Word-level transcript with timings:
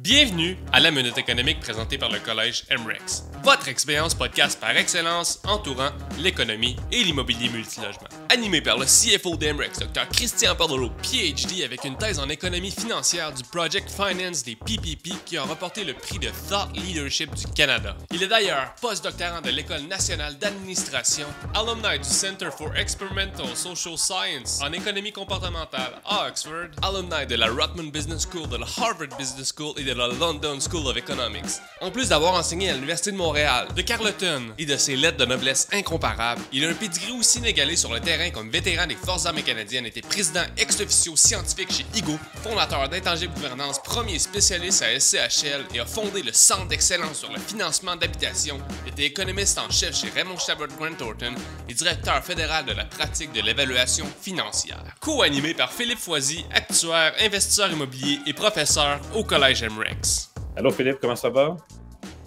Bienvenue 0.00 0.56
à 0.72 0.78
la 0.78 0.92
Minute 0.92 1.18
économique 1.18 1.58
présentée 1.58 1.98
par 1.98 2.08
le 2.08 2.20
Collège 2.20 2.64
MREX, 2.70 3.24
votre 3.42 3.66
expérience 3.66 4.14
podcast 4.14 4.60
par 4.60 4.76
excellence 4.76 5.40
entourant 5.44 5.90
l'économie 6.20 6.76
et 6.92 7.02
l'immobilier 7.02 7.48
multilogement. 7.48 8.06
Animé 8.28 8.60
par 8.60 8.78
le 8.78 8.84
CFO 8.84 9.34
d'MREX, 9.36 9.80
Dr 9.80 10.08
Christian 10.12 10.54
Pardolo, 10.54 10.90
PhD 11.02 11.64
avec 11.64 11.82
une 11.84 11.96
thèse 11.96 12.20
en 12.20 12.28
économie 12.28 12.70
financière 12.70 13.32
du 13.32 13.42
Project 13.42 13.90
Finance 13.90 14.44
des 14.44 14.54
PPP 14.54 15.24
qui 15.26 15.36
a 15.36 15.42
remporté 15.42 15.82
le 15.82 15.94
prix 15.94 16.20
de 16.20 16.28
Thought 16.48 16.76
Leadership 16.76 17.34
du 17.34 17.46
Canada. 17.48 17.96
Il 18.12 18.22
est 18.22 18.28
d'ailleurs 18.28 18.76
postdoctorant 18.80 19.40
de 19.40 19.50
l'École 19.50 19.82
nationale 19.88 20.38
d'administration, 20.38 21.26
alumni 21.56 21.98
du 21.98 22.08
Center 22.08 22.50
for 22.56 22.72
Experimental 22.76 23.48
Social 23.56 23.98
Science 23.98 24.60
en 24.62 24.72
économie 24.72 25.12
comportementale 25.12 26.00
à 26.06 26.28
Oxford, 26.28 26.68
alumni 26.82 27.26
de 27.26 27.34
la 27.34 27.48
Rotman 27.48 27.90
Business 27.90 28.28
School, 28.30 28.48
de 28.48 28.58
la 28.58 28.66
Harvard 28.80 29.18
Business 29.18 29.52
School 29.52 29.74
et 29.76 29.87
de 29.88 29.94
la 29.94 30.08
London 30.08 30.58
School 30.60 30.86
of 30.86 30.96
Economics. 30.96 31.62
En 31.80 31.90
plus 31.90 32.10
d'avoir 32.10 32.34
enseigné 32.34 32.68
à 32.68 32.74
l'Université 32.74 33.10
de 33.10 33.16
Montréal, 33.16 33.68
de 33.74 33.80
Carleton 33.80 34.42
et 34.58 34.66
de 34.66 34.76
ses 34.76 34.96
lettres 34.96 35.16
de 35.16 35.24
noblesse 35.24 35.66
incomparables, 35.72 36.42
il 36.52 36.64
a 36.64 36.68
un 36.68 36.74
pedigree 36.74 37.12
aussi 37.12 37.38
inégalé 37.38 37.74
sur 37.74 37.92
le 37.92 38.00
terrain 38.00 38.30
comme 38.30 38.50
vétéran 38.50 38.86
des 38.86 38.96
Forces 38.96 39.24
armées 39.24 39.42
canadiennes, 39.42 39.86
était 39.86 40.02
président 40.02 40.42
ex-officio 40.58 41.16
scientifique 41.16 41.72
chez 41.72 41.86
IGO, 41.94 42.18
fondateur 42.42 42.88
d'Intangible 42.88 43.32
Gouvernance, 43.32 43.80
premier 43.82 44.18
spécialiste 44.18 44.82
à 44.82 45.00
SCHL 45.00 45.64
et 45.72 45.80
a 45.80 45.86
fondé 45.86 46.22
le 46.22 46.32
Centre 46.32 46.68
d'excellence 46.68 47.20
sur 47.20 47.32
le 47.32 47.38
financement 47.38 47.96
d'habitation, 47.96 48.58
était 48.86 49.04
économiste 49.04 49.58
en 49.58 49.70
chef 49.70 49.96
chez 49.96 50.10
Raymond 50.10 50.38
Chabot 50.38 50.66
Grant 50.78 50.94
Thornton 50.98 51.34
et 51.68 51.74
directeur 51.74 52.22
fédéral 52.22 52.66
de 52.66 52.72
la 52.72 52.84
pratique 52.84 53.32
de 53.32 53.40
l'évaluation 53.40 54.06
financière. 54.20 54.82
Co-animé 55.00 55.54
par 55.54 55.72
Philippe 55.72 55.98
Foisy, 55.98 56.44
actuaire, 56.52 57.14
investisseur 57.20 57.70
immobilier 57.70 58.18
et 58.26 58.34
professeur 58.34 59.00
au 59.14 59.24
Collège 59.24 59.62
Rex. 59.78 60.32
Allô 60.56 60.70
Philippe, 60.70 60.98
comment 61.00 61.16
ça 61.16 61.30
va? 61.30 61.56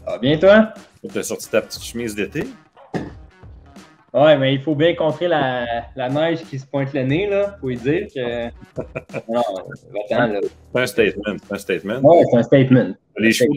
Ça 0.06 0.12
va 0.12 0.18
bien 0.18 0.38
toi? 0.38 0.74
Tu 1.12 1.18
as 1.18 1.24
sorti 1.24 1.50
ta 1.50 1.62
petite 1.62 1.84
chemise 1.84 2.16
d'été? 2.16 2.44
Ouais, 4.14 4.38
mais 4.38 4.54
il 4.54 4.62
faut 4.62 4.76
bien 4.76 4.94
contrer 4.94 5.30
la, 5.30 5.66
la, 5.96 6.10
neige 6.10 6.44
qui 6.44 6.60
se 6.60 6.66
pointe 6.66 6.94
le 6.94 7.04
nez, 7.04 7.30
là. 7.30 7.58
Faut 7.62 7.70
lui 7.70 7.78
dire 7.78 8.08
que. 8.14 8.46
non, 9.30 9.42
attends, 10.10 10.28
là. 10.28 10.40
C'est 10.74 10.82
un 10.82 10.88
statement. 10.88 11.36
C'est 11.48 11.54
un 11.54 11.58
statement. 11.58 12.00
Ouais, 12.02 12.24
c'est 12.30 12.38
un 12.38 12.44
statement. 12.44 12.96
Les 13.18 13.32
cheveux, 13.32 13.50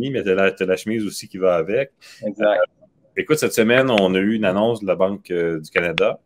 mais 0.00 0.24
tu 0.24 0.30
as, 0.30 0.66
la 0.66 0.76
chemise 0.76 1.06
aussi 1.06 1.28
qui 1.28 1.38
va 1.38 1.54
avec. 1.54 1.92
Exact. 2.26 2.46
Euh, 2.46 2.56
écoute, 3.16 3.38
cette 3.38 3.52
semaine, 3.52 3.88
on 3.88 4.12
a 4.14 4.18
eu 4.18 4.34
une 4.34 4.44
annonce 4.44 4.80
de 4.80 4.88
la 4.88 4.96
Banque 4.96 5.30
euh, 5.30 5.60
du 5.60 5.70
Canada 5.70 6.18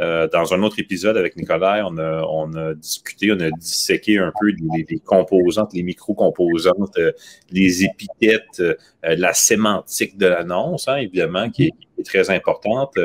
euh, 0.00 0.28
dans 0.28 0.52
un 0.52 0.62
autre 0.62 0.78
épisode 0.78 1.16
avec 1.16 1.36
Nicolas, 1.36 1.86
on 1.86 1.96
a, 1.98 2.22
on 2.22 2.52
a 2.54 2.74
discuté, 2.74 3.32
on 3.32 3.40
a 3.40 3.50
disséqué 3.50 4.18
un 4.18 4.32
peu 4.38 4.48
les, 4.48 4.98
composantes, 5.04 5.72
les 5.72 5.82
micro-composantes, 5.82 6.98
euh, 6.98 7.12
les 7.50 7.84
épiquettes, 7.84 8.60
euh, 8.60 8.74
la 9.02 9.32
sémantique 9.32 10.18
de 10.18 10.26
l'annonce, 10.26 10.88
hein, 10.88 10.96
évidemment, 10.96 11.50
qui 11.50 11.66
est, 11.66 12.02
très 12.04 12.30
importante. 12.30 12.98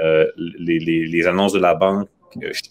Les, 0.00 0.78
les, 0.78 1.26
annonces 1.26 1.52
de 1.52 1.58
la 1.58 1.74
banque, 1.74 2.08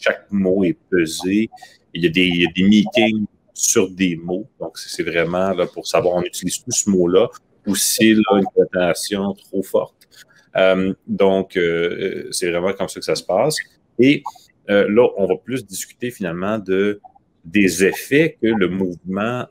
chaque 0.01 0.25
mot 0.31 0.63
est 0.63 0.77
pesé. 0.89 1.49
Il 1.93 2.03
y 2.03 2.07
a 2.07 2.09
des, 2.09 2.25
il 2.25 2.41
y 2.41 2.45
a 2.45 2.49
des 2.55 2.63
meetings 2.63 3.25
sur 3.53 3.89
des 3.89 4.15
mots. 4.15 4.47
Donc, 4.59 4.77
c'est 4.79 5.03
vraiment 5.03 5.51
là, 5.51 5.67
pour 5.67 5.85
savoir, 5.85 6.15
on 6.15 6.23
utilise 6.23 6.63
tout 6.63 6.71
ce 6.71 6.89
mot-là 6.89 7.27
ou 7.67 7.75
c'est 7.75 8.07
une 8.07 8.23
cotation 8.55 9.33
trop 9.33 9.61
forte. 9.61 10.07
Euh, 10.55 10.93
donc, 11.07 11.57
euh, 11.57 12.27
c'est 12.31 12.49
vraiment 12.49 12.73
comme 12.73 12.87
ça 12.87 12.99
que 12.99 13.05
ça 13.05 13.15
se 13.15 13.23
passe. 13.23 13.55
Et 13.99 14.23
euh, 14.69 14.87
là, 14.89 15.07
on 15.17 15.25
va 15.25 15.35
plus 15.35 15.65
discuter 15.65 16.11
finalement 16.11 16.57
de 16.59 16.99
des 17.45 17.85
effets 17.85 18.37
que 18.41 18.47
le 18.47 18.67
mouvement 18.67 19.47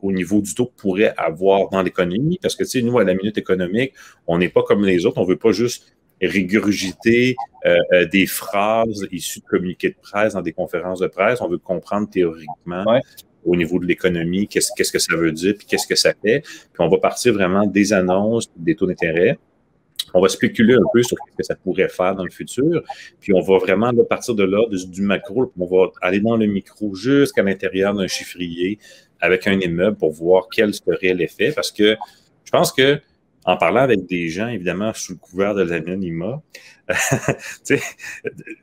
au 0.00 0.12
niveau 0.12 0.42
du 0.42 0.54
taux 0.54 0.70
pourrait 0.76 1.14
avoir 1.16 1.70
dans 1.70 1.80
l'économie. 1.80 2.38
Parce 2.42 2.56
que, 2.56 2.64
tu 2.64 2.70
sais, 2.70 2.82
nous, 2.82 2.98
à 2.98 3.04
la 3.04 3.14
minute 3.14 3.38
économique, 3.38 3.94
on 4.26 4.38
n'est 4.38 4.48
pas 4.48 4.62
comme 4.64 4.84
les 4.84 5.06
autres. 5.06 5.18
On 5.18 5.24
veut 5.24 5.38
pas 5.38 5.52
juste 5.52 5.96
régurgiter 6.20 7.36
des 8.10 8.26
phrases 8.26 9.06
issues 9.12 9.38
de 9.38 9.46
communiqués 9.46 9.90
de 9.90 9.96
presse 10.02 10.34
dans 10.34 10.42
des 10.42 10.52
conférences 10.52 10.98
de 10.98 11.06
presse. 11.06 11.40
On 11.40 11.48
veut 11.48 11.58
comprendre 11.58 12.10
théoriquement 12.10 12.84
au 13.46 13.56
niveau 13.56 13.78
de 13.78 13.86
l'économie 13.86 14.48
qu'est-ce, 14.48 14.70
qu'est-ce 14.76 14.92
que 14.92 14.98
ça 14.98 15.16
veut 15.16 15.32
dire, 15.32 15.54
puis 15.56 15.66
qu'est-ce 15.66 15.86
que 15.86 15.96
ça 15.96 16.12
fait. 16.20 16.40
Puis 16.40 16.80
on 16.80 16.88
va 16.88 16.98
partir 16.98 17.32
vraiment 17.32 17.66
des 17.66 17.92
annonces, 17.92 18.50
des 18.56 18.74
taux 18.74 18.86
d'intérêt 18.86 19.38
on 20.14 20.20
va 20.20 20.28
spéculer 20.28 20.74
un 20.74 20.84
peu 20.92 21.02
sur 21.02 21.16
ce 21.16 21.36
que 21.36 21.42
ça 21.42 21.54
pourrait 21.54 21.88
faire 21.88 22.14
dans 22.14 22.24
le 22.24 22.30
futur. 22.30 22.82
Puis 23.20 23.32
on 23.32 23.40
va 23.40 23.58
vraiment 23.58 23.92
partir 24.08 24.34
de 24.34 24.44
là, 24.44 24.58
du 24.70 25.02
macro, 25.02 25.52
on 25.58 25.66
va 25.66 25.90
aller 26.00 26.20
dans 26.20 26.36
le 26.36 26.46
micro 26.46 26.94
jusqu'à 26.94 27.42
l'intérieur 27.42 27.94
d'un 27.94 28.06
chiffrier 28.08 28.78
avec 29.20 29.46
un 29.46 29.58
immeuble 29.58 29.96
pour 29.96 30.12
voir 30.12 30.48
quel 30.52 30.74
serait 30.74 31.14
l'effet. 31.14 31.52
Parce 31.52 31.72
que 31.72 31.96
je 32.44 32.50
pense 32.50 32.72
que 32.72 33.00
en 33.44 33.56
parlant 33.56 33.80
avec 33.80 34.06
des 34.06 34.28
gens, 34.28 34.48
évidemment, 34.48 34.92
sous 34.94 35.14
le 35.14 35.18
couvert 35.18 35.54
de 35.54 35.62
l'anonymat, 35.62 36.40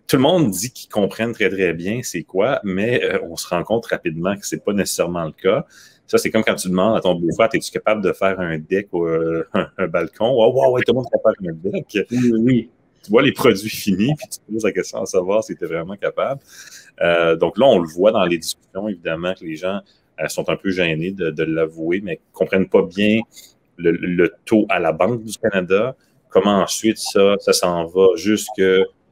tout 0.08 0.16
le 0.16 0.20
monde 0.20 0.52
dit 0.52 0.72
qu'ils 0.72 0.90
comprennent 0.90 1.34
très, 1.34 1.50
très 1.50 1.74
bien 1.74 2.00
c'est 2.04 2.24
quoi, 2.24 2.62
mais 2.64 3.04
euh, 3.04 3.20
on 3.24 3.36
se 3.36 3.48
rend 3.48 3.64
compte 3.64 3.88
rapidement 3.88 4.36
que 4.36 4.46
c'est 4.46 4.64
pas 4.64 4.74
nécessairement 4.74 5.26
le 5.26 5.32
cas. 5.32 5.66
Ça, 6.10 6.18
c'est 6.18 6.32
comme 6.32 6.44
quand 6.44 6.56
tu 6.56 6.70
demandes 6.70 6.98
à 6.98 7.02
ton 7.02 7.14
beau-frère, 7.14 7.50
es-tu 7.54 7.70
capable 7.70 8.04
de 8.04 8.12
faire 8.14 8.40
un 8.40 8.58
deck 8.58 8.88
ou 8.94 9.06
euh, 9.06 9.48
un, 9.78 9.88
balcon? 9.88 10.26
Oh, 10.26 10.52
wow, 10.52 10.74
ouais, 10.74 10.82
tout 10.82 10.92
le 10.92 10.96
monde 10.96 11.06
est 11.06 11.18
capable 11.18 11.36
de 11.40 11.70
faire 11.70 11.76
un 11.76 11.78
deck. 11.78 12.08
Oui, 12.12 12.34
oui. 12.40 12.70
Tu 13.04 13.12
vois 13.12 13.22
les 13.22 13.32
produits 13.32 13.70
finis, 13.70 14.16
puis 14.16 14.28
tu 14.28 14.40
te 14.40 14.52
poses 14.52 14.64
la 14.64 14.72
question 14.72 15.04
à 15.04 15.06
savoir 15.06 15.44
si 15.44 15.56
tu 15.56 15.64
es 15.64 15.68
vraiment 15.68 15.96
capable. 15.98 16.42
Euh, 17.02 17.36
donc 17.36 17.60
là, 17.60 17.68
on 17.68 17.78
le 17.78 17.88
voit 17.88 18.12
dans 18.12 18.26
les 18.26 18.40
discussions, 18.40 18.90
évidemment, 18.90 19.36
que 19.36 19.46
les 19.46 19.56
gens 19.56 19.82
euh, 20.20 20.28
sont 20.30 20.50
un 20.50 20.56
peu 20.56 20.72
gênés 20.72 21.12
de, 21.12 21.44
l'avouer, 21.44 22.02
mais 22.02 22.14
ne 22.14 22.34
comprennent 22.34 22.70
pas 22.70 22.82
bien 22.82 23.20
le, 23.78 24.34
taux 24.46 24.66
à 24.70 24.80
la 24.80 24.92
Banque 24.92 25.24
du 25.24 25.38
Canada, 25.38 25.96
comment 26.30 26.58
ensuite 26.64 26.98
ça, 26.98 27.36
ça 27.40 27.54
s'en 27.54 27.86
va 27.86 28.08
jusque 28.16 28.64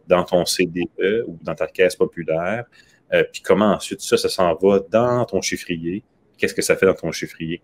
dans 0.07 0.23
ton 0.23 0.45
CDE 0.45 1.25
ou 1.27 1.37
dans 1.43 1.53
ta 1.53 1.67
caisse 1.67 1.95
populaire, 1.95 2.65
puis 3.31 3.41
comment 3.43 3.73
ensuite 3.73 4.01
ça, 4.01 4.17
ça 4.17 4.29
s'en 4.29 4.55
va 4.55 4.79
dans 4.91 5.23
ton 5.25 5.41
chiffrier, 5.41 6.03
qu'est-ce 6.37 6.53
que 6.53 6.61
ça 6.61 6.75
fait 6.75 6.85
dans 6.85 6.93
ton 6.93 7.11
chiffrier? 7.11 7.61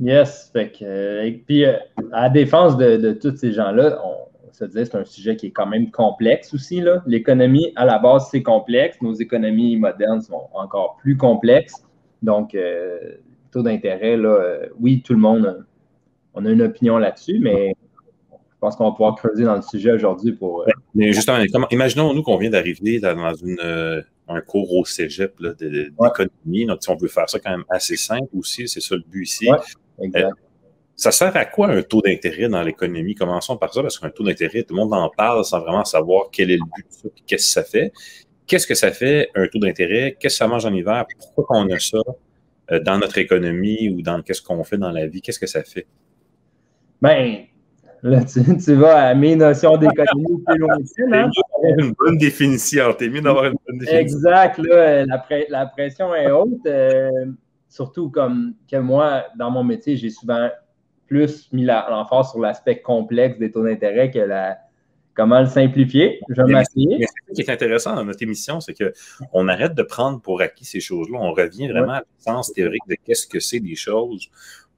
Yes. 0.00 0.50
Fait 0.52 0.70
que, 0.70 0.84
euh, 0.84 1.24
et 1.24 1.32
puis, 1.32 1.64
euh, 1.64 1.74
à 2.12 2.22
la 2.22 2.28
défense 2.30 2.76
de, 2.76 3.12
tous 3.12 3.36
ces 3.36 3.52
gens-là, 3.52 4.00
on 4.04 4.52
se 4.52 4.64
que 4.64 4.84
c'est 4.84 4.94
un 4.94 5.04
sujet 5.04 5.36
qui 5.36 5.46
est 5.46 5.50
quand 5.52 5.66
même 5.66 5.90
complexe 5.90 6.52
aussi. 6.52 6.82
L'économie, 7.06 7.72
à 7.76 7.84
la 7.84 7.98
base, 7.98 8.28
c'est 8.30 8.42
complexe. 8.42 8.98
Nos 9.00 9.14
économies 9.14 9.76
modernes 9.76 10.20
sont 10.20 10.48
encore 10.52 10.96
plus 11.00 11.16
complexes. 11.16 11.84
Donc, 12.22 12.54
euh, 12.54 12.98
taux 13.52 13.62
d'intérêt, 13.62 14.16
là, 14.16 14.58
oui, 14.78 15.02
tout 15.02 15.14
le 15.14 15.20
monde, 15.20 15.64
on 16.34 16.44
a 16.44 16.50
une 16.50 16.62
opinion 16.62 16.98
là-dessus, 16.98 17.38
mais 17.40 17.74
je 18.30 18.58
pense 18.60 18.76
qu'on 18.76 18.84
va 18.84 18.90
pouvoir 18.90 19.14
creuser 19.16 19.44
dans 19.44 19.56
le 19.56 19.62
sujet 19.62 19.92
aujourd'hui 19.92 20.32
pour. 20.32 20.66
Mais 20.94 21.12
justement, 21.12 21.38
imaginons-nous 21.70 22.22
qu'on 22.22 22.36
vient 22.36 22.50
d'arriver 22.50 23.00
dans 23.00 23.34
une 23.34 24.02
un 24.30 24.40
cours 24.40 24.72
au 24.74 24.84
cégep 24.84 25.34
d'économie. 25.40 26.66
Donc, 26.66 26.82
si 26.82 26.90
on 26.90 26.96
veut 26.96 27.08
faire 27.08 27.28
ça 27.28 27.38
quand 27.38 27.50
même 27.50 27.64
assez 27.68 27.96
simple 27.96 28.28
aussi, 28.36 28.68
c'est 28.68 28.80
ça 28.80 28.94
le 28.94 29.02
but 29.06 29.22
ici. 29.22 29.48
Euh, 30.00 30.30
ça 30.96 31.10
sert 31.10 31.36
à 31.36 31.44
quoi 31.44 31.68
un 31.68 31.82
taux 31.82 32.02
d'intérêt 32.02 32.48
dans 32.48 32.62
l'économie? 32.62 33.14
Commençons 33.14 33.56
par 33.56 33.72
ça, 33.72 33.82
parce 33.82 33.98
qu'un 33.98 34.10
taux 34.10 34.24
d'intérêt, 34.24 34.62
tout 34.62 34.74
le 34.74 34.80
monde 34.80 34.94
en 34.94 35.08
parle 35.08 35.44
sans 35.44 35.60
vraiment 35.60 35.84
savoir 35.84 36.28
quel 36.30 36.50
est 36.50 36.56
le 36.56 36.64
but 36.74 36.86
de 36.86 36.92
ça, 36.92 37.08
qu'est-ce 37.26 37.46
que 37.46 37.52
ça 37.52 37.64
fait. 37.64 37.92
Qu'est-ce 38.46 38.66
que 38.66 38.74
ça 38.74 38.90
fait, 38.90 39.30
un 39.34 39.46
taux 39.46 39.60
d'intérêt? 39.60 40.16
Qu'est-ce 40.18 40.34
que 40.34 40.38
ça 40.38 40.48
mange 40.48 40.66
en 40.66 40.74
hiver? 40.74 41.06
Pourquoi 41.34 41.58
on 41.58 41.70
a 41.70 41.78
ça 41.78 41.98
euh, 42.72 42.80
dans 42.80 42.98
notre 42.98 43.18
économie 43.18 43.88
ou 43.88 44.02
dans 44.02 44.22
qu'est-ce 44.22 44.42
qu'on 44.42 44.62
fait 44.64 44.78
dans 44.78 44.90
la 44.90 45.06
vie? 45.06 45.22
Qu'est-ce 45.22 45.38
que 45.38 45.46
ça 45.46 45.62
fait? 45.62 45.86
Ben, 47.00 47.46
Là, 48.02 48.20
tu, 48.24 48.74
vas 48.74 49.08
à 49.08 49.14
mes 49.14 49.36
notions 49.36 49.76
d'économie 49.76 50.42
plus 50.46 50.58
loin 50.58 50.74
hein? 51.12 51.30
Une 51.62 51.92
bonne 51.92 52.18
définition. 52.18 52.92
T'es 52.94 53.08
mieux 53.08 53.20
d'avoir 53.20 53.46
une 53.46 53.56
bonne 53.66 53.78
définition. 53.78 53.98
Exact. 53.98 54.58
Là, 54.58 55.04
la, 55.48 55.66
pression 55.66 56.14
est 56.14 56.30
haute. 56.30 56.66
Euh, 56.66 57.10
surtout 57.68 58.10
comme 58.10 58.54
que 58.70 58.76
moi, 58.76 59.24
dans 59.38 59.50
mon 59.50 59.64
métier, 59.64 59.96
j'ai 59.96 60.10
souvent 60.10 60.48
plus 61.06 61.48
mis 61.52 61.64
l'emphase 61.64 62.30
sur 62.30 62.40
l'aspect 62.40 62.80
complexe 62.80 63.38
des 63.38 63.50
taux 63.50 63.64
d'intérêt 63.64 64.10
que 64.10 64.20
la, 64.20 64.58
comment 65.14 65.40
le 65.40 65.46
simplifier. 65.46 66.20
Je 66.28 66.42
vais. 66.42 66.64
Ce 66.64 67.34
qui 67.34 67.40
est 67.42 67.50
intéressant 67.50 67.94
dans 67.94 68.04
notre 68.04 68.22
émission, 68.22 68.60
c'est 68.60 68.74
qu'on 68.74 69.48
arrête 69.48 69.74
de 69.74 69.82
prendre 69.82 70.20
pour 70.20 70.40
acquis 70.40 70.64
ces 70.64 70.80
choses-là. 70.80 71.18
On 71.20 71.32
revient 71.32 71.68
vraiment 71.68 71.94
à 71.94 72.02
l'essence 72.16 72.52
théorique 72.52 72.82
de 72.88 72.96
qu'est-ce 73.04 73.26
que 73.26 73.40
c'est 73.40 73.60
des 73.60 73.76
choses 73.76 74.30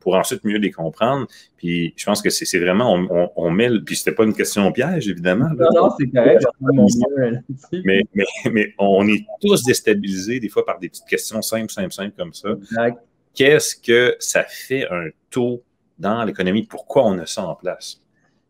pour 0.03 0.17
ensuite 0.17 0.45
mieux 0.45 0.59
les 0.59 0.71
comprendre. 0.71 1.27
Puis 1.57 1.95
je 1.97 2.05
pense 2.05 2.21
que 2.21 2.31
c'est 2.31 2.59
vraiment, 2.59 2.93
on, 2.93 3.31
on, 3.37 3.51
met, 3.51 3.69
puis 3.85 3.97
c'était 3.97 4.13
pas 4.13 4.25
une 4.25 4.35
question 4.35 4.71
piège, 4.73 5.09
évidemment. 5.09 5.49
Non, 5.57 5.69
non, 5.75 5.91
c'est 5.99 6.11
correct. 6.11 6.45
mais, 7.85 8.03
mais, 8.15 8.25
mais, 8.51 8.75
on 8.79 9.07
est 9.07 9.25
tous 9.41 9.63
déstabilisés 9.65 10.41
des 10.41 10.49
fois 10.49 10.65
par 10.65 10.79
des 10.79 10.89
petites 10.89 11.07
questions 11.07 11.41
simples, 11.43 11.73
simples, 11.73 11.93
simples 11.93 12.15
comme 12.17 12.33
ça. 12.33 12.51
Qu'est-ce 13.35 13.77
que 13.77 14.17
ça 14.19 14.45
fait 14.45 14.87
un 14.91 15.09
taux 15.31 15.63
dans 15.99 16.25
l'économie? 16.25 16.65
Pourquoi 16.65 17.07
on 17.07 17.19
a 17.19 17.27
ça 17.27 17.47
en 17.47 17.55
place? 17.55 18.01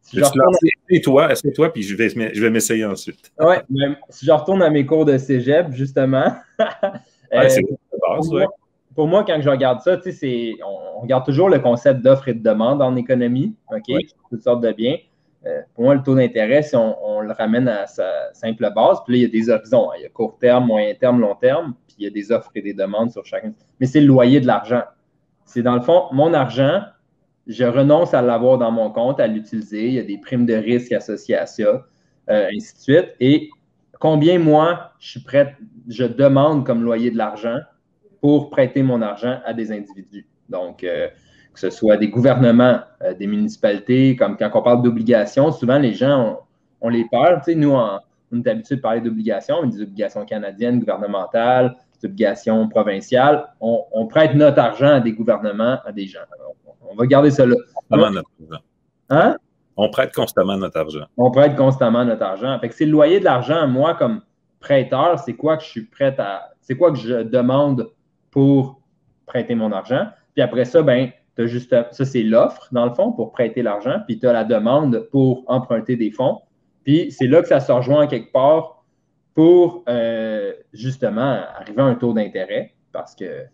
Si 0.00 0.18
je 0.18 1.00
toi, 1.00 1.28
toi, 1.54 1.72
puis 1.72 1.84
je 1.84 1.94
vais, 1.94 2.08
je 2.08 2.42
vais 2.42 2.50
m'essayer 2.50 2.84
ensuite. 2.84 3.32
Oui, 3.38 3.54
si 4.08 4.26
je 4.26 4.32
retourne 4.32 4.62
à 4.62 4.70
mes 4.70 4.84
cours 4.84 5.04
de 5.04 5.16
cégep, 5.16 5.70
justement. 5.72 6.34
ouais, 6.58 6.66
euh, 7.32 7.60
base, 8.00 8.28
ouais 8.30 8.46
pour 8.94 9.06
moi, 9.06 9.24
quand 9.24 9.40
je 9.40 9.48
regarde 9.48 9.80
ça, 9.80 9.96
on, 9.96 10.96
on 10.96 11.00
regarde 11.00 11.24
toujours 11.24 11.48
le 11.48 11.58
concept 11.58 12.00
d'offre 12.00 12.28
et 12.28 12.34
de 12.34 12.42
demande 12.42 12.82
en 12.82 12.96
économie, 12.96 13.54
OK? 13.70 13.96
Toutes 14.30 14.42
sortes 14.42 14.62
de 14.62 14.72
biens. 14.72 14.96
Euh, 15.46 15.60
pour 15.74 15.84
moi, 15.84 15.94
le 15.94 16.02
taux 16.02 16.14
d'intérêt, 16.14 16.62
si 16.62 16.76
on, 16.76 17.20
le 17.20 17.32
ramène 17.32 17.68
à 17.68 17.86
sa 17.86 18.32
simple 18.32 18.68
base, 18.74 18.98
puis 19.04 19.14
là, 19.14 19.18
il 19.18 19.22
y 19.22 19.24
a 19.24 19.28
des 19.28 19.50
horizons. 19.50 19.90
Hein. 19.90 19.94
Il 19.98 20.02
y 20.02 20.06
a 20.06 20.08
court 20.08 20.38
terme, 20.38 20.66
moyen 20.66 20.94
terme, 20.94 21.20
long 21.20 21.34
terme, 21.34 21.74
puis 21.86 21.96
il 21.98 22.04
y 22.04 22.06
a 22.06 22.10
des 22.10 22.32
offres 22.32 22.50
et 22.54 22.62
des 22.62 22.74
demandes 22.74 23.10
sur 23.10 23.24
chacun. 23.24 23.52
Mais 23.80 23.86
c'est 23.86 24.00
le 24.00 24.06
loyer 24.06 24.40
de 24.40 24.46
l'argent. 24.46 24.82
C'est 25.44 25.62
dans 25.62 25.74
le 25.74 25.80
fond, 25.80 26.04
mon 26.12 26.32
argent, 26.34 26.82
je 27.46 27.64
renonce 27.64 28.14
à 28.14 28.22
l'avoir 28.22 28.58
dans 28.58 28.70
mon 28.70 28.90
compte, 28.90 29.18
à 29.20 29.26
l'utiliser. 29.26 29.88
Il 29.88 29.94
y 29.94 29.98
a 29.98 30.04
des 30.04 30.18
primes 30.18 30.46
de 30.46 30.54
risque 30.54 30.92
associées 30.92 31.36
à 31.36 31.46
ça, 31.46 31.86
euh, 32.30 32.48
ainsi 32.56 32.74
de 32.74 32.78
suite. 32.78 33.08
Et 33.18 33.50
combien, 33.98 34.38
moi, 34.38 34.92
je 35.00 35.10
suis 35.10 35.20
prêt, 35.20 35.56
je 35.88 36.04
demande 36.04 36.64
comme 36.64 36.82
loyer 36.82 37.10
de 37.10 37.18
l'argent 37.18 37.58
pour 38.22 38.50
prêter 38.50 38.82
mon 38.82 39.02
argent 39.02 39.40
à 39.44 39.52
des 39.52 39.72
individus. 39.72 40.26
Donc, 40.48 40.84
euh, 40.84 41.08
que 41.52 41.60
ce 41.60 41.70
soit 41.70 41.96
des 41.96 42.08
gouvernements, 42.08 42.78
euh, 43.02 43.12
des 43.14 43.26
municipalités, 43.26 44.16
comme 44.16 44.36
quand 44.36 44.48
on 44.54 44.62
parle 44.62 44.82
d'obligations, 44.82 45.50
souvent 45.50 45.78
les 45.78 45.92
gens, 45.92 46.40
on, 46.80 46.88
les 46.88 47.04
parle. 47.10 47.38
Tu 47.38 47.52
sais, 47.52 47.54
nous, 47.56 47.72
on, 47.72 47.98
est 48.32 48.48
habitué 48.48 48.76
de 48.76 48.80
parler 48.80 49.00
d'obligations, 49.00 49.56
mais 49.62 49.68
des 49.68 49.82
obligations 49.82 50.24
canadiennes, 50.24 50.78
gouvernementales, 50.78 51.76
des 52.00 52.08
obligations 52.08 52.68
provinciales. 52.68 53.44
On, 53.60 54.06
prête 54.06 54.34
notre 54.34 54.60
argent 54.60 54.94
à 54.94 55.00
des 55.00 55.12
gouvernements, 55.12 55.78
à 55.84 55.92
des 55.92 56.06
gens. 56.06 56.20
On, 56.88 56.94
va 56.94 57.06
garder 57.06 57.32
ça 57.32 57.44
là. 57.44 57.56
notre 57.90 58.30
argent. 58.40 58.64
Hein? 59.10 59.36
On 59.76 59.90
prête 59.90 60.14
constamment 60.14 60.56
notre 60.56 60.78
argent. 60.78 61.06
On 61.16 61.30
prête 61.30 61.56
constamment 61.56 62.04
notre 62.04 62.22
argent. 62.22 62.56
Fait 62.60 62.68
que 62.68 62.74
c'est 62.74 62.86
le 62.86 62.92
loyer 62.92 63.18
de 63.18 63.24
l'argent, 63.24 63.66
moi, 63.66 63.94
comme 63.94 64.22
prêteur, 64.60 65.18
c'est 65.18 65.34
quoi 65.34 65.56
que 65.56 65.64
je 65.64 65.68
suis 65.68 65.84
prêt 65.84 66.14
à. 66.18 66.50
C'est 66.60 66.76
quoi 66.76 66.92
que 66.92 66.98
je 66.98 67.22
demande 67.22 67.90
pour 68.32 68.80
prêter 69.26 69.54
mon 69.54 69.70
argent. 69.70 70.06
Puis 70.34 70.42
après 70.42 70.64
ça, 70.64 70.82
ben, 70.82 71.10
as 71.38 71.46
juste, 71.46 71.70
ça, 71.92 72.04
c'est 72.04 72.22
l'offre, 72.22 72.68
dans 72.72 72.86
le 72.86 72.94
fond, 72.94 73.12
pour 73.12 73.30
prêter 73.30 73.62
l'argent. 73.62 74.00
Puis 74.06 74.18
tu 74.18 74.26
as 74.26 74.32
la 74.32 74.44
demande 74.44 75.06
pour 75.12 75.44
emprunter 75.46 75.94
des 75.94 76.10
fonds. 76.10 76.40
Puis 76.84 77.12
c'est 77.12 77.28
là 77.28 77.42
que 77.42 77.48
ça 77.48 77.60
se 77.60 77.70
rejoint 77.70 78.08
quelque 78.08 78.32
part 78.32 78.84
pour 79.34 79.84
euh, 79.88 80.52
justement 80.72 81.40
arriver 81.58 81.80
à 81.80 81.84
un 81.84 81.94
taux 81.94 82.12
d'intérêt 82.12 82.74
parce 82.92 83.14
que 83.14 83.44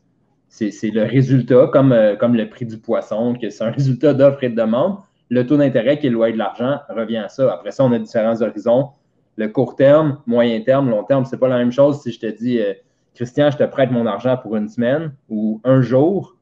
c'est 0.48 0.90
le 0.90 1.02
résultat, 1.02 1.69
comme, 1.72 1.92
euh, 1.92 2.16
comme 2.16 2.34
le 2.34 2.48
prix 2.48 2.64
du 2.64 2.78
poisson, 2.78 3.34
que 3.34 3.50
c'est 3.50 3.64
un 3.64 3.70
résultat 3.78 4.14
d'offre 4.14 4.42
et 4.44 4.48
de 4.48 4.56
demande. 4.56 4.96
Le 5.28 5.46
taux 5.46 5.58
d'intérêt 5.58 5.98
qui 5.98 6.06
est 6.06 6.10
loyer 6.10 6.32
de 6.32 6.38
l'argent 6.38 6.78
revient 6.88 7.19
à 7.19 7.28
ça. 7.28 7.52
Après 7.52 7.70
ça, 7.70 7.84
on 7.84 7.92
a 7.92 7.98
différents 7.98 8.40
horizons. 8.40 8.88
Le 9.36 9.48
court 9.48 9.76
terme, 9.76 10.19
moyen 10.26 10.60
terme, 10.62 10.88
long 10.88 11.04
terme, 11.04 11.24
c'est 11.26 11.38
pas 11.38 11.48
la 11.48 11.58
même 11.58 11.70
chose 11.70 12.00
si 12.02 12.10
je 12.10 12.19
te 12.19 12.26
dis, 12.26 12.58
euh, 12.58 12.72
Christian, 13.19 13.50
je 13.50 13.56
te 13.56 13.65
prête 13.65 13.91
mon 13.91 14.06
argent 14.06 14.37
pour 14.37 14.55
une 14.55 14.69
semaine 14.69 15.12
ou 15.29 15.61
un 15.65 15.82
jour 15.82 16.37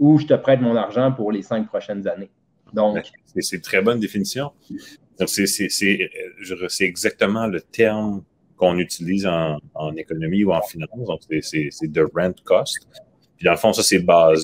ou 0.00 0.18
je 0.18 0.26
te 0.26 0.34
prête 0.34 0.60
mon 0.60 0.74
argent 0.74 1.12
pour 1.12 1.30
les 1.30 1.42
cinq 1.42 1.68
prochaines 1.68 2.08
années. 2.08 2.30
Donc. 2.72 2.98
C'est 3.26 3.54
une 3.54 3.62
très 3.62 3.80
bonne 3.80 4.00
définition. 4.00 4.50
c'est 5.24 6.84
exactement 6.84 7.46
le 7.46 7.60
terme 7.60 8.24
qu'on 8.56 8.76
utilise 8.78 9.24
en, 9.24 9.60
économie 9.96 10.42
ou 10.42 10.52
en 10.52 10.62
finance. 10.62 10.90
Donc, 11.06 11.20
c'est 11.42 11.92
de 11.92 12.08
rent 12.12 12.32
cost. 12.42 12.76
Puis, 13.36 13.44
dans 13.44 13.52
le 13.52 13.58
fond, 13.58 13.72
ça, 13.72 13.84
c'est 13.84 14.00
basé 14.00 14.42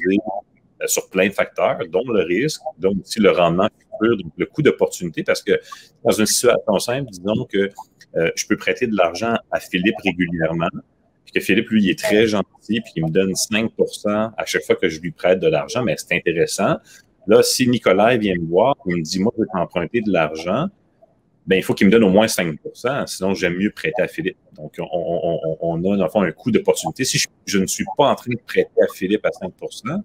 euh, 0.82 0.86
sur 0.86 1.10
plein 1.10 1.26
de 1.26 1.32
facteurs, 1.32 1.80
dont 1.90 2.04
le 2.06 2.22
risque, 2.22 2.60
dont 2.78 2.94
aussi 3.02 3.18
le 3.18 3.32
rendement 3.32 3.66
futur, 3.66 4.22
donc 4.22 4.32
le 4.36 4.46
coût 4.46 4.62
d'opportunité, 4.62 5.24
parce 5.24 5.42
que 5.42 5.58
dans 6.04 6.12
une 6.12 6.26
situation 6.26 6.78
simple, 6.78 7.10
disons 7.10 7.44
que 7.46 7.70
euh, 8.14 8.30
je 8.36 8.46
peux 8.46 8.56
prêter 8.56 8.86
de 8.86 8.96
l'argent 8.96 9.34
à 9.50 9.58
Philippe 9.58 9.96
régulièrement, 10.04 10.68
que 11.30 11.40
Philippe, 11.40 11.68
lui, 11.68 11.84
il 11.84 11.90
est 11.90 11.98
très 11.98 12.26
gentil, 12.26 12.80
puis 12.80 12.92
il 12.96 13.04
me 13.04 13.10
donne 13.10 13.32
5% 13.32 14.32
à 14.36 14.44
chaque 14.44 14.64
fois 14.64 14.76
que 14.76 14.88
je 14.88 15.00
lui 15.00 15.12
prête 15.12 15.38
de 15.38 15.46
l'argent, 15.46 15.84
mais 15.84 15.94
c'est 15.96 16.16
intéressant. 16.16 16.76
Là, 17.26 17.42
si 17.42 17.68
Nicolas 17.68 18.16
vient 18.16 18.34
me 18.34 18.46
voir, 18.46 18.74
il 18.86 18.96
me 18.96 19.02
dit, 19.02 19.20
moi, 19.20 19.32
je 19.36 19.42
veux 19.42 19.48
t'emprunter 19.52 20.00
de 20.00 20.10
l'argent, 20.10 20.68
ben, 21.46 21.56
il 21.56 21.62
faut 21.62 21.74
qu'il 21.74 21.86
me 21.86 21.92
donne 21.92 22.04
au 22.04 22.10
moins 22.10 22.26
5% 22.26 23.06
sinon 23.06 23.34
j'aime 23.34 23.56
mieux 23.56 23.70
prêter 23.70 24.00
à 24.00 24.08
Philippe. 24.08 24.36
Donc, 24.56 24.74
on, 24.78 25.78
a, 25.78 25.96
dans 25.96 26.04
le 26.04 26.08
fond, 26.08 26.22
un 26.22 26.30
coût 26.30 26.50
d'opportunité. 26.50 27.04
Si 27.04 27.24
je, 27.46 27.58
ne 27.58 27.66
suis 27.66 27.84
pas 27.96 28.10
en 28.10 28.14
train 28.14 28.30
de 28.30 28.40
prêter 28.46 28.70
à 28.80 28.92
Philippe 28.94 29.26
à 29.26 29.30
5% 29.30 30.02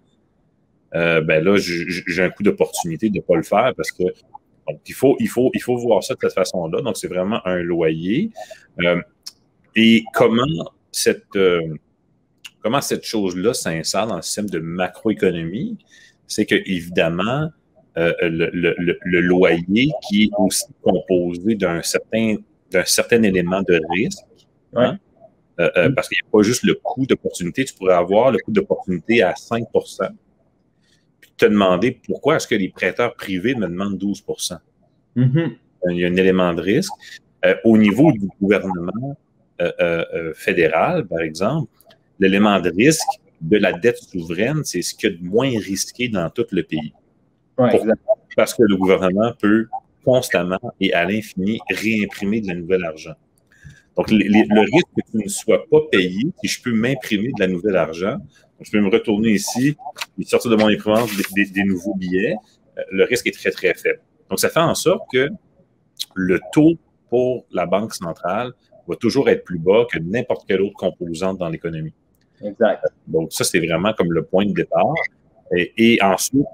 euh, 0.95 1.21
ben 1.21 1.43
là, 1.43 1.57
j'ai 1.57 2.23
un 2.23 2.29
coût 2.29 2.43
d'opportunité 2.43 3.09
de 3.09 3.17
ne 3.17 3.21
pas 3.21 3.35
le 3.35 3.43
faire 3.43 3.73
parce 3.75 3.91
que 3.91 4.03
il 4.85 4.93
faut, 4.93 5.15
il, 5.19 5.29
faut, 5.29 5.49
il 5.53 5.61
faut 5.61 5.77
voir 5.77 6.03
ça 6.03 6.13
de 6.13 6.19
cette 6.21 6.33
façon-là. 6.33 6.81
Donc, 6.81 6.97
c'est 6.97 7.07
vraiment 7.07 7.45
un 7.45 7.57
loyer. 7.57 8.31
Euh, 8.81 9.01
et 9.75 10.03
comment 10.13 10.45
cette, 10.91 11.35
euh, 11.35 11.61
comment 12.61 12.81
cette 12.81 13.03
chose-là 13.03 13.53
s'insère 13.53 14.07
dans 14.07 14.17
le 14.17 14.21
système 14.21 14.49
de 14.49 14.59
macroéconomie, 14.59 15.77
c'est 16.27 16.45
que, 16.45 16.55
évidemment, 16.55 17.49
euh, 17.97 18.13
le, 18.21 19.21
loyer 19.21 19.89
qui 20.07 20.23
est 20.23 20.29
aussi 20.37 20.65
composé 20.81 21.55
d'un 21.55 21.81
certain, 21.81 22.35
d'un 22.71 22.85
certain 22.85 23.23
élément 23.23 23.61
de 23.61 23.79
risque, 23.91 24.23
hein, 24.75 24.97
euh, 25.59 25.91
parce 25.91 26.07
qu'il 26.07 26.17
n'y 26.21 26.27
a 26.27 26.31
pas 26.31 26.43
juste 26.43 26.63
le 26.63 26.75
coût 26.75 27.05
d'opportunité, 27.07 27.65
tu 27.65 27.73
pourrais 27.73 27.95
avoir 27.95 28.31
le 28.31 28.37
coût 28.39 28.51
d'opportunité 28.51 29.23
à 29.23 29.33
5% 29.33 30.09
puis 31.19 31.31
te 31.35 31.45
demander 31.45 31.99
pourquoi 32.05 32.35
est-ce 32.35 32.47
que 32.47 32.53
les 32.53 32.69
prêteurs 32.69 33.15
privés 33.15 33.55
me 33.55 33.67
demandent 33.67 33.97
12 33.97 34.23
mm-hmm. 35.15 35.55
Il 35.89 35.97
y 35.97 36.05
a 36.05 36.07
un 36.07 36.15
élément 36.15 36.53
de 36.53 36.61
risque. 36.61 36.93
au 37.63 37.77
niveau 37.77 38.11
du 38.11 38.27
gouvernement, 38.39 39.17
euh, 39.59 39.71
euh, 39.79 40.05
euh, 40.13 40.33
fédéral, 40.35 41.07
par 41.07 41.21
exemple, 41.21 41.71
l'élément 42.19 42.59
de 42.59 42.69
risque 42.69 43.07
de 43.41 43.57
la 43.57 43.73
dette 43.73 43.97
souveraine, 43.97 44.63
c'est 44.63 44.83
ce 44.83 44.93
qu'il 44.93 45.09
y 45.09 45.13
a 45.13 45.17
de 45.17 45.23
moins 45.23 45.49
risqué 45.49 46.09
dans 46.09 46.29
tout 46.29 46.45
le 46.51 46.61
pays. 46.61 46.93
Parce 48.35 48.53
que 48.53 48.61
le 48.61 48.77
gouvernement 48.77 49.33
peut 49.41 49.67
constamment 50.05 50.59
et 50.79 50.93
à 50.93 51.05
l'infini 51.05 51.59
réimprimer 51.71 52.41
de 52.41 52.49
la 52.49 52.53
nouvelle 52.53 52.85
argent. 52.85 53.15
Donc, 53.95 54.11
le 54.11 54.61
risque 54.61 54.87
que 54.95 55.11
tu 55.11 55.17
ne 55.17 55.27
sois 55.27 55.65
pas 55.71 55.81
payé, 55.91 56.27
si 56.43 56.47
je 56.47 56.61
peux 56.61 56.71
m'imprimer 56.71 57.29
de 57.35 57.39
la 57.39 57.47
nouvelle 57.47 57.77
argent, 57.77 58.17
je 58.61 58.69
peux 58.69 58.79
me 58.79 58.89
retourner 58.89 59.31
ici 59.31 59.75
et 60.19 60.25
sortir 60.25 60.51
de 60.51 60.55
mon 60.55 60.67
imprimante 60.67 61.09
des, 61.35 61.63
nouveaux 61.63 61.95
billets, 61.95 62.35
le 62.91 63.05
risque 63.05 63.25
est 63.25 63.31
très, 63.31 63.49
très 63.49 63.73
faible. 63.73 64.01
Donc, 64.29 64.39
ça 64.39 64.49
fait 64.49 64.59
en 64.59 64.75
sorte 64.75 65.01
que 65.11 65.29
le 66.13 66.39
taux 66.53 66.77
pour 67.09 67.45
la 67.51 67.65
Banque 67.65 67.95
centrale 67.95 68.53
va 68.87 68.95
toujours 68.95 69.29
être 69.29 69.43
plus 69.43 69.59
bas 69.59 69.85
que 69.91 69.99
n'importe 69.99 70.47
quelle 70.47 70.61
autre 70.61 70.75
composante 70.75 71.37
dans 71.37 71.49
l'économie. 71.49 71.93
Exact. 72.43 72.83
Donc, 73.07 73.33
ça, 73.33 73.43
c'est 73.43 73.59
vraiment 73.59 73.93
comme 73.93 74.11
le 74.11 74.23
point 74.23 74.45
de 74.45 74.53
départ. 74.53 74.93
Et, 75.51 75.99
ensuite, 76.01 76.45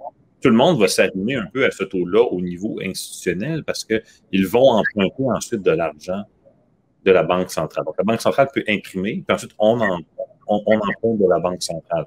tout 0.42 0.50
le 0.50 0.56
monde 0.56 0.80
va 0.80 0.88
s'arrimer 0.88 1.36
un 1.36 1.48
peu 1.52 1.66
à 1.66 1.72
ce 1.72 1.84
taux-là 1.84 2.22
au 2.22 2.42
niveau 2.42 2.80
institutionnel 2.84 3.64
parce 3.64 3.86
qu'ils 3.86 4.48
vont 4.48 4.70
emprunter 4.72 5.24
ensuite 5.24 5.62
de 5.62 5.72
l'argent 5.72 6.24
de 7.06 7.12
la 7.12 7.24
Banque 7.24 7.50
centrale. 7.50 7.86
Donc, 7.86 7.96
la 7.98 8.04
Banque 8.04 8.22
centrale 8.22 8.50
peut 8.54 8.64
imprimer, 8.68 9.24
puis 9.26 9.36
ensuite, 9.36 9.52
on, 9.60 9.80
en, 9.82 10.00
on, 10.48 10.58
emprunte 10.58 11.20
de 11.20 11.30
la 11.30 11.40
Banque 11.40 11.62
centrale. 11.62 12.06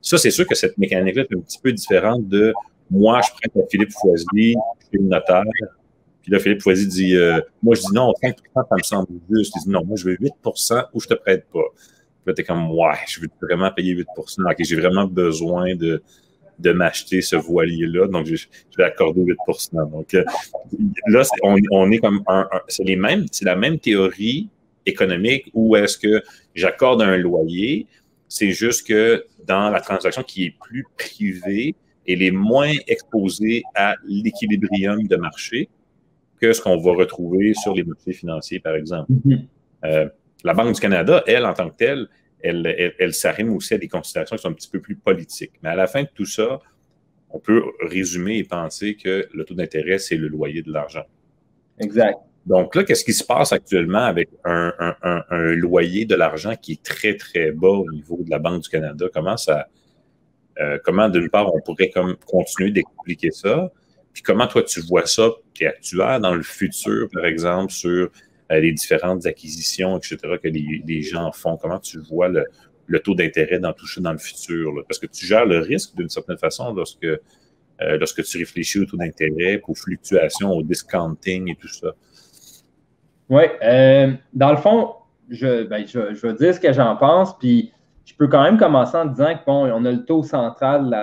Ça, 0.00 0.18
c'est 0.18 0.30
sûr 0.30 0.46
que 0.46 0.54
cette 0.54 0.78
mécanique-là 0.78 1.22
est 1.22 1.34
un 1.34 1.40
petit 1.40 1.58
peu 1.58 1.72
différente 1.72 2.28
de 2.28 2.52
moi, 2.90 3.20
je 3.22 3.32
prête 3.32 3.64
à 3.64 3.66
Philippe 3.68 3.92
Foisy, 3.92 4.24
je 4.34 4.86
suis 4.86 4.98
le 4.98 5.08
notaire, 5.08 5.42
puis 6.26 6.32
là, 6.32 6.40
Philippe 6.40 6.60
Foisy 6.60 6.88
dit 6.88 7.14
euh, 7.14 7.40
Moi, 7.62 7.76
je 7.76 7.82
dis 7.82 7.94
non, 7.94 8.12
5% 8.20 8.34
ça 8.52 8.64
me 8.72 8.82
semble 8.82 9.20
juste. 9.30 9.52
Il 9.54 9.62
dit 9.62 9.70
non, 9.70 9.84
moi, 9.84 9.96
je 9.96 10.06
veux 10.06 10.16
8% 10.16 10.86
ou 10.92 11.00
je 11.00 11.06
te 11.06 11.14
prête 11.14 11.46
pas. 11.52 11.62
Puis 11.72 12.26
là, 12.26 12.34
t'es 12.34 12.42
comme 12.42 12.68
Ouais, 12.72 12.96
je 13.06 13.20
veux 13.20 13.28
vraiment 13.40 13.70
payer 13.70 13.92
8 13.92 14.08
Ok, 14.18 14.56
j'ai 14.58 14.74
vraiment 14.74 15.04
besoin 15.04 15.76
de, 15.76 16.02
de 16.58 16.72
m'acheter 16.72 17.22
ce 17.22 17.36
voilier-là, 17.36 18.08
donc 18.08 18.26
je, 18.26 18.44
vais 18.76 18.82
accorder 18.82 19.20
8% 19.20 19.88
Donc 19.88 20.14
euh, 20.14 20.24
là, 21.06 21.22
on, 21.44 21.58
on, 21.70 21.92
est 21.92 21.98
comme 21.98 22.24
un, 22.26 22.48
c'est 22.66 22.82
les 22.82 22.96
mêmes, 22.96 23.26
c'est 23.30 23.44
la 23.44 23.54
même 23.54 23.78
théorie 23.78 24.48
économique 24.84 25.48
où 25.54 25.76
est-ce 25.76 25.96
que 25.96 26.24
j'accorde 26.56 27.02
un 27.02 27.16
loyer, 27.16 27.86
c'est 28.26 28.50
juste 28.50 28.84
que 28.84 29.24
dans 29.46 29.70
la 29.70 29.80
transaction 29.80 30.24
qui 30.24 30.46
est 30.46 30.54
plus 30.60 30.84
privée, 30.98 31.76
elle 32.08 32.22
est 32.22 32.32
moins 32.32 32.72
exposée 32.88 33.62
à 33.76 33.94
l'équilibrium 34.08 35.06
de 35.06 35.14
marché 35.14 35.68
que 36.40 36.52
ce 36.52 36.60
qu'on 36.60 36.78
va 36.78 36.92
retrouver 36.92 37.54
sur 37.54 37.74
les 37.74 37.84
marchés 37.84 38.12
financiers, 38.12 38.60
par 38.60 38.74
exemple. 38.74 39.12
Mm-hmm. 39.12 39.44
Euh, 39.84 40.08
la 40.44 40.54
Banque 40.54 40.74
du 40.74 40.80
Canada, 40.80 41.22
elle, 41.26 41.44
en 41.44 41.54
tant 41.54 41.70
que 41.70 41.76
telle, 41.76 42.08
elle, 42.40 42.94
elle, 42.98 43.14
s'arrime 43.14 43.52
aussi 43.54 43.74
à 43.74 43.78
des 43.78 43.88
considérations 43.88 44.36
qui 44.36 44.42
sont 44.42 44.48
un 44.50 44.52
petit 44.52 44.68
peu 44.68 44.80
plus 44.80 44.96
politiques. 44.96 45.52
Mais 45.62 45.70
à 45.70 45.74
la 45.74 45.86
fin 45.86 46.02
de 46.02 46.08
tout 46.14 46.26
ça, 46.26 46.60
on 47.30 47.38
peut 47.38 47.62
résumer 47.80 48.38
et 48.38 48.44
penser 48.44 48.96
que 48.96 49.26
le 49.32 49.44
taux 49.44 49.54
d'intérêt, 49.54 49.98
c'est 49.98 50.16
le 50.16 50.28
loyer 50.28 50.62
de 50.62 50.72
l'argent. 50.72 51.04
Exact. 51.78 52.18
Donc 52.46 52.76
là, 52.76 52.84
qu'est-ce 52.84 53.04
qui 53.04 53.12
se 53.12 53.24
passe 53.24 53.52
actuellement 53.52 54.04
avec 54.04 54.28
un, 54.44 54.72
loyer 55.56 56.04
de 56.04 56.14
l'argent 56.14 56.54
qui 56.54 56.72
est 56.72 56.82
très, 56.82 57.16
très 57.16 57.50
bas 57.50 57.68
au 57.68 57.90
niveau 57.90 58.22
de 58.22 58.30
la 58.30 58.38
Banque 58.38 58.62
du 58.62 58.68
Canada? 58.68 59.06
Comment 59.12 59.36
ça, 59.36 59.66
euh, 60.60 60.78
comment 60.84 61.08
d'une 61.08 61.28
part, 61.28 61.52
on 61.52 61.60
pourrait 61.60 61.90
comme 61.90 62.16
continuer 62.24 62.70
d'expliquer 62.70 63.32
ça? 63.32 63.70
Puis 64.16 64.22
comment 64.22 64.46
toi 64.46 64.62
tu 64.62 64.80
vois 64.80 65.04
ça, 65.04 65.28
qui 65.52 65.64
est 65.64 65.66
actuel 65.66 66.22
dans 66.22 66.34
le 66.34 66.42
futur, 66.42 67.06
par 67.12 67.26
exemple, 67.26 67.70
sur 67.70 68.08
euh, 68.50 68.60
les 68.60 68.72
différentes 68.72 69.26
acquisitions, 69.26 69.98
etc., 69.98 70.16
que 70.42 70.48
les, 70.48 71.02
gens 71.02 71.30
font? 71.32 71.58
Comment 71.58 71.78
tu 71.78 71.98
vois 71.98 72.28
le, 72.28 72.98
taux 73.00 73.14
d'intérêt 73.14 73.58
dans 73.58 73.74
tout 73.74 73.86
ça 73.86 74.00
dans 74.00 74.12
le 74.12 74.18
futur. 74.18 74.72
parce 74.88 74.98
que 74.98 75.04
tu 75.04 75.26
gères 75.26 75.44
le 75.44 75.58
risque 75.58 75.94
d'une 75.96 76.08
certaine 76.08 76.38
façon 76.38 76.72
lorsque, 76.72 77.04
euh, 77.04 77.18
lorsque 77.98 78.22
tu 78.22 78.38
réfléchis 78.38 78.78
au 78.78 78.86
taux 78.86 78.96
d'intérêt, 78.96 79.60
aux 79.68 79.74
fluctuations, 79.74 80.50
au 80.50 80.62
discounting 80.62 81.50
et 81.50 81.56
tout 81.56 81.68
ça. 81.68 81.88
Oui, 83.28 83.42
euh, 83.62 84.14
dans 84.32 84.52
le 84.52 84.56
fond, 84.56 84.94
je, 85.28 85.64
ben, 85.64 85.86
je, 85.86 86.26
vais 86.26 86.32
dire 86.32 86.54
ce 86.54 86.60
que 86.60 86.72
j'en 86.72 86.96
pense, 86.96 87.36
puis 87.38 87.70
je 88.06 88.14
peux 88.14 88.28
quand 88.28 88.44
même 88.44 88.56
commencer 88.56 88.96
en 88.96 89.04
disant 89.04 89.36
qu'on 89.44 89.70
on 89.70 89.84
a 89.84 89.92
le 89.92 90.06
taux 90.06 90.22
central, 90.22 90.94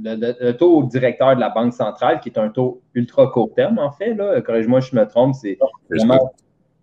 le, 0.00 0.52
taux 0.52 0.82
directeur 0.84 1.34
de 1.34 1.40
la 1.40 1.50
Banque 1.50 1.72
centrale, 1.72 2.20
qui 2.20 2.28
est 2.28 2.38
un 2.38 2.48
taux 2.48 2.82
ultra 2.94 3.28
court 3.28 3.52
terme, 3.54 3.78
en 3.78 3.90
fait. 3.90 4.16
Corrige-moi 4.44 4.80
si 4.80 4.90
je 4.90 4.96
me 4.96 5.06
trompe, 5.06 5.34
c'est 5.34 5.58
vraiment 5.90 6.32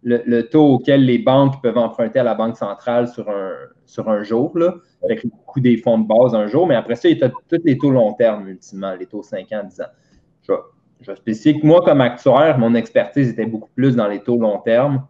le, 0.03 0.41
taux 0.41 0.75
auquel 0.75 1.06
les 1.06 1.20
banques 1.20 1.62
peuvent 1.62 1.77
emprunter 1.77 2.20
à 2.20 2.24
la 2.24 2.34
Banque 2.34 2.58
centrale 2.58 3.08
sur 3.08 3.30
un, 3.30 3.51
sur 3.86 4.10
un 4.10 4.24
jour, 4.24 4.58
là, 4.58 4.75
avec 5.03 5.24
le 5.24 5.30
coût 5.46 5.60
des 5.60 5.77
fonds 5.77 6.00
de 6.00 6.08
base 6.08 6.34
un 6.34 6.48
jour. 6.48 6.68
Mais 6.68 6.75
après 6.75 6.96
ça, 6.96 7.10
il 7.10 7.18
y 7.18 7.24
a 7.24 7.30
tous 7.30 7.60
les 7.63 7.77
taux 7.77 7.91
long 7.91 8.13
terme, 8.13 8.48
ultimement, 8.48 8.94
les 8.96 9.06
taux 9.06 9.24
5 9.24 9.51
ans, 9.51 9.63
10 9.63 9.82
ans. 9.82 9.86
Je 10.44 10.51
vais, 10.53 10.60
je 11.01 11.12
vais 11.12 11.18
spécifier 11.18 11.60
que 11.60 11.65
moi, 11.65 11.82
comme 11.82 12.01
actuaire, 12.01 12.58
mon 12.58 12.74
expertise 12.75 13.30
était 13.30 13.46
beaucoup 13.46 13.70
plus 13.75 13.96
dans 13.96 14.08
les 14.08 14.20
taux 14.20 14.38
long 14.38 14.60
terme 14.60 15.06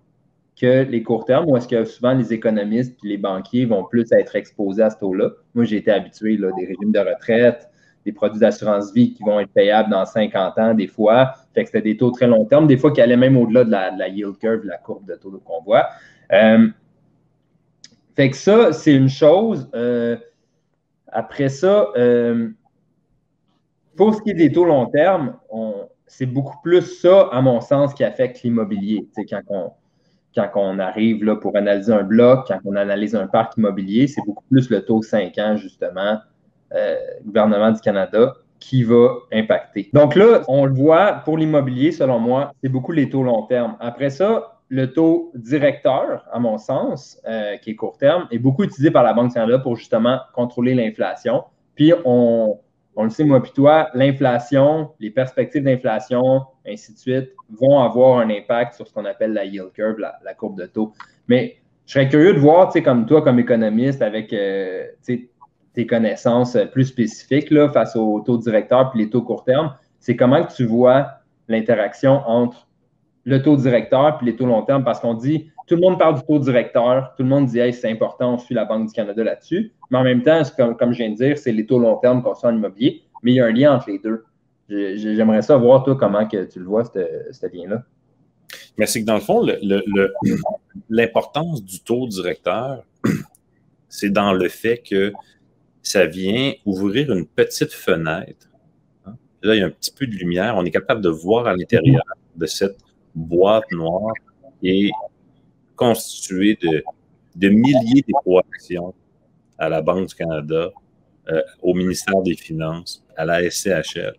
que 0.60 0.84
les 0.84 1.02
courts 1.02 1.26
termes, 1.26 1.50
où 1.50 1.58
est-ce 1.58 1.68
que 1.68 1.86
souvent 1.86 2.14
les 2.14 2.34
économistes 2.34 2.98
et 3.04 3.08
les 3.08 3.18
banquiers 3.18 3.66
vont 3.66 3.86
plus 3.86 4.12
être 4.12 4.36
exposés 4.36 4.84
à 4.84 4.90
ce 4.90 5.00
taux-là? 5.00 5.32
Moi, 5.56 5.66
j'ai 5.66 5.78
été 5.78 5.92
habitué 5.92 6.38
là, 6.38 6.50
des 6.58 6.66
régimes 6.66 6.92
de 6.92 7.00
retraite, 7.00 7.71
des 8.06 8.12
produits 8.12 8.40
d'assurance 8.40 8.94
vie 8.94 9.14
qui 9.14 9.24
vont 9.24 9.40
être 9.40 9.52
payables 9.52 9.90
dans 9.90 10.06
50 10.06 10.58
ans, 10.58 10.74
des 10.74 10.88
fois. 10.88 11.34
Fait 11.54 11.64
que 11.64 11.70
c'était 11.70 11.82
des 11.82 11.98
taux 11.98 12.12
très 12.12 12.28
long 12.28 12.46
terme, 12.46 12.68
des 12.68 12.78
fois 12.78 12.92
qui 12.92 13.02
allaient 13.02 13.18
même 13.18 13.38
au-delà 13.38 13.64
de 13.64 13.72
la, 13.72 14.08
yield 14.08 14.38
curve, 14.38 14.66
la 14.66 14.78
courbe 14.78 15.08
de 15.08 15.16
taux 15.16 15.32
qu'on 15.46 15.62
voit. 15.62 15.88
Euh, 16.32 16.68
fait 18.16 18.30
que 18.30 18.36
ça, 18.36 18.74
c'est 18.74 18.94
une 18.94 19.10
chose. 19.10 19.70
Euh, 19.76 20.18
après 21.08 21.50
ça, 21.50 21.88
euh, 21.96 22.50
pour 23.96 24.16
ce 24.16 24.22
qui 24.22 24.32
est 24.32 24.36
des 24.36 24.52
taux 24.52 24.66
long 24.66 24.88
terme, 24.88 25.38
c'est 26.08 26.26
beaucoup 26.26 26.58
plus 26.64 26.82
ça, 26.82 27.30
à 27.32 27.42
mon 27.42 27.62
sens, 27.62 27.94
qui 27.94 28.04
affecte 28.04 28.42
l'immobilier. 28.44 29.08
Quand 29.30 29.42
on, 29.50 29.72
quand 30.34 30.50
on 30.56 30.80
arrive 30.80 31.24
là, 31.24 31.36
pour 31.36 31.56
analyser 31.56 31.94
un 31.94 32.04
bloc, 32.04 32.48
quand 32.48 32.60
on 32.66 32.76
analyse 32.76 33.16
un 33.16 33.28
parc 33.28 33.58
immobilier, 33.58 34.08
c'est 34.08 34.22
beaucoup 34.26 34.44
plus 34.50 34.70
le 34.70 34.84
taux 34.84 35.02
5 35.02 35.38
ans, 35.38 35.56
justement, 35.58 36.20
euh, 36.76 36.96
gouvernement 37.26 37.72
du 37.72 37.82
Canada, 37.82 38.36
qui 38.60 38.84
va 38.84 39.16
impacter. 39.34 39.90
Donc 39.94 40.16
là, 40.16 40.44
on 40.48 40.66
le 40.66 40.74
voit, 40.74 41.22
pour 41.26 41.38
l'immobilier, 41.38 41.92
selon 41.92 42.20
moi, 42.20 42.52
c'est 42.62 42.70
beaucoup 42.70 42.92
les 42.92 43.10
taux 43.10 43.24
long 43.24 43.44
terme. 43.44 43.76
Après 43.80 44.12
ça, 44.12 44.60
le 44.70 44.94
taux 44.94 45.32
directeur, 45.36 46.26
à 46.32 46.40
mon 46.40 46.58
sens, 46.58 47.20
euh, 47.28 47.58
qui 47.58 47.72
est 47.72 47.76
court 47.76 47.98
terme, 47.98 48.28
est 48.32 48.38
beaucoup 48.38 48.64
utilisé 48.64 48.92
par 48.92 49.04
la 49.04 49.14
Banque 49.14 49.30
du 49.30 49.34
Canada 49.34 49.60
pour 49.60 49.76
justement 49.76 50.20
contrôler 50.34 50.76
l'inflation. 50.76 51.44
Puis 51.76 51.92
on, 52.06 52.58
on 52.96 53.04
le 53.04 53.10
sait, 53.10 53.24
moi 53.24 53.42
puis 53.42 53.52
toi, 53.54 53.90
l'inflation, 53.94 54.92
les 55.00 55.10
perspectives 55.10 55.64
d'inflation, 55.64 56.42
ainsi 56.68 56.94
de 56.94 56.98
suite, 56.98 57.32
vont 57.60 57.80
avoir 57.80 58.20
un 58.20 58.30
impact 58.30 58.76
sur 58.76 58.88
ce 58.88 58.94
qu'on 58.94 59.06
appelle 59.06 59.34
la 59.34 59.46
yield 59.46 59.72
curve, 59.74 59.98
la, 59.98 60.34
courbe 60.34 60.60
de 60.60 60.66
taux. 60.66 60.94
Mais 61.28 61.58
je 61.86 61.94
serais 61.94 62.08
curieux 62.08 62.34
de 62.34 62.40
voir, 62.40 62.68
tu 62.68 62.74
sais, 62.74 62.84
comme 62.84 63.06
toi, 63.06 63.22
comme 63.22 63.40
économiste, 63.40 64.02
avec 64.02 64.32
euh, 64.34 64.86
tes 65.74 65.88
connaissances 65.88 66.58
plus 66.72 66.86
spécifiques 66.86 67.50
là, 67.52 67.70
face 67.70 67.96
aux 67.96 68.20
taux 68.22 68.38
directeurs 68.38 68.92
et 68.96 68.98
les 68.98 69.10
taux 69.10 69.22
court 69.22 69.44
terme, 69.44 69.74
c'est 70.00 70.16
comment 70.16 70.46
tu 70.46 70.66
vois 70.66 71.08
l'interaction 71.48 72.22
entre 72.28 72.68
le 73.24 73.42
taux 73.42 73.56
directeur 73.56 74.20
et 74.22 74.26
les 74.26 74.36
taux 74.36 74.48
long 74.48 74.64
terme, 74.64 74.84
parce 74.84 75.00
qu'on 75.00 75.14
dit, 75.14 75.52
tout 75.68 75.76
le 75.76 75.82
monde 75.82 76.00
parle 76.00 76.16
du 76.16 76.24
taux 76.24 76.40
directeur, 76.40 77.14
tout 77.16 77.24
le 77.24 77.30
monde 77.30 77.46
dit, 77.46 77.60
hey, 77.60 77.72
c'est 77.72 77.90
important, 77.90 78.34
on 78.34 78.38
suit 78.38 78.56
la 78.56 78.66
Banque 78.66 78.88
du 78.88 78.94
Canada 78.94 79.24
là-dessus, 79.24 79.72
mais 79.90 80.00
en 80.00 80.04
même 80.04 80.24
temps, 80.24 80.42
comme, 80.58 80.76
comme 80.76 80.92
je 80.92 80.98
viens 80.98 81.12
de 81.12 81.16
dire, 81.16 81.38
c'est 81.38 81.52
les 81.52 81.66
taux 81.66 81.80
long 81.80 81.98
terme 81.98 82.24
qu'on 82.24 82.34
suit 82.34 82.48
en 82.48 82.56
immobilier, 82.56 83.04
mais 83.24 83.32
il 83.32 83.36
y 83.36 83.40
a 83.40 83.46
un 83.46 83.52
lien 83.52 83.76
entre 83.76 83.92
les 83.92 84.00
deux. 84.00 84.26
J'aimerais 84.68 85.42
savoir, 85.42 85.84
toi, 85.84 85.96
comment 85.96 86.28
que 86.28 86.46
tu 86.46 86.60
le 86.60 86.66
vois, 86.66 86.84
ce 86.86 87.56
lien-là. 87.56 87.84
Mais 88.78 88.86
c'est 88.86 89.02
que 89.02 89.06
dans 89.06 89.16
le 89.16 89.22
fond, 89.22 89.46
l'importance 90.90 91.64
du 91.64 91.80
taux 91.82 92.08
directeur, 92.08 92.84
c'est 93.88 94.10
dans 94.10 94.34
le 94.34 94.50
fait 94.50 94.78
que 94.78 95.12
ça 95.84 96.06
vient 96.06 96.54
ouvrir 96.66 97.12
une 97.12 97.26
petite 97.26 97.74
fenêtre. 97.74 98.50
Hein? 99.06 99.16
Là, 99.42 99.56
il 99.56 99.60
y 99.60 99.64
a 99.64 99.66
un 99.66 99.72
petit 99.72 99.92
peu 99.92 100.06
de 100.06 100.14
lumière. 100.14 100.56
On 100.58 100.66
est 100.66 100.72
capable 100.72 101.02
de 101.02 101.10
voir 101.10 101.48
à 101.48 101.56
l'intérieur 101.56 102.04
de 102.36 102.46
cette 102.46 102.78
boîte 103.16 103.66
noire 103.72 104.14
et 104.64 104.90
constituée 105.76 106.58
de, 106.62 107.50
milliers 107.50 108.04
d'équations 108.08 108.94
à 109.58 109.70
la 109.70 109.82
Banque 109.82 110.10
du 110.10 110.16
Canada, 110.16 110.70
euh, 111.30 111.42
au 111.62 111.74
ministère 111.74 112.22
des 112.22 112.36
Finances, 112.36 113.04
à 113.16 113.26
la 113.26 113.50
SCHL. 113.50 114.16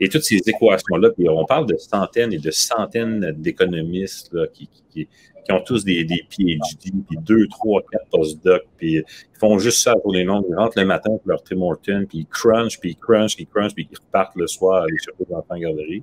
Et 0.00 0.08
toutes 0.08 0.22
ces 0.22 0.40
équations-là, 0.46 1.10
puis 1.10 1.28
on 1.28 1.44
parle 1.44 1.66
de 1.66 1.76
centaines 1.76 2.32
et 2.32 2.38
de 2.38 2.50
centaines 2.50 3.32
d'économistes 3.32 4.34
qui, 4.52 4.68
qui, 4.90 5.08
qui, 5.44 5.52
ont 5.52 5.60
tous 5.60 5.84
des, 5.84 6.04
des 6.04 6.24
PhD, 6.28 6.92
puis 7.08 7.18
deux, 7.22 7.46
trois, 7.48 7.82
quatre 7.90 8.06
postdocs, 8.10 8.66
puis 8.76 8.94
ils 8.94 9.04
font 9.38 9.58
juste 9.58 9.82
ça 9.82 9.94
pour 9.96 10.12
les 10.12 10.24
noms. 10.24 10.44
Ils 10.48 10.54
rentrent 10.54 10.78
le 10.78 10.86
matin 10.86 11.10
pour 11.10 11.22
leur 11.26 11.42
Tim 11.42 11.60
Horton, 11.60 12.06
puis 12.08 12.18
ils 12.18 12.26
crunch, 12.26 12.78
puis 12.78 12.90
ils 12.90 12.96
crunch, 12.96 13.34
puis 13.34 13.44
ils 13.44 13.46
crunch, 13.46 13.74
puis 13.74 13.88
ils 13.90 13.96
repartent 13.96 14.36
le 14.36 14.46
soir 14.46 14.82
à 14.82 14.84
aller 14.84 14.98
chercher 14.98 15.24
les 15.28 15.34
enfants 15.34 15.54
en 15.54 15.58
garderie. 15.58 16.02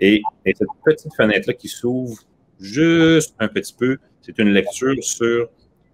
Et, 0.00 0.22
et 0.46 0.54
cette 0.54 0.68
petite 0.84 1.14
fenêtre-là 1.14 1.54
qui 1.54 1.68
s'ouvre 1.68 2.18
juste 2.58 3.34
un 3.38 3.48
petit 3.48 3.74
peu, 3.78 3.98
c'est 4.22 4.38
une 4.38 4.50
lecture 4.50 4.96
sur 5.02 5.48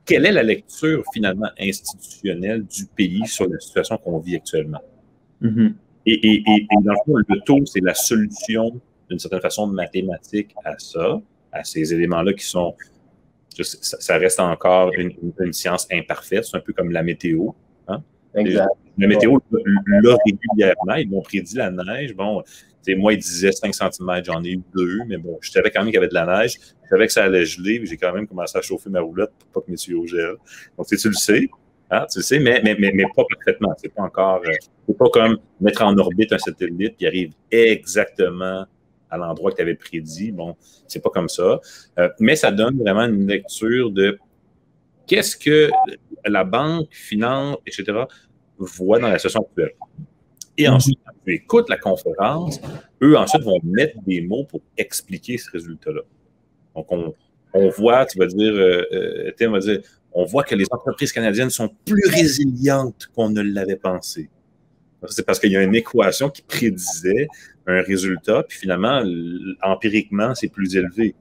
quelle 0.04 0.26
est 0.26 0.32
la 0.32 0.42
lecture 0.42 1.02
finalement 1.12 1.50
institutionnelle 1.58 2.64
du 2.64 2.86
pays 2.86 3.26
sur 3.26 3.48
la 3.48 3.58
situation 3.58 3.96
qu'on 3.98 4.18
vit 4.20 4.36
actuellement. 4.36 4.80
Mm-hmm. 5.42 5.74
et, 6.06 6.12
et, 6.12 6.42
et, 6.48 6.66
dans 6.82 6.92
le 6.92 6.98
fond, 7.04 7.16
le 7.16 7.40
taux, 7.40 7.66
c'est 7.66 7.82
la 7.82 7.92
solution 7.94 8.80
d'une 9.10 9.18
certaine 9.18 9.40
façon 9.40 9.66
mathématique 9.66 10.54
à 10.64 10.78
ça, 10.78 11.20
à 11.58 11.64
ces 11.64 11.92
éléments-là 11.94 12.32
qui 12.32 12.44
sont, 12.44 12.74
ça, 13.62 14.18
reste 14.18 14.40
encore 14.40 14.92
une, 14.96 15.12
une, 15.40 15.52
science 15.52 15.86
imparfaite, 15.90 16.44
c'est 16.44 16.56
un 16.56 16.60
peu 16.60 16.72
comme 16.72 16.90
la 16.90 17.02
météo. 17.02 17.50
Hein? 17.88 18.02
Exact. 18.34 18.68
La 18.98 19.06
météo 19.06 19.38
l'a 20.02 20.16
régulièrement, 20.24 20.94
ils 20.94 21.08
m'ont 21.08 21.22
prédit 21.22 21.56
la 21.56 21.70
neige. 21.70 22.14
Bon, 22.14 22.42
moi, 22.94 23.12
il 23.12 23.18
disait 23.18 23.52
5 23.52 23.74
cm, 23.74 24.24
j'en 24.24 24.42
ai 24.44 24.52
eu 24.52 24.62
deux, 24.74 25.00
mais 25.06 25.16
bon, 25.16 25.38
je 25.40 25.50
savais 25.50 25.70
quand 25.70 25.80
même 25.80 25.88
qu'il 25.88 25.94
y 25.94 25.98
avait 25.98 26.08
de 26.08 26.14
la 26.14 26.24
neige. 26.24 26.58
Je 26.84 26.88
savais 26.88 27.06
que 27.06 27.12
ça 27.12 27.24
allait 27.24 27.44
geler, 27.44 27.80
mais 27.80 27.86
j'ai 27.86 27.96
quand 27.96 28.12
même 28.12 28.26
commencé 28.26 28.56
à 28.56 28.62
chauffer 28.62 28.90
ma 28.90 29.00
roulotte 29.00 29.32
pour 29.38 29.48
pas 29.50 29.66
que 29.66 29.70
mes 29.70 29.76
tuyaux 29.76 30.06
gèlent. 30.06 30.36
Donc, 30.78 30.86
tu 30.86 31.08
le 31.08 31.14
sais, 31.14 31.48
hein, 31.90 32.06
tu 32.10 32.20
le 32.20 32.22
sais, 32.22 32.38
mais, 32.38 32.60
mais, 32.62 32.76
mais, 32.78 32.92
mais 32.94 33.04
pas 33.14 33.24
parfaitement. 33.28 33.74
C'est 33.76 33.92
pas 33.92 34.02
encore, 34.02 34.42
euh, 34.46 34.52
c'est 34.86 34.96
pas 34.96 35.08
comme 35.10 35.38
mettre 35.60 35.82
en 35.82 35.96
orbite 35.98 36.32
un 36.32 36.38
satellite 36.38 36.96
qui 36.96 37.06
arrive 37.06 37.32
exactement 37.50 38.64
à 39.16 39.26
l'endroit 39.26 39.50
que 39.50 39.56
tu 39.56 39.62
avais 39.62 39.74
prédit. 39.74 40.32
Bon, 40.32 40.56
c'est 40.86 41.02
pas 41.02 41.10
comme 41.10 41.28
ça. 41.28 41.60
Euh, 41.98 42.08
mais 42.20 42.36
ça 42.36 42.52
donne 42.52 42.78
vraiment 42.78 43.04
une 43.04 43.26
lecture 43.26 43.90
de 43.90 44.18
qu'est-ce 45.06 45.36
que 45.36 45.70
la 46.24 46.44
banque, 46.44 46.88
finance, 46.90 47.56
etc., 47.66 48.04
voit 48.58 48.98
dans 48.98 49.08
la 49.08 49.18
situation 49.18 49.42
actuelle. 49.42 49.72
Et 50.58 50.68
ensuite, 50.68 50.98
quand 51.04 51.12
tu 51.24 51.34
écoutes 51.34 51.68
la 51.68 51.76
conférence, 51.76 52.60
eux 53.02 53.16
ensuite 53.16 53.42
vont 53.42 53.60
mettre 53.62 54.00
des 54.06 54.22
mots 54.22 54.44
pour 54.44 54.62
expliquer 54.76 55.36
ce 55.36 55.50
résultat-là. 55.50 56.00
Donc, 56.74 56.90
on, 56.90 57.14
on, 57.52 57.68
voit, 57.68 58.06
tu 58.06 58.18
vas 58.18 58.26
dire, 58.26 58.52
euh, 58.54 58.82
euh, 58.92 59.32
Tim 59.36 59.50
va 59.50 59.58
dire, 59.58 59.80
on 60.12 60.24
voit 60.24 60.44
que 60.44 60.54
les 60.54 60.64
entreprises 60.70 61.12
canadiennes 61.12 61.50
sont 61.50 61.68
plus 61.84 62.08
résilientes 62.08 63.08
qu'on 63.14 63.28
ne 63.28 63.42
l'avait 63.42 63.76
pensé. 63.76 64.30
C'est 65.08 65.26
parce 65.26 65.38
qu'il 65.38 65.52
y 65.52 65.56
a 65.56 65.62
une 65.62 65.74
équation 65.74 66.30
qui 66.30 66.42
prédisait 66.42 67.28
un 67.66 67.82
résultat, 67.82 68.44
puis 68.48 68.58
finalement, 68.58 69.02
empiriquement, 69.62 70.34
c'est 70.34 70.48
plus 70.48 70.76
élevé. 70.76 71.14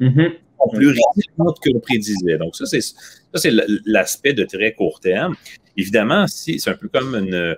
Mm-hmm. 0.00 0.32
Plus 0.74 0.88
résilientes 0.88 1.58
que 1.62 1.78
prédisait. 1.78 2.36
Donc, 2.36 2.54
ça, 2.54 2.66
c'est 2.66 3.50
l'aspect 3.86 4.34
de 4.34 4.44
très 4.44 4.72
court 4.74 5.00
terme. 5.00 5.34
Évidemment, 5.76 6.26
si, 6.26 6.60
c'est 6.60 6.70
un 6.70 6.74
peu 6.74 6.88
comme 6.88 7.14
une, 7.14 7.56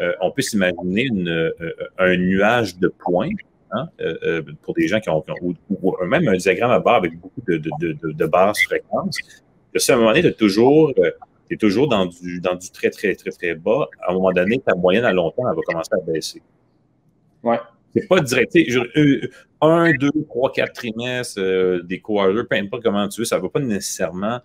euh, 0.00 0.12
on 0.20 0.30
peut 0.30 0.42
s'imaginer 0.42 1.08
euh, 1.12 1.50
un 1.98 2.16
nuage 2.16 2.78
de 2.78 2.88
points 2.88 3.30
hein, 3.72 3.88
euh, 4.00 4.42
pour 4.62 4.74
des 4.74 4.86
gens 4.86 5.00
qui 5.00 5.10
ont, 5.10 5.24
ou, 5.42 5.96
même 6.06 6.28
un 6.28 6.36
diagramme 6.36 6.70
à 6.70 6.78
barre 6.78 6.96
avec 6.96 7.18
beaucoup 7.18 7.42
de, 7.46 7.56
de, 7.56 7.70
de, 7.80 8.12
de 8.12 8.26
basses 8.26 8.62
fréquences. 8.62 9.18
à 9.74 9.92
un 9.92 9.96
moment 9.96 10.10
donné, 10.10 10.22
tu 10.22 10.28
es 10.28 10.32
toujours, 10.32 10.94
es 11.50 11.56
toujours 11.56 11.88
dans, 11.88 12.06
du, 12.06 12.40
dans 12.40 12.54
du 12.54 12.70
très, 12.70 12.90
très, 12.90 13.14
très, 13.14 13.30
très 13.30 13.54
bas. 13.54 13.88
À 14.06 14.12
un 14.12 14.14
moment 14.14 14.32
donné, 14.32 14.60
ta 14.60 14.74
moyenne 14.74 15.04
à 15.04 15.12
long 15.12 15.30
terme, 15.32 15.48
elle 15.50 15.56
va 15.56 15.62
commencer 15.62 15.90
à 15.92 16.10
baisser. 16.10 16.42
Ouais. 17.42 17.58
C'est 17.94 18.06
pas 18.06 18.20
direct. 18.20 18.56
Un, 19.60 19.92
deux, 19.94 20.10
trois, 20.28 20.52
quatre 20.52 20.72
trimestres, 20.72 21.40
des 21.84 22.00
quarters, 22.00 22.46
peu 22.48 22.56
importe 22.56 22.82
comment 22.82 23.08
tu 23.08 23.22
veux, 23.22 23.24
ça 23.24 23.38
ne 23.38 23.42
va 23.42 23.48
pas 23.48 23.60
nécessairement 23.60 24.40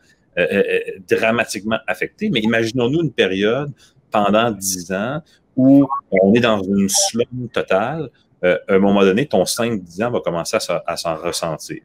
dramatiquement 1.08 1.78
affecter, 1.86 2.30
mais 2.30 2.40
imaginons-nous 2.40 3.02
une 3.04 3.12
période 3.12 3.72
pendant 4.10 4.50
dix 4.52 4.92
ans 4.92 5.22
où 5.56 5.88
on 6.12 6.34
est 6.34 6.40
dans 6.40 6.62
une 6.64 6.90
slum 6.90 7.50
totale, 7.52 8.10
euh, 8.44 8.58
à 8.68 8.74
un 8.74 8.80
moment 8.80 9.02
donné, 9.02 9.26
ton 9.26 9.44
5-10 9.44 10.04
ans 10.04 10.12
va 10.12 10.20
commencer 10.20 10.58
à, 10.86 10.98
s'en 10.98 11.16
ressentir. 11.16 11.82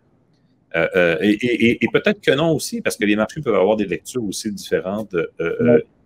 et, 0.75 1.89
peut-être 1.93 2.21
que 2.21 2.33
non 2.33 2.53
aussi, 2.53 2.81
parce 2.81 2.97
que 2.97 3.05
les 3.05 3.17
marchés 3.17 3.41
peuvent 3.41 3.55
avoir 3.55 3.77
des 3.77 3.87
lectures 3.87 4.25
aussi 4.25 4.53
différentes. 4.53 5.15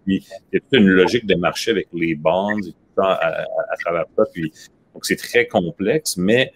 il 0.06 0.22
y 0.52 0.56
a 0.56 0.60
une 0.72 0.88
logique 0.88 1.26
de 1.26 1.34
marché 1.34 1.70
avec 1.70 1.88
les 1.92 2.14
bonds 2.14 2.58
et 2.58 2.62
tout 2.62 2.74
ça 2.96 3.12
à, 3.12 3.76
travers 3.80 4.04
ça. 4.16 4.24
Puis, 4.32 4.52
donc, 4.94 5.04
c'est 5.04 5.16
très 5.16 5.46
complexe, 5.46 6.16
mais 6.16 6.52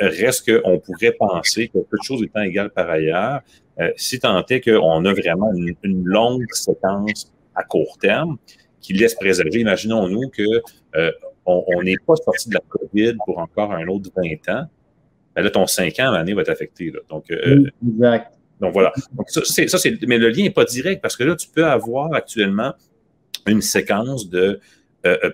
reste 0.00 0.50
qu'on 0.50 0.80
pourrait 0.80 1.12
penser 1.12 1.68
que 1.68 1.78
peu 1.78 1.96
de 1.96 2.02
choses 2.02 2.22
étant 2.22 2.42
égales 2.42 2.70
par 2.70 2.90
ailleurs, 2.90 3.40
si 3.96 4.18
tant 4.18 4.44
est 4.46 4.60
qu'on 4.60 5.04
a 5.04 5.12
vraiment 5.12 5.52
une, 5.54 6.04
longue 6.04 6.46
séquence 6.52 7.32
à 7.54 7.62
court 7.62 7.96
terme 8.00 8.36
qui 8.80 8.94
laisse 8.94 9.14
présager, 9.14 9.60
imaginons-nous 9.60 10.28
que 10.30 10.62
on 11.44 11.82
n'est 11.82 11.96
pas 12.04 12.16
sorti 12.16 12.48
de 12.48 12.54
la 12.54 12.60
COVID 12.68 13.16
pour 13.24 13.38
encore 13.38 13.72
un 13.72 13.86
autre 13.86 14.10
20 14.16 14.48
ans, 14.52 14.66
ben 15.36 15.42
là, 15.42 15.50
ton 15.50 15.66
5 15.66 16.00
ans, 16.00 16.10
l'année 16.10 16.32
va 16.32 16.42
être 16.42 16.48
affectée. 16.48 16.92
Donc, 17.10 17.30
euh, 17.30 17.70
exact. 17.86 18.32
Donc 18.58 18.72
voilà. 18.72 18.92
Donc, 19.12 19.28
ça, 19.28 19.42
c'est, 19.44 20.02
mais 20.06 20.16
le 20.16 20.30
lien 20.30 20.44
n'est 20.44 20.50
pas 20.50 20.64
direct 20.64 21.02
parce 21.02 21.14
que 21.14 21.24
là, 21.24 21.36
tu 21.36 21.46
peux 21.48 21.66
avoir 21.66 22.14
actuellement 22.14 22.72
une 23.46 23.60
séquence 23.60 24.30
de 24.30 24.38
euh, 24.38 24.54
euh, 24.54 24.58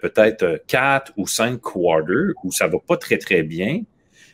peut-être 0.00 0.62
4 0.66 1.12
ou 1.16 1.26
5 1.26 1.60
quarters 1.60 2.32
où 2.44 2.52
ça 2.52 2.66
va 2.66 2.78
pas 2.86 2.96
très, 2.96 3.18
très 3.18 3.42
bien, 3.42 3.82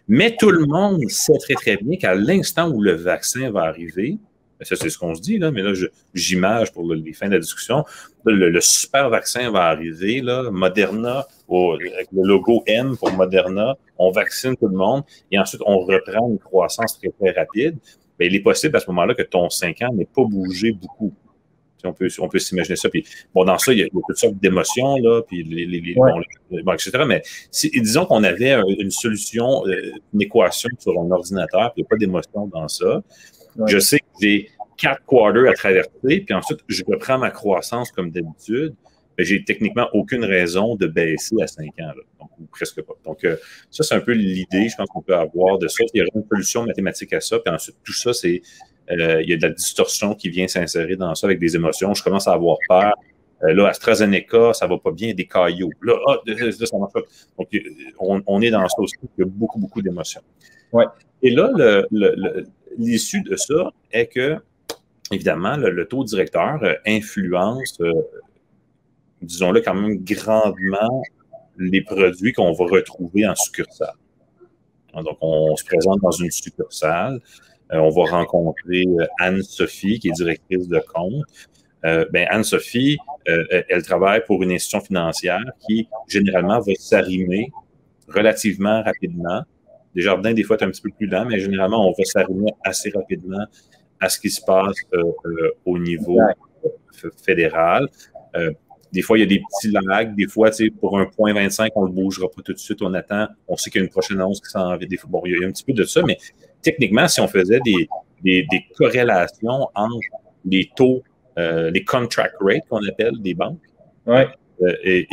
mais 0.09 0.37
tout 0.39 0.51
le 0.51 0.65
monde 0.65 1.03
sait 1.09 1.37
très, 1.39 1.55
très 1.55 1.77
bien 1.77 1.99
qu'à 1.99 2.15
l'instant 2.15 2.71
où 2.71 2.81
le 2.81 2.93
vaccin 2.93 3.51
va 3.51 3.65
arriver, 3.65 4.19
ben, 4.59 4.65
ça, 4.65 4.75
c'est 4.75 4.91
ce 4.91 4.99
qu'on 4.99 5.15
se 5.15 5.21
dit, 5.21 5.39
là, 5.39 5.53
mais 5.53 5.63
là, 5.63 5.73
j'image 6.15 6.73
pour 6.73 6.93
les 6.93 7.13
fins 7.13 7.29
de 7.29 7.35
la 7.35 7.39
discussion. 7.39 7.85
le, 8.25 8.61
super 8.61 9.09
vaccin 9.09 9.51
va 9.51 9.67
arriver, 9.67 10.21
là, 10.21 10.51
Moderna, 10.51 11.27
avec 11.49 12.09
le 12.13 12.27
logo 12.27 12.65
M 12.67 12.97
pour 12.97 13.13
Moderna, 13.13 13.77
on 13.99 14.11
vaccine 14.11 14.57
tout 14.57 14.67
le 14.67 14.77
monde 14.77 15.05
et 15.31 15.39
ensuite 15.39 15.63
on 15.65 15.79
reprend 15.79 16.29
une 16.29 16.39
croissance 16.39 16.99
très, 16.99 17.11
très 17.11 17.31
rapide. 17.39 17.77
Bien, 18.19 18.29
il 18.29 18.35
est 18.35 18.41
possible 18.41 18.77
à 18.77 18.81
ce 18.81 18.87
moment-là 18.89 19.15
que 19.15 19.23
ton 19.23 19.49
5 19.49 19.83
ans 19.83 19.93
n'ait 19.93 20.09
pas 20.13 20.25
bougé 20.25 20.73
beaucoup. 20.73 21.15
On 21.85 21.93
peut, 21.93 22.09
on 22.19 22.29
peut 22.29 22.39
s'imaginer 22.39 22.77
ça. 22.77 22.89
Puis, 22.89 23.05
bon, 23.35 23.45
dans 23.45 23.59
ça, 23.59 23.73
il 23.73 23.81
y 23.81 23.83
a, 23.83 23.89
toutes 23.89 24.17
sortes 24.17 24.39
d'émotions, 24.39 24.97
là, 24.97 25.23
puis 25.23 25.43
les, 25.45 25.67
les, 25.67 25.95
bon, 25.95 26.73
etc. 26.73 27.05
Mais 27.07 27.23
si, 27.51 27.71
disons 27.71 28.07
qu'on 28.07 28.25
avait 28.25 28.61
une 28.79 28.91
solution, 28.91 29.67
euh, 29.67 29.93
une 30.15 30.23
équation 30.23 30.71
sur 30.79 30.99
un 31.01 31.11
ordinateur, 31.11 31.73
puis 31.73 31.81
il 31.81 31.83
n'y 31.83 31.87
a 31.87 31.89
pas 31.89 31.97
d'émotion 31.97 32.47
dans 32.47 32.69
ça. 32.69 33.03
Je 33.67 33.79
sais 33.79 33.99
que 33.99 34.05
j'ai 34.21 34.51
quatre 34.77 35.05
quarters 35.07 35.51
à 35.51 35.53
traverser, 35.55 36.21
puis 36.21 36.35
ensuite, 36.35 36.61
je 36.69 36.83
reprends 36.87 37.19
ma 37.19 37.31
croissance 37.31 37.91
comme 37.91 38.11
d'habitude. 38.11 38.75
Mais 39.17 39.25
j'ai 39.25 39.43
techniquement 39.43 39.89
aucune 39.95 40.25
raison 40.25 40.77
de 40.77 40.87
baisser 40.87 41.35
à 41.43 41.49
5 41.49 41.67
ans, 41.81 41.93
donc, 42.21 42.31
ou 42.39 42.47
presque 42.53 42.81
pas. 42.83 42.93
Donc, 43.05 43.25
euh, 43.25 43.37
ça, 43.69 43.83
c'est 43.83 43.97
un 43.97 44.01
peu 44.01 44.13
l'idée, 44.13 44.69
je 44.69 44.77
pense 44.77 44.89
qu'on 44.91 45.03
peut 45.03 45.17
avoir 45.17 45.59
de 45.59 45.67
ça. 45.67 45.83
Il 45.93 45.99
y 45.99 46.01
a 46.01 46.05
une 46.15 46.25
solution 46.31 46.65
mathématique 46.65 47.13
à 47.13 47.21
ça, 47.21 47.41
puis 47.41 47.53
ensuite, 47.53 47.75
tout 47.83 47.93
ça, 47.93 48.13
c'est 48.13 48.43
euh, 48.91 49.23
il 49.23 49.31
y 49.31 49.33
a 49.33 49.37
de 49.37 49.43
la 49.43 49.51
distorsion 49.51 50.15
qui 50.15 50.31
vient 50.31 50.49
s'insérer 50.49 50.97
dans 50.97 51.15
ça 51.15 51.27
avec 51.27 51.39
des 51.39 51.57
émotions. 51.57 51.95
Je 51.95 52.03
commence 52.03 52.29
à 52.29 52.33
avoir 52.33 52.57
peur. 52.69 52.95
Euh, 53.45 53.55
là, 53.55 53.69
AstraZeneca, 53.69 54.53
ça 54.53 54.67
va 54.67 54.79
pas 54.79 54.91
bien, 54.91 55.15
des 55.15 55.27
caillots. 55.27 55.71
Là, 55.83 55.95
ah, 56.09 56.17
ça 56.27 56.79
marche 56.79 56.93
pas. 56.93 57.01
Donc, 57.39 57.49
on, 58.01 58.41
est 58.41 58.51
dans 58.51 58.69
ça 58.69 58.81
aussi. 58.81 58.97
Il 59.17 59.21
y 59.21 59.23
a 59.23 59.27
beaucoup, 59.27 59.59
beaucoup 59.59 59.81
d'émotions. 59.81 60.23
Ouais. 60.73 60.87
Et 61.23 61.31
là, 61.31 61.85
l'issue 62.77 63.23
de 63.23 63.37
ça 63.37 63.73
est 63.91 64.07
que, 64.07 64.37
évidemment, 65.13 65.57
le, 65.57 65.87
taux 65.87 66.05
directeur 66.05 66.63
euh, 66.63 66.75
influence, 66.87 67.79
euh, 67.81 67.93
disons-le 69.23 69.61
quand 69.61 69.75
même 69.75 69.99
grandement, 70.03 71.03
les 71.59 71.83
produits 71.83 72.33
qu'on 72.33 72.53
va 72.53 72.65
retrouver 72.67 73.27
en 73.27 73.35
succursale. 73.35 73.95
Donc, 74.95 75.19
on 75.21 75.55
se 75.57 75.65
présente 75.65 76.01
dans 76.01 76.11
une 76.11 76.31
succursale. 76.31 77.21
Euh, 77.73 77.79
on 77.79 77.91
va 77.91 78.11
rencontrer 78.11 78.85
Anne-Sophie, 79.19 79.99
qui 79.99 80.09
est 80.09 80.13
directrice 80.13 80.69
de 80.69 80.81
compte. 80.95 81.25
ben 81.83 82.27
Anne-Sophie, 82.31 82.99
elle 83.27 83.83
travaille 83.83 84.25
pour 84.25 84.43
une 84.43 84.53
institution 84.53 84.81
financière 84.81 85.45
qui, 85.67 85.89
généralement, 86.09 86.61
va 86.61 86.73
s'arrimer 86.79 87.51
relativement 88.09 88.83
rapidement 88.83 89.43
jardins, 90.01 90.33
des 90.33 90.43
fois, 90.43 90.57
c'est 90.59 90.65
un 90.65 90.71
petit 90.71 90.83
peu 90.83 90.91
plus 90.91 91.07
lent, 91.07 91.25
mais 91.27 91.39
généralement, 91.39 91.89
on 91.89 91.93
va 91.93 92.05
s'arrimer 92.05 92.53
assez 92.65 92.91
rapidement 92.91 93.45
à 94.01 94.09
ce 94.09 94.21
qui 94.21 94.31
se 94.31 94.41
passe 94.43 94.77
euh, 94.95 95.03
euh, 95.27 95.51
au 95.65 95.79
niveau 95.79 96.19
fédéral. 97.25 97.89
Euh, 98.37 98.53
des 98.93 99.03
fois, 99.03 99.19
il 99.19 99.21
y 99.21 99.25
a 99.25 99.27
des 99.27 99.41
petits 99.41 99.71
lags. 99.71 100.15
Des 100.15 100.27
fois, 100.27 100.51
pour 100.81 100.99
un 100.99 101.07
point 101.07 101.35
25, 101.35 101.73
on 101.75 101.83
ne 101.83 101.89
le 101.89 101.93
bougera 101.93 102.29
pas 102.29 102.43
tout 102.43 102.53
de 102.53 102.59
suite. 102.59 102.81
On 102.81 102.95
attend. 102.95 103.29
On 103.47 103.57
sait 103.57 103.71
qu'il 103.71 103.81
y 103.81 103.83
a 103.83 103.85
une 103.85 103.91
prochaine 103.91 104.19
annonce 104.19 104.41
qui 104.41 104.51
s'en 104.51 104.75
vient. 104.77 104.89
Bon, 105.09 105.21
il 105.27 105.39
y 105.39 105.45
a 105.45 105.47
un 105.47 105.51
petit 105.51 105.65
peu 105.65 105.75
de 105.75 105.85
ça, 105.85 106.03
mais 106.03 106.17
techniquement, 106.71 107.09
si 107.09 107.21
on 107.21 107.29
faisait 107.29 107.61
des, 107.65 107.89
des, 108.23 108.47
corrélations 108.77 109.69
entre 109.75 110.09
les 110.45 110.71
taux, 110.77 111.03
les 111.37 111.85
contract 111.85 112.35
rates 112.41 112.67
qu'on 112.69 112.87
appelle 112.89 113.21
des 113.21 113.35
banques, 113.35 113.61
et, 114.85 115.07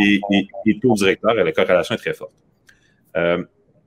les 0.65 0.79
taux 0.79 0.93
directeurs, 0.95 1.33
la 1.33 1.51
corrélation 1.51 1.95
est 1.95 1.99
très 1.99 2.13
forte. 2.13 2.33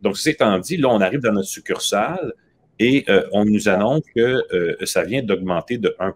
Donc, 0.02 0.16
c'est 0.16 0.32
étant 0.32 0.58
dit, 0.58 0.76
là, 0.76 0.88
on 0.88 1.00
arrive 1.00 1.20
dans 1.20 1.32
notre 1.32 1.48
succursale 1.48 2.32
et 2.78 3.04
euh, 3.08 3.26
on 3.32 3.44
nous 3.44 3.68
annonce 3.68 4.02
que 4.14 4.44
euh, 4.54 4.76
ça 4.84 5.02
vient 5.02 5.22
d'augmenter 5.22 5.78
de 5.78 5.94
1 5.98 6.14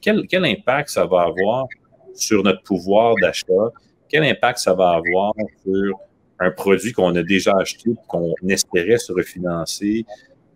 quel, 0.00 0.26
quel, 0.26 0.44
impact 0.44 0.88
ça 0.88 1.06
va 1.06 1.22
avoir 1.22 1.66
sur 2.14 2.42
notre 2.42 2.62
pouvoir 2.62 3.14
d'achat? 3.20 3.70
Quel 4.08 4.24
impact 4.24 4.58
ça 4.58 4.74
va 4.74 4.90
avoir 4.90 5.32
sur 5.64 5.98
un 6.40 6.50
produit 6.50 6.92
qu'on 6.92 7.14
a 7.14 7.22
déjà 7.22 7.52
acheté, 7.60 7.90
qu'on 8.08 8.34
espérait 8.48 8.98
se 8.98 9.12
refinancer? 9.12 10.04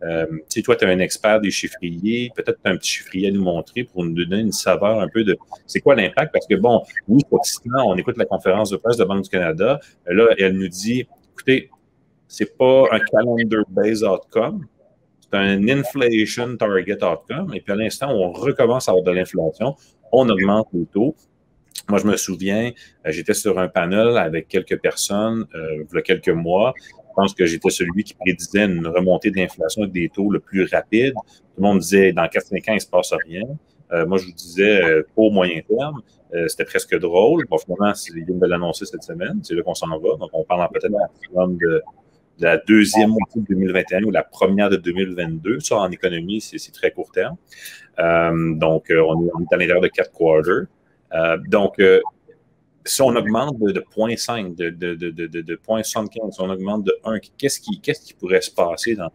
Euh, 0.02 0.26
tu 0.28 0.42
sais, 0.48 0.62
toi, 0.62 0.76
tu 0.76 0.84
es 0.84 0.88
un 0.88 0.98
expert 0.98 1.40
des 1.40 1.50
chiffriers, 1.50 2.30
peut-être 2.34 2.58
tu 2.62 2.68
as 2.68 2.72
un 2.72 2.76
petit 2.76 2.90
chiffrier 2.90 3.28
à 3.28 3.30
nous 3.30 3.42
montrer 3.42 3.84
pour 3.84 4.04
nous 4.04 4.12
donner 4.12 4.40
une 4.40 4.52
saveur 4.52 5.00
un 5.00 5.08
peu 5.08 5.24
de 5.24 5.36
c'est 5.66 5.80
quoi 5.80 5.94
l'impact? 5.94 6.32
Parce 6.32 6.46
que, 6.46 6.54
bon, 6.56 6.82
oui, 7.08 7.22
on 7.74 7.96
écoute 7.96 8.16
la 8.18 8.26
conférence 8.26 8.70
de 8.70 8.76
presse 8.76 8.96
de 8.96 9.04
Banque 9.04 9.22
du 9.22 9.30
Canada. 9.30 9.80
Là, 10.06 10.34
elle 10.38 10.58
nous 10.58 10.68
dit, 10.68 11.06
écoutez, 11.32 11.70
c'est 12.28 12.56
pas 12.56 12.84
un 12.90 12.98
calendar-based 12.98 14.04
outcome, 14.04 14.66
c'est 15.20 15.38
un 15.38 15.68
inflation 15.68 16.56
target 16.56 17.02
outcome. 17.02 17.54
Et 17.54 17.60
puis 17.60 17.72
à 17.72 17.76
l'instant 17.76 18.10
on 18.10 18.32
recommence 18.32 18.88
à 18.88 18.92
avoir 18.92 19.04
de 19.04 19.12
l'inflation, 19.12 19.76
on 20.12 20.28
augmente 20.28 20.68
les 20.72 20.86
taux. 20.86 21.14
Moi, 21.88 21.98
je 21.98 22.06
me 22.06 22.16
souviens, 22.16 22.72
euh, 23.06 23.10
j'étais 23.10 23.34
sur 23.34 23.58
un 23.58 23.68
panel 23.68 24.16
avec 24.16 24.48
quelques 24.48 24.80
personnes 24.80 25.46
euh, 25.54 25.84
il 25.92 25.94
y 25.94 25.98
a 25.98 26.02
quelques 26.02 26.30
mois. 26.30 26.72
Je 27.14 27.22
pense 27.22 27.34
que 27.34 27.46
j'étais 27.46 27.70
celui 27.70 28.02
qui 28.02 28.14
prédisait 28.14 28.64
une 28.64 28.86
remontée 28.86 29.30
d'inflation 29.30 29.82
avec 29.82 29.94
des 29.94 30.08
taux 30.08 30.30
le 30.30 30.40
plus 30.40 30.64
rapide. 30.64 31.14
Tout 31.14 31.58
le 31.58 31.62
monde 31.62 31.78
disait 31.78 32.12
dans 32.12 32.24
4-5 32.24 32.56
ans, 32.56 32.62
il 32.68 32.74
ne 32.74 32.78
se 32.80 32.86
passe 32.88 33.12
rien. 33.26 33.42
Euh, 33.92 34.04
moi, 34.04 34.18
je 34.18 34.26
vous 34.26 34.32
disais, 34.32 34.82
euh, 34.82 35.02
au 35.16 35.30
moyen 35.30 35.60
terme. 35.68 36.00
C'était 36.48 36.64
presque 36.64 36.98
drôle. 36.98 37.44
Bon, 37.48 37.58
finalement, 37.58 37.92
ils 38.08 38.24
viennent 38.24 38.40
de 38.40 38.46
l'annoncer 38.46 38.86
cette 38.86 39.04
semaine. 39.04 39.38
C'est 39.44 39.54
là 39.54 39.62
qu'on 39.62 39.74
s'en 39.74 39.86
va. 39.86 40.16
Donc, 40.18 40.30
on 40.32 40.42
parle 40.42 40.68
peut-être 40.72 40.90
de 40.90 41.82
la 42.38 42.56
deuxième 42.56 43.10
moitié 43.10 43.40
de 43.42 43.46
2021 43.46 44.02
ou 44.04 44.10
la 44.10 44.24
première 44.24 44.68
de 44.68 44.76
2022. 44.76 45.60
Ça, 45.60 45.76
en 45.76 45.90
économie, 45.92 46.40
c'est 46.40 46.72
très 46.72 46.90
court 46.90 47.12
terme. 47.12 47.36
Euh, 47.98 48.54
donc, 48.54 48.90
euh, 48.90 49.02
on, 49.06 49.26
est, 49.26 49.28
à 49.28 49.56
l'intérieur 49.56 49.80
de 49.80 49.88
quatre 49.88 50.12
quarters. 50.12 50.66
Euh, 51.14 51.38
donc, 51.48 51.80
si 52.84 53.02
on 53.02 53.14
augmente 53.16 53.58
de, 53.60 53.80
0.5, 53.80 54.54
de, 54.54 54.70
de, 54.70 54.94
de, 54.94 55.10
de, 55.10 55.56
0.75, 55.56 56.32
si 56.32 56.40
on 56.40 56.50
augmente 56.50 56.84
de 56.84 56.94
1, 57.04 57.18
qu'est-ce 57.38 57.60
qui, 57.60 57.80
qu'est-ce 57.80 58.02
qui 58.04 58.14
pourrait 58.14 58.40
se 58.40 58.50
passer 58.50 58.94
dans, 58.94 59.10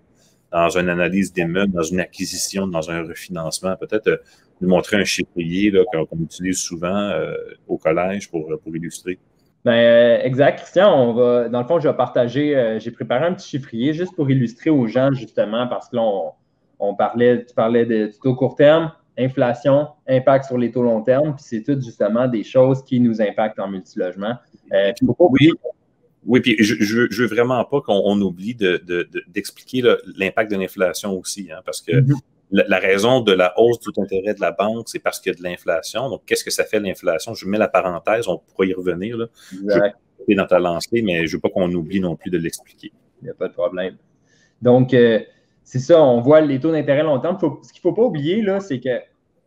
dans 0.51 0.69
une 0.77 0.89
analyse 0.89 1.31
d'immeuble, 1.31 1.73
dans 1.73 1.83
une 1.83 1.99
acquisition, 1.99 2.67
dans 2.67 2.89
un 2.89 3.03
refinancement? 3.03 3.75
Peut-être 3.75 4.21
nous 4.61 4.69
montrer 4.69 4.97
un 4.97 5.05
chiffrier 5.05 5.71
qu'on 5.91 6.19
utilise 6.19 6.57
souvent 6.57 7.13
au 7.67 7.77
collège 7.77 8.29
pour, 8.29 8.51
pour 8.61 8.75
illustrer. 8.75 9.19
Ben, 9.65 9.73
euh, 9.73 10.19
exact, 10.23 10.59
Christian. 10.59 10.93
On 10.93 11.13
va, 11.13 11.49
dans 11.49 11.59
le 11.61 11.67
fond, 11.67 11.79
je 11.79 11.87
vais 11.89 11.95
partager, 11.95 12.55
euh, 12.55 12.79
j'ai 12.79 12.91
préparé 12.91 13.25
un 13.25 13.33
petit 13.33 13.49
chiffrier 13.49 13.93
juste 13.93 14.15
pour 14.15 14.29
illustrer 14.31 14.69
aux 14.69 14.87
gens, 14.87 15.11
justement, 15.11 15.67
parce 15.67 15.89
que 15.89 15.97
là, 15.97 16.33
on, 16.79 16.95
parlait, 16.95 17.45
tu 17.45 17.53
parlais 17.53 17.85
de, 17.85 18.09
taux 18.21 18.35
court 18.35 18.55
terme, 18.55 18.91
inflation, 19.19 19.89
impact 20.07 20.45
sur 20.45 20.57
les 20.57 20.71
taux 20.71 20.83
long 20.83 21.01
terme, 21.01 21.35
puis 21.35 21.45
c'est 21.45 21.63
tout 21.63 21.79
justement 21.79 22.27
des 22.27 22.43
choses 22.43 22.83
qui 22.83 22.99
nous 22.99 23.21
impactent 23.21 23.59
en 23.59 23.67
multilogement. 23.67 24.35
Euh, 24.73 24.91
oui, 25.19 25.51
oui, 26.25 26.39
puis 26.41 26.55
je, 26.59 26.75
je, 26.79 27.21
veux 27.21 27.27
vraiment 27.27 27.63
pas 27.65 27.81
qu'on 27.81 28.19
oublie 28.21 28.55
d'expliquer 28.55 29.81
de, 29.81 30.01
l'impact 30.17 30.51
de 30.51 30.57
l'inflation 30.57 31.17
aussi, 31.17 31.49
hein, 31.51 31.61
parce 31.65 31.81
que 31.81 31.91
mm-hmm 31.91 32.15
la, 32.51 32.79
raison 32.79 33.21
de 33.21 33.31
la 33.31 33.53
hausse 33.59 33.79
du 33.79 33.91
taux 33.91 34.01
d'intérêt 34.01 34.33
de 34.33 34.41
la 34.41 34.51
banque, 34.51 34.89
c'est 34.89 34.99
parce 34.99 35.19
qu'il 35.19 35.31
y 35.31 35.35
a 35.35 35.37
de 35.37 35.43
l'inflation. 35.43 36.09
Donc, 36.09 36.21
qu'est-ce 36.25 36.43
que 36.43 36.51
ça 36.51 36.65
fait 36.65 36.79
l'inflation? 36.79 37.33
Je 37.33 37.47
mets 37.47 37.57
la 37.57 37.67
parenthèse, 37.67 38.27
on 38.27 38.37
pourra 38.37 38.65
y 38.65 38.73
revenir. 38.73 39.17
Là. 39.17 39.27
Je 39.51 40.35
dans 40.35 40.45
ta 40.45 40.59
lancée, 40.59 41.01
mais 41.01 41.25
je 41.25 41.31
ne 41.31 41.37
veux 41.37 41.39
pas 41.39 41.49
qu'on 41.49 41.71
oublie 41.73 41.99
non 41.99 42.15
plus 42.15 42.29
de 42.29 42.37
l'expliquer. 42.37 42.91
Il 43.21 43.25
n'y 43.25 43.29
a 43.31 43.33
pas 43.33 43.47
de 43.47 43.53
problème. 43.53 43.97
Donc, 44.61 44.93
euh, 44.93 45.19
c'est 45.63 45.79
ça, 45.79 46.03
on 46.03 46.21
voit 46.21 46.41
les 46.41 46.59
taux 46.59 46.71
d'intérêt 46.71 47.03
long 47.03 47.19
terme. 47.19 47.37
ce 47.39 47.73
qu'il 47.73 47.79
ne 47.79 47.81
faut 47.81 47.93
pas 47.93 48.03
oublier, 48.03 48.41
là, 48.41 48.59
c'est 48.59 48.79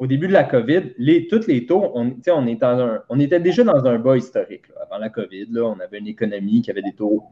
qu'au 0.02 0.06
début 0.08 0.26
de 0.26 0.32
la 0.32 0.42
COVID, 0.42 0.94
tous 1.30 1.46
les 1.46 1.64
taux, 1.64 1.92
on, 1.94 3.18
était 3.20 3.40
déjà 3.40 3.62
dans 3.62 3.86
un 3.86 3.98
bas 4.00 4.16
historique. 4.16 4.64
Avant 4.80 4.98
la 4.98 5.10
COVID, 5.10 5.46
on 5.60 5.78
avait 5.78 5.98
une 5.98 6.08
économie 6.08 6.60
qui 6.60 6.72
avait 6.72 6.82
des 6.82 6.92
taux 6.92 7.22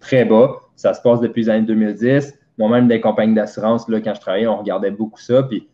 très 0.00 0.24
bas. 0.24 0.56
Ça 0.74 0.92
se 0.92 1.00
passe 1.00 1.20
depuis 1.20 1.42
les 1.42 1.50
années 1.50 1.66
2010 1.66 2.34
moi-même 2.58 2.88
des 2.88 3.00
compagnies 3.00 3.34
d'assurance, 3.34 3.86
quand 3.86 4.14
je 4.14 4.20
travaillais, 4.20 4.46
on 4.46 4.56
regardait 4.56 4.90
beaucoup 4.90 5.20
ça, 5.20 5.42
puis 5.42 5.68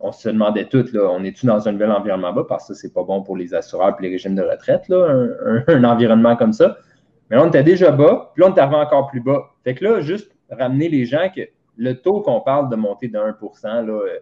on 0.00 0.12
se 0.12 0.28
demandait 0.28 0.66
tout, 0.66 0.84
on 0.96 1.24
est-tu 1.24 1.46
dans 1.46 1.68
un 1.68 1.72
nouvel 1.72 1.92
environnement 1.92 2.32
bas, 2.32 2.44
parce 2.48 2.68
que 2.68 2.74
c'est 2.74 2.92
pas 2.92 3.04
bon 3.04 3.22
pour 3.22 3.36
les 3.36 3.54
assureurs 3.54 3.96
et 3.98 4.02
les 4.02 4.08
régimes 4.10 4.34
de 4.34 4.42
retraite, 4.42 4.84
un, 5.68 5.84
environnement 5.84 6.36
comme 6.36 6.52
ça. 6.52 6.76
Mais 7.30 7.36
là, 7.36 7.44
on 7.44 7.48
était 7.48 7.62
déjà 7.62 7.92
bas, 7.92 8.32
puis 8.34 8.42
là, 8.42 8.50
on 8.50 8.54
est 8.56 8.60
encore 8.60 9.06
plus 9.06 9.20
bas. 9.20 9.50
Fait 9.64 9.74
que 9.74 9.84
là, 9.84 10.00
juste 10.00 10.30
ramener 10.50 10.88
les 10.88 11.06
gens 11.06 11.28
que 11.34 11.42
le 11.76 11.94
taux 11.94 12.20
qu'on 12.20 12.40
parle 12.40 12.70
de 12.70 12.76
monter 12.76 13.08
de 13.08 13.18
1 13.18 13.82
là, 13.82 13.92
euh, 13.92 14.18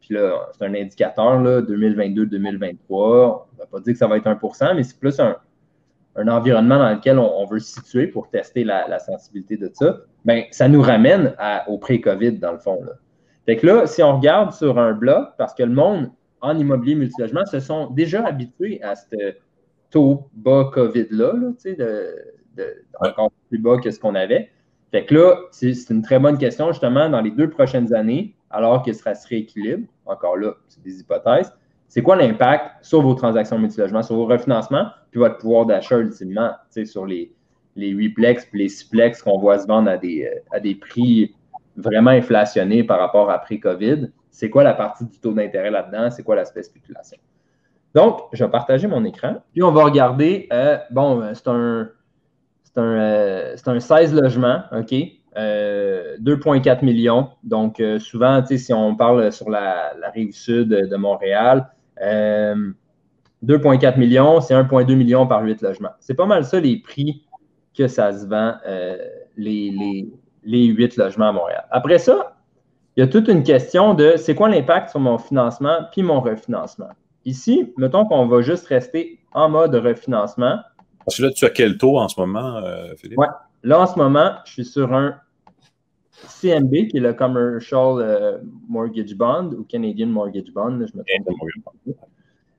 puis 0.00 0.14
là, 0.14 0.48
c'est 0.52 0.64
un 0.64 0.74
indicateur, 0.74 1.42
2022-2023. 1.42 2.76
On 2.90 3.40
ne 3.54 3.58
va 3.58 3.66
pas 3.70 3.80
dire 3.80 3.92
que 3.92 3.98
ça 3.98 4.06
va 4.06 4.16
être 4.16 4.26
1% 4.26 4.76
mais 4.76 4.82
c'est 4.82 4.98
plus 4.98 5.20
un, 5.20 5.36
environnement 6.26 6.78
dans 6.78 6.90
lequel 6.90 7.18
on, 7.18 7.46
veut 7.46 7.60
se 7.60 7.80
situer 7.80 8.08
pour 8.08 8.28
tester 8.30 8.64
la, 8.64 8.98
sensibilité 8.98 9.56
de 9.56 9.70
ça. 9.72 9.98
Bien, 10.24 10.44
ça 10.50 10.68
nous 10.68 10.82
ramène 10.82 11.34
au 11.68 11.78
pré-COVID, 11.78 12.38
dans 12.38 12.52
le 12.52 12.58
fond. 12.58 12.82
Là. 12.84 12.92
Fait 13.46 13.56
que 13.56 13.66
là, 13.66 13.86
si 13.86 14.02
on 14.02 14.16
regarde 14.16 14.52
sur 14.52 14.78
un 14.78 14.92
bloc, 14.92 15.28
parce 15.38 15.54
que 15.54 15.62
le 15.62 15.72
monde 15.72 16.10
en 16.40 16.58
immobilier 16.58 16.96
multilogement 16.96 17.46
se 17.46 17.60
sont 17.60 17.88
déjà 17.90 18.24
habitués 18.26 18.82
à 18.82 18.94
ce 18.94 19.34
taux 19.90 20.28
bas 20.34 20.70
COVID-là, 20.72 21.32
de, 21.64 22.84
encore 23.00 23.30
plus 23.48 23.58
bas 23.58 23.78
que 23.78 23.90
ce 23.90 23.98
qu'on 23.98 24.14
avait. 24.14 24.50
Fait 24.90 25.04
que 25.04 25.14
là, 25.14 25.36
c'est 25.50 25.90
une 25.90 26.02
très 26.02 26.18
bonne 26.18 26.38
question, 26.38 26.72
justement, 26.72 27.08
dans 27.08 27.20
les 27.20 27.30
deux 27.30 27.50
prochaines 27.50 27.92
années, 27.94 28.34
alors 28.50 28.82
que 28.82 28.92
ça 28.92 29.14
se 29.14 29.28
rééquilibre, 29.28 29.86
encore 30.06 30.36
là, 30.36 30.54
c'est 30.68 30.82
des 30.82 31.00
hypothèses, 31.00 31.52
c'est 31.88 32.02
quoi 32.02 32.16
l'impact 32.16 32.84
sur 32.84 33.02
vos 33.02 33.14
transactions 33.14 33.58
multilogement, 33.58 34.02
sur 34.02 34.16
vos 34.16 34.26
refinancements, 34.26 34.88
puis 35.10 35.18
votre 35.18 35.38
pouvoir 35.38 35.66
d'achat 35.66 35.98
ultimement, 35.98 36.52
sur 36.84 37.06
les, 37.06 37.32
les 37.76 37.88
8 37.88 38.10
plex 38.10 38.44
puis 38.46 38.60
les 38.60 38.68
6 38.68 38.84
plex 38.84 39.22
qu'on 39.22 39.38
voit 39.38 39.58
se 39.58 39.66
vendre 39.66 39.90
à 39.90 39.96
des, 39.96 40.24
euh, 40.26 40.40
à 40.50 40.60
des 40.60 40.74
prix 40.74 41.34
vraiment 41.76 42.10
inflationnés 42.10 42.84
par 42.84 42.98
rapport 42.98 43.30
à 43.30 43.38
pré-COVID? 43.38 44.10
C'est 44.30 44.50
quoi 44.50 44.64
la 44.64 44.74
partie 44.74 45.04
du 45.04 45.18
taux 45.18 45.32
d'intérêt 45.32 45.70
là-dedans? 45.70 46.10
C'est 46.10 46.22
quoi 46.22 46.36
l'aspect 46.36 46.62
spéculation? 46.62 47.18
Donc, 47.94 48.20
je 48.32 48.44
vais 48.44 48.50
partager 48.50 48.86
mon 48.86 49.04
écran. 49.04 49.36
Puis, 49.52 49.62
on 49.62 49.72
va 49.72 49.84
regarder, 49.84 50.46
euh, 50.52 50.78
bon, 50.90 51.22
euh, 51.22 51.32
c'est 51.34 51.48
un, 51.48 51.90
c'est 53.56 53.68
un, 53.68 53.74
un, 53.74 53.80
16 53.80 54.14
logements, 54.14 54.62
OK? 54.72 54.94
2,4 55.36 56.84
millions. 56.84 57.28
Donc, 57.44 57.82
souvent, 58.00 58.44
si 58.44 58.72
on 58.72 58.96
parle 58.96 59.30
sur 59.30 59.50
la, 59.50 59.92
rive 60.12 60.32
sud 60.32 60.68
de 60.68 60.96
Montréal, 60.96 61.68
2,4 63.44 63.98
millions, 63.98 64.40
c'est 64.40 64.54
1,2 64.54 64.94
million 64.94 65.26
par 65.26 65.42
8 65.42 65.62
logements. 65.62 65.92
C'est 66.00 66.14
pas 66.14 66.26
mal 66.26 66.44
ça 66.44 66.60
les 66.60 66.78
prix 66.78 67.24
que 67.76 67.86
ça 67.86 68.12
se 68.12 68.26
vend, 68.26 68.54
euh, 68.66 68.96
les, 69.36 70.08
les, 70.44 70.64
8 70.66 70.96
logements 70.96 71.28
à 71.28 71.32
Montréal. 71.32 71.64
Après 71.70 71.98
ça, 71.98 72.36
il 72.96 73.00
y 73.00 73.02
a 73.04 73.06
toute 73.06 73.28
une 73.28 73.44
question 73.44 73.94
de 73.94 74.14
c'est 74.16 74.34
quoi 74.34 74.48
l'impact 74.48 74.90
sur 74.90 74.98
mon 74.98 75.18
financement 75.18 75.82
puis 75.92 76.02
mon 76.02 76.20
refinancement. 76.20 76.88
Ici, 77.24 77.72
mettons 77.76 78.04
qu'on 78.06 78.26
va 78.26 78.42
juste 78.42 78.66
rester 78.66 79.20
en 79.32 79.48
mode 79.48 79.74
refinancement. 79.76 80.58
Parce 81.08 81.16
que 81.16 81.22
là, 81.22 81.30
tu 81.30 81.46
as 81.46 81.50
quel 81.50 81.78
taux 81.78 81.96
en 81.96 82.06
ce 82.06 82.20
moment, 82.20 82.56
euh, 82.58 82.94
Philippe? 82.98 83.18
Oui. 83.18 83.26
Là, 83.62 83.80
en 83.80 83.86
ce 83.86 83.98
moment, 83.98 84.32
je 84.44 84.52
suis 84.52 84.64
sur 84.66 84.92
un 84.92 85.16
CMB, 86.26 86.88
qui 86.88 86.98
est 86.98 87.00
le 87.00 87.14
Commercial 87.14 87.98
euh, 87.98 88.36
Mortgage 88.68 89.14
Bond 89.14 89.52
ou 89.58 89.64
Canadian 89.64 90.08
Mortgage 90.08 90.52
Bond, 90.52 90.84
je 90.86 90.98
me 90.98 91.02
trompe. 91.24 91.96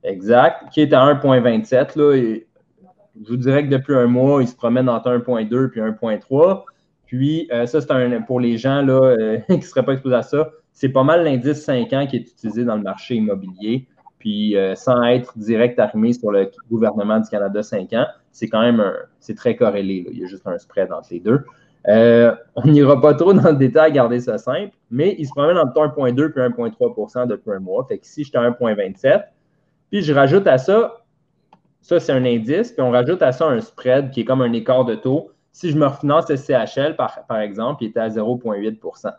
Exact, 0.03 0.71
qui 0.71 0.81
est 0.81 0.93
à 0.93 1.13
1,27. 1.13 1.93
Je 1.95 3.29
vous 3.29 3.37
dirais 3.37 3.65
que 3.65 3.69
depuis 3.69 3.93
un 3.93 4.07
mois, 4.07 4.41
il 4.41 4.47
se 4.47 4.55
promène 4.55 4.89
entre 4.89 5.11
1.2 5.11 5.69
puis 5.69 5.79
1.3. 5.79 6.63
Puis, 7.05 7.47
euh, 7.51 7.67
ça, 7.67 7.81
c'est 7.81 7.91
un, 7.91 8.21
pour 8.21 8.39
les 8.39 8.57
gens 8.57 8.81
là, 8.81 8.99
euh, 8.99 9.37
qui 9.47 9.57
ne 9.57 9.61
seraient 9.61 9.85
pas 9.85 9.93
exposés 9.93 10.15
à 10.15 10.23
ça, 10.23 10.49
c'est 10.73 10.89
pas 10.89 11.03
mal 11.03 11.23
l'indice 11.23 11.63
5 11.63 11.93
ans 11.93 12.07
qui 12.07 12.15
est 12.15 12.31
utilisé 12.31 12.65
dans 12.65 12.77
le 12.77 12.81
marché 12.81 13.13
immobilier. 13.13 13.87
Puis, 14.17 14.57
sans 14.75 15.01
être 15.03 15.37
direct 15.37 15.79
arrimé 15.79 16.11
sur 16.11 16.31
le 16.31 16.51
gouvernement 16.69 17.19
du 17.19 17.29
Canada 17.29 17.63
5 17.63 17.93
ans, 17.93 18.05
c'est 18.31 18.47
quand 18.47 18.61
même 18.61 18.83
c'est 19.19 19.35
très 19.35 19.55
corrélé. 19.55 20.05
Il 20.11 20.19
y 20.19 20.23
a 20.23 20.27
juste 20.27 20.47
un 20.47 20.57
spread 20.57 20.91
entre 20.91 21.09
les 21.11 21.19
deux. 21.19 21.43
on 21.85 22.67
n'ira 22.67 22.99
pas 23.01 23.13
trop 23.13 23.33
dans 23.33 23.49
le 23.49 23.57
détail, 23.57 23.93
garder 23.93 24.19
ça 24.19 24.37
simple, 24.37 24.75
mais 24.91 25.15
il 25.17 25.25
se 25.25 25.31
promène 25.31 25.57
entre 25.57 25.73
1,2 25.73 26.29
et 26.29 26.49
1,3 26.49 27.27
depuis 27.27 27.51
un 27.51 27.59
mois. 27.59 27.85
Fait 27.87 27.97
que 27.97 28.05
si 28.05 28.23
j'étais 28.23 28.37
à 28.37 28.49
1,27, 28.49 29.23
puis 29.89 30.01
je 30.01 30.13
rajoute 30.13 30.47
à 30.47 30.57
ça 30.57 30.99
ça, 31.81 31.99
c'est 31.99 32.11
un 32.11 32.25
indice. 32.25 32.71
Puis 32.71 32.81
on 32.81 32.91
rajoute 32.91 33.21
à 33.21 33.31
ça 33.31 33.47
un 33.47 33.59
spread 33.61 34.11
qui 34.11 34.21
est 34.21 34.25
comme 34.25 34.41
un 34.41 34.53
écart 34.53 34.85
de 34.85 34.95
taux. 34.95 35.31
Si 35.51 35.71
je 35.71 35.77
me 35.77 35.87
refinance 35.87 36.25
SCHL, 36.33 36.95
par, 36.95 37.25
par 37.27 37.39
exemple, 37.39 37.83
il 37.83 37.87
était 37.87 37.99
à 37.99 38.09
0,8% 38.09 39.11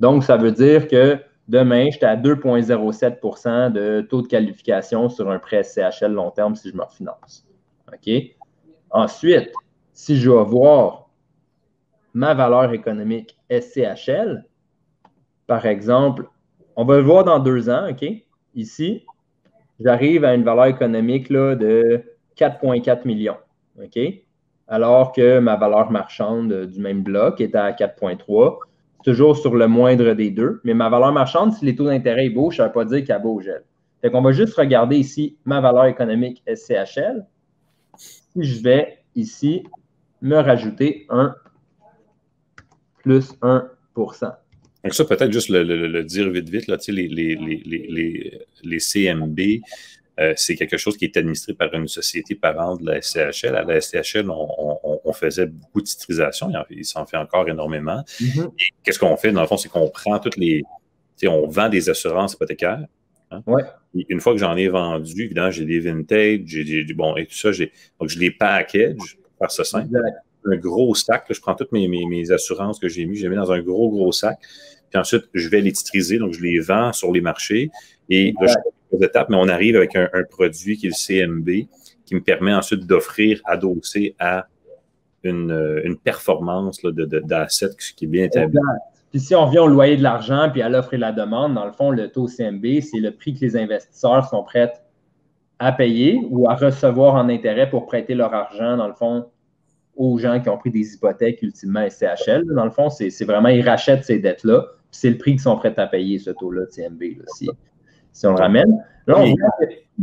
Donc, 0.00 0.24
ça 0.24 0.36
veut 0.36 0.52
dire 0.52 0.88
que 0.88 1.18
demain, 1.48 1.88
j'étais 1.90 2.06
à 2.06 2.16
2,07% 2.16 3.72
de 3.72 4.00
taux 4.02 4.22
de 4.22 4.26
qualification 4.26 5.08
sur 5.08 5.30
un 5.30 5.38
prêt 5.38 5.62
SCHL 5.62 6.12
long 6.12 6.30
terme 6.30 6.56
si 6.56 6.70
je 6.70 6.76
me 6.76 6.82
refinance. 6.82 7.46
OK? 7.92 8.10
Ensuite, 8.90 9.52
si 9.92 10.16
je 10.16 10.30
vais 10.30 10.44
voir 10.44 11.08
ma 12.14 12.34
valeur 12.34 12.72
économique 12.72 13.38
SCHL, 13.50 14.44
par 15.46 15.66
exemple, 15.66 16.26
on 16.76 16.84
va 16.84 16.96
le 16.96 17.02
voir 17.02 17.24
dans 17.24 17.38
deux 17.38 17.68
ans, 17.68 17.90
OK? 17.90 18.04
Ici, 18.54 19.04
j'arrive 19.78 20.24
à 20.24 20.34
une 20.34 20.44
valeur 20.44 20.66
économique 20.66 21.30
là, 21.30 21.54
de 21.54 22.02
4,4 22.36 23.06
millions. 23.06 23.36
OK? 23.82 23.98
Alors 24.68 25.12
que 25.12 25.38
ma 25.40 25.56
valeur 25.56 25.90
marchande 25.90 26.66
du 26.66 26.80
même 26.80 27.02
bloc 27.02 27.40
est 27.40 27.54
à 27.54 27.72
4,3. 27.72 28.58
Toujours 29.04 29.36
sur 29.36 29.54
le 29.54 29.66
moindre 29.66 30.12
des 30.12 30.30
deux. 30.30 30.60
Mais 30.64 30.74
ma 30.74 30.88
valeur 30.88 31.12
marchande, 31.12 31.52
si 31.52 31.64
les 31.64 31.74
taux 31.74 31.86
d'intérêt 31.86 32.28
bougent, 32.28 32.58
ça 32.58 32.64
ne 32.64 32.68
veut 32.68 32.74
pas 32.74 32.84
dire 32.84 33.04
qu'elle 33.04 33.22
bouge. 33.22 33.50
Fait 34.00 34.10
qu'on 34.10 34.22
va 34.22 34.32
juste 34.32 34.54
regarder 34.54 34.96
ici 34.96 35.36
ma 35.44 35.60
valeur 35.60 35.86
économique 35.86 36.42
SCHL. 36.46 37.26
Si 38.32 38.42
je 38.42 38.62
vais 38.62 38.98
ici 39.14 39.64
me 40.22 40.36
rajouter 40.36 41.06
un 41.08 41.34
plus 43.02 43.32
1 43.42 43.70
donc 43.96 44.94
ça, 44.94 45.04
peut-être 45.04 45.32
juste 45.32 45.48
le, 45.50 46.02
dire 46.04 46.30
vite, 46.30 46.48
vite, 46.48 46.66
là, 46.66 46.76
les, 46.88 47.08
les, 47.08 47.34
les, 47.36 48.40
les, 48.62 48.78
CMB, 48.78 49.38
euh, 50.18 50.32
c'est 50.36 50.54
quelque 50.54 50.78
chose 50.78 50.96
qui 50.96 51.04
est 51.04 51.16
administré 51.16 51.52
par 51.52 51.72
une 51.74 51.86
société 51.86 52.34
parente 52.34 52.80
de 52.80 52.86
la 52.86 53.02
SCHL. 53.02 53.56
À 53.56 53.62
la 53.62 53.80
SCHL, 53.80 54.30
on, 54.30 55.12
faisait 55.12 55.46
beaucoup 55.46 55.80
de 55.80 55.86
titrisation, 55.86 56.50
il 56.70 56.84
s'en 56.84 57.04
fait 57.04 57.16
encore 57.16 57.48
énormément. 57.48 58.02
Mm-hmm. 58.20 58.50
Qu'est-ce 58.82 58.98
qu'on 58.98 59.16
fait, 59.16 59.32
dans 59.32 59.42
le 59.42 59.46
fond, 59.46 59.56
c'est 59.56 59.68
qu'on 59.68 59.90
prend 59.90 60.18
toutes 60.18 60.36
les... 60.36 60.62
On 61.26 61.46
vend 61.48 61.68
des 61.68 61.90
assurances 61.90 62.32
hypothécaires. 62.32 62.86
Hein. 63.30 63.42
Une 63.94 64.20
fois 64.20 64.32
que 64.32 64.38
j'en 64.38 64.56
ai 64.56 64.68
vendu, 64.68 65.24
évidemment, 65.24 65.50
j'ai 65.50 65.64
des 65.64 65.80
vintage, 65.80 66.40
j'ai 66.44 66.84
bon, 66.94 67.16
et 67.16 67.26
tout 67.26 67.34
ça, 67.34 67.50
donc 67.98 68.08
je 68.08 68.18
les 68.18 68.30
package, 68.30 69.18
par 69.38 69.50
ce 69.50 69.64
simple 69.64 69.88
un 70.44 70.56
gros 70.56 70.94
sac. 70.94 71.24
je 71.30 71.40
prends 71.40 71.54
toutes 71.54 71.72
mes, 71.72 71.88
mes, 71.88 72.30
assurances 72.30 72.78
que 72.78 72.88
j'ai 72.88 73.06
mis, 73.06 73.16
je 73.16 73.22
les 73.22 73.28
mets 73.28 73.36
dans 73.36 73.52
un 73.52 73.60
gros, 73.60 73.90
gros 73.90 74.12
sac. 74.12 74.38
Puis 74.90 74.98
ensuite, 74.98 75.24
je 75.34 75.48
vais 75.48 75.60
les 75.60 75.72
titriser, 75.72 76.18
donc 76.18 76.32
je 76.32 76.42
les 76.42 76.58
vends 76.60 76.92
sur 76.92 77.12
les 77.12 77.20
marchés. 77.20 77.70
Et 78.08 78.34
là, 78.40 78.48
je 78.48 78.98
fais 78.98 79.06
étapes, 79.06 79.28
mais 79.28 79.36
on 79.36 79.48
arrive 79.48 79.76
avec 79.76 79.94
un, 79.94 80.08
produit 80.28 80.76
qui 80.76 80.86
est 80.86 80.90
le 80.90 81.28
CMB, 81.28 81.68
qui 82.04 82.14
me 82.14 82.20
permet 82.20 82.52
ensuite 82.52 82.86
d'offrir 82.86 83.40
adossé 83.44 84.16
à 84.18 84.48
une, 85.22 85.80
une 85.84 85.96
performance 85.96 86.80
d'assets 86.82 87.76
qui 87.96 88.06
est 88.06 88.08
bien 88.08 88.24
établie. 88.24 88.58
Puis 89.10 89.20
si 89.20 89.34
on 89.34 89.46
revient 89.46 89.58
au 89.58 89.66
loyer 89.66 89.96
de 89.96 90.02
l'argent, 90.02 90.48
puis 90.52 90.62
à 90.62 90.68
l'offre 90.68 90.94
et 90.94 90.98
la 90.98 91.12
demande, 91.12 91.54
dans 91.54 91.66
le 91.66 91.72
fond, 91.72 91.90
le 91.90 92.10
taux 92.10 92.28
CMB, 92.28 92.80
c'est 92.80 93.00
le 93.00 93.10
prix 93.10 93.34
que 93.34 93.40
les 93.40 93.56
investisseurs 93.56 94.24
sont 94.28 94.44
prêts 94.44 94.72
à 95.58 95.72
payer 95.72 96.20
ou 96.30 96.48
à 96.48 96.54
recevoir 96.54 97.16
en 97.16 97.28
intérêt 97.28 97.68
pour 97.68 97.86
prêter 97.86 98.14
leur 98.14 98.32
argent, 98.32 98.76
dans 98.76 98.86
le 98.86 98.94
fond, 98.94 99.26
aux 99.96 100.16
gens 100.18 100.40
qui 100.40 100.48
ont 100.48 100.56
pris 100.56 100.70
des 100.70 100.94
hypothèques 100.94 101.42
ultimement 101.42 101.86
SCHL. 101.88 102.44
Dans 102.54 102.64
le 102.64 102.70
fond, 102.70 102.88
c'est 102.88 103.24
vraiment, 103.24 103.48
ils 103.48 103.68
rachètent 103.68 104.04
ces 104.04 104.20
dettes-là, 104.20 104.66
c'est 104.92 105.10
le 105.10 105.18
prix 105.18 105.32
qu'ils 105.32 105.40
sont 105.40 105.56
prêts 105.56 105.78
à 105.78 105.86
payer, 105.86 106.18
ce 106.18 106.30
taux-là 106.30 106.62
de 106.66 106.70
CMB, 106.70 107.02
si, 108.12 108.26
on 108.26 108.30
le 108.30 108.36
ramène. 108.36 108.84
Là, 109.06 109.18
on 109.18 109.24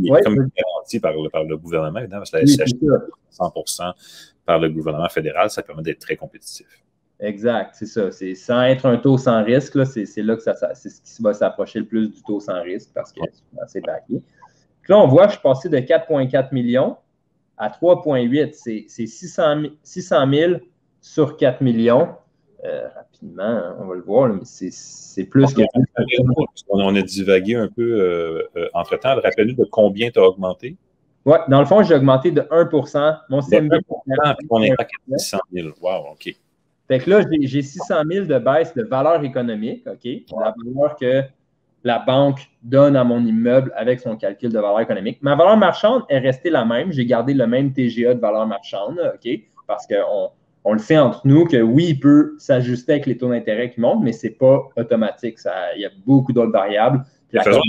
il 0.00 0.14
est 0.14 0.22
comme 0.22 0.36
garanti 0.36 1.00
par 1.00 1.12
le, 1.12 1.28
par 1.28 1.44
le 1.44 1.56
gouvernement, 1.56 2.00
parce 2.10 2.30
que 2.30 2.36
la 2.36 2.46
SCHL, 2.46 3.08
100 3.30 3.52
par 4.44 4.58
le 4.58 4.68
gouvernement 4.68 5.08
fédéral, 5.08 5.50
ça 5.50 5.62
permet 5.62 5.82
d'être 5.82 5.98
très 5.98 6.16
compétitif. 6.16 6.66
Exact, 7.20 7.74
c'est 7.74 7.86
ça. 7.86 8.12
C'est 8.12 8.34
sans 8.34 8.62
être 8.62 8.86
un 8.86 8.96
taux 8.96 9.18
sans 9.18 9.42
risque, 9.42 9.84
c'est 9.86 10.22
là 10.22 10.36
que 10.36 10.42
ça, 10.42 10.54
c'est 10.74 10.88
ce 10.88 11.02
qui 11.02 11.22
va 11.22 11.34
s'approcher 11.34 11.80
le 11.80 11.86
plus 11.86 12.08
du 12.08 12.22
taux 12.22 12.40
sans 12.40 12.62
risque 12.62 12.90
parce 12.94 13.12
que 13.12 13.20
c'est 13.66 13.80
backé. 13.80 14.22
Là, 14.88 14.98
on 14.98 15.06
voit 15.06 15.26
que 15.26 15.32
je 15.32 15.38
suis 15.38 15.42
passé 15.42 15.68
de 15.68 15.78
4,4 15.78 16.48
millions 16.52 16.96
à 17.58 17.68
3,8, 17.68 18.52
c'est 18.52 19.06
600, 19.06 20.30
000 20.32 20.52
sur 21.00 21.36
4 21.36 21.60
millions. 21.60 22.08
Euh, 22.64 22.88
rapidement, 22.94 23.42
hein, 23.42 23.76
on 23.80 23.86
va 23.86 23.94
le 23.94 24.00
voir, 24.02 24.28
mais 24.28 24.40
c'est 24.44 25.24
plus 25.24 25.52
que. 25.54 25.62
On 26.70 26.96
a 26.96 27.02
divagué 27.02 27.54
un 27.54 27.68
peu 27.68 27.82
euh, 27.82 28.42
euh, 28.56 28.68
entre-temps. 28.74 29.14
Rappelle-nous 29.14 29.54
de 29.54 29.64
combien 29.70 30.10
tu 30.10 30.18
as 30.18 30.24
augmenté? 30.24 30.76
Oui, 31.24 31.36
dans 31.48 31.60
le 31.60 31.66
fond, 31.66 31.82
j'ai 31.82 31.94
augmenté 31.94 32.30
de 32.30 32.40
1% 32.40 33.18
Mon 33.28 33.42
CMB. 33.42 33.72
on 34.50 34.62
est 34.62 34.72
à 34.72 34.84
400 35.08 35.38
000. 35.52 35.68
Wow, 35.80 36.12
OK. 36.12 36.34
Fait 36.88 36.98
que 36.98 37.10
là, 37.10 37.20
j'ai 37.42 37.62
600 37.62 37.94
000 38.10 38.26
de 38.26 38.38
baisse 38.38 38.74
de 38.74 38.82
valeur 38.82 39.22
économique, 39.22 39.86
OK? 39.86 40.08
La 40.40 40.54
valeur 40.56 40.96
que 40.96 41.22
la 41.84 41.98
banque 41.98 42.40
donne 42.62 42.96
à 42.96 43.04
mon 43.04 43.24
immeuble 43.24 43.72
avec 43.76 44.00
son 44.00 44.16
calcul 44.16 44.50
de 44.50 44.58
valeur 44.58 44.80
économique. 44.80 45.18
Ma 45.20 45.36
valeur 45.36 45.56
marchande 45.56 46.02
est 46.08 46.18
restée 46.18 46.50
la 46.50 46.64
même. 46.64 46.90
J'ai 46.92 47.06
gardé 47.06 47.34
le 47.34 47.46
même 47.46 47.72
TGA 47.72 48.14
de 48.14 48.20
valeur 48.20 48.46
marchande, 48.46 48.98
OK? 49.14 49.30
Parce 49.66 49.86
qu'on 49.86 50.30
on 50.64 50.72
le 50.72 50.78
sait 50.78 50.98
entre 50.98 51.26
nous 51.26 51.44
que 51.44 51.60
oui, 51.60 51.88
il 51.90 52.00
peut 52.00 52.34
s'ajuster 52.38 52.92
avec 52.92 53.06
les 53.06 53.16
taux 53.16 53.28
d'intérêt 53.28 53.70
qui 53.70 53.80
montent, 53.80 54.02
mais 54.02 54.12
ce 54.12 54.26
n'est 54.26 54.32
pas 54.32 54.68
automatique. 54.76 55.38
Ça, 55.38 55.52
il 55.76 55.82
y 55.82 55.86
a 55.86 55.90
beaucoup 56.06 56.32
d'autres 56.32 56.52
variables. 56.52 57.04
Faisons 57.30 57.60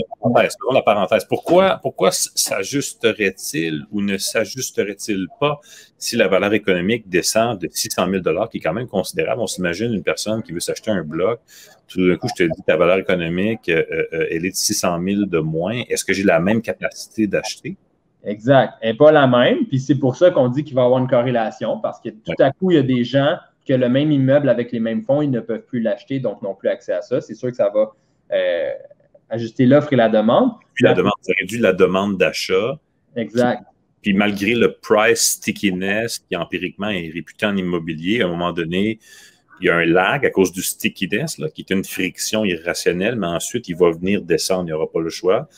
la 0.74 0.82
parenthèse. 0.82 1.26
Pourquoi, 1.26 1.80
pourquoi 1.82 2.12
s'ajusterait-il 2.12 3.86
ou 3.92 4.02
ne 4.02 4.18
s'ajusterait-il 4.18 5.28
pas 5.40 5.60
si 5.98 6.16
la 6.16 6.30
valeur 6.30 6.54
économique 6.54 7.10
descend 7.10 7.60
de 7.60 7.68
600 7.70 8.08
000 8.24 8.48
qui 8.48 8.58
est 8.58 8.62
quand 8.62 8.74
même 8.74 8.88
considérable? 8.88 9.42
On 9.42 9.48
s'imagine 9.48 9.94
une 9.94 10.04
personne 10.04 10.42
qui 10.44 10.54
veut 10.54 10.62
s'acheter 10.62 10.92
un 10.92 11.04
bloc. 11.04 11.42
Tout 11.88 12.08
d'un 12.08 12.16
coup, 12.16 12.28
je 12.38 12.46
te 12.46 12.50
dis, 12.50 12.62
ta 12.66 12.78
valeur 12.78 13.00
économique, 13.00 13.68
euh, 13.68 13.84
euh, 13.92 14.28
elle 14.32 14.46
est 14.46 14.52
de 14.52 14.56
600 14.56 14.98
000 15.04 15.26
de 15.26 15.40
moins. 15.40 15.82
Est-ce 15.90 16.06
que 16.06 16.14
j'ai 16.14 16.24
la 16.24 16.40
même 16.40 16.62
capacité 16.62 17.28
d'acheter? 17.28 17.76
Exact. 18.24 18.76
Elle 18.82 18.92
n'est 18.92 18.98
pas 18.98 19.12
la 19.12 19.28
même. 19.28 19.66
Puis 19.66 19.80
c'est 19.80 19.96
pour 19.96 20.16
ça 20.16 20.32
qu'on 20.32 20.48
dit 20.48 20.64
qu'il 20.64 20.76
va 20.76 20.84
y 20.84 20.86
avoir 20.86 21.02
une 21.02 21.08
corrélation 21.08 21.80
parce 21.80 22.00
que 22.00 22.10
tout 22.10 22.34
à 22.40 22.52
coup, 22.52 22.72
il 22.72 22.76
y 22.76 22.80
a 22.80 22.84
des 22.84 23.04
gens 23.04 23.38
qui 23.66 23.74
ont 23.74 23.78
le 23.78 23.90
même 23.90 24.12
immeuble 24.12 24.50
avec 24.50 24.72
les 24.72 24.80
mêmes 24.80 25.04
fonds, 25.04 25.22
ils 25.22 25.32
ne 25.32 25.42
peuvent 25.42 25.66
plus 25.66 25.82
l'acheter, 25.82 26.20
donc 26.20 26.42
n'ont 26.42 26.56
plus 26.56 26.70
accès 26.70 26.94
à 26.94 27.02
ça. 27.02 27.22
C'est 27.22 27.36
sûr 27.36 27.50
que 27.50 27.56
ça 27.56 27.70
va 27.70 27.92
euh, 28.32 28.72
ajuster 29.30 29.66
l'offre 29.66 29.94
et 29.94 29.96
la 29.96 30.10
demande. 30.10 30.52
Puis 30.74 30.84
la 30.84 30.94
demande, 30.94 31.14
ça 31.22 31.34
réduit 31.40 31.60
la 31.60 31.74
demande 31.74 32.18
d'achat. 32.18 32.80
Exact. 33.16 33.64
Puis, 34.02 34.14
malgré 34.14 34.56
le 34.56 34.74
price 34.74 35.34
stickiness 35.34 36.20
qui 36.20 36.36
empiriquement 36.36 36.90
est 36.90 37.12
réputé 37.14 37.46
en 37.46 37.58
immobilier, 37.58 38.22
à 38.22 38.26
un 38.26 38.30
moment 38.30 38.54
donné, 38.54 39.00
il 39.60 39.68
y 39.68 39.70
a 39.70 39.76
un 39.76 39.86
lag 39.86 40.26
à 40.26 40.30
cause 40.30 40.54
du 40.54 40.62
stickiness, 40.62 41.38
là, 41.38 41.50
qui 41.50 41.62
est 41.62 41.74
une 41.74 41.84
friction 41.84 42.46
irrationnelle, 42.46 43.18
mais 43.18 43.28
ensuite, 43.28 43.68
il 43.68 43.76
va 43.76 43.92
venir 43.92 44.22
descendre, 44.22 44.64
il 44.64 44.66
n'y 44.68 44.72
aura 44.72 44.90
pas 44.90 45.02
le 45.02 45.10
choix. 45.10 45.50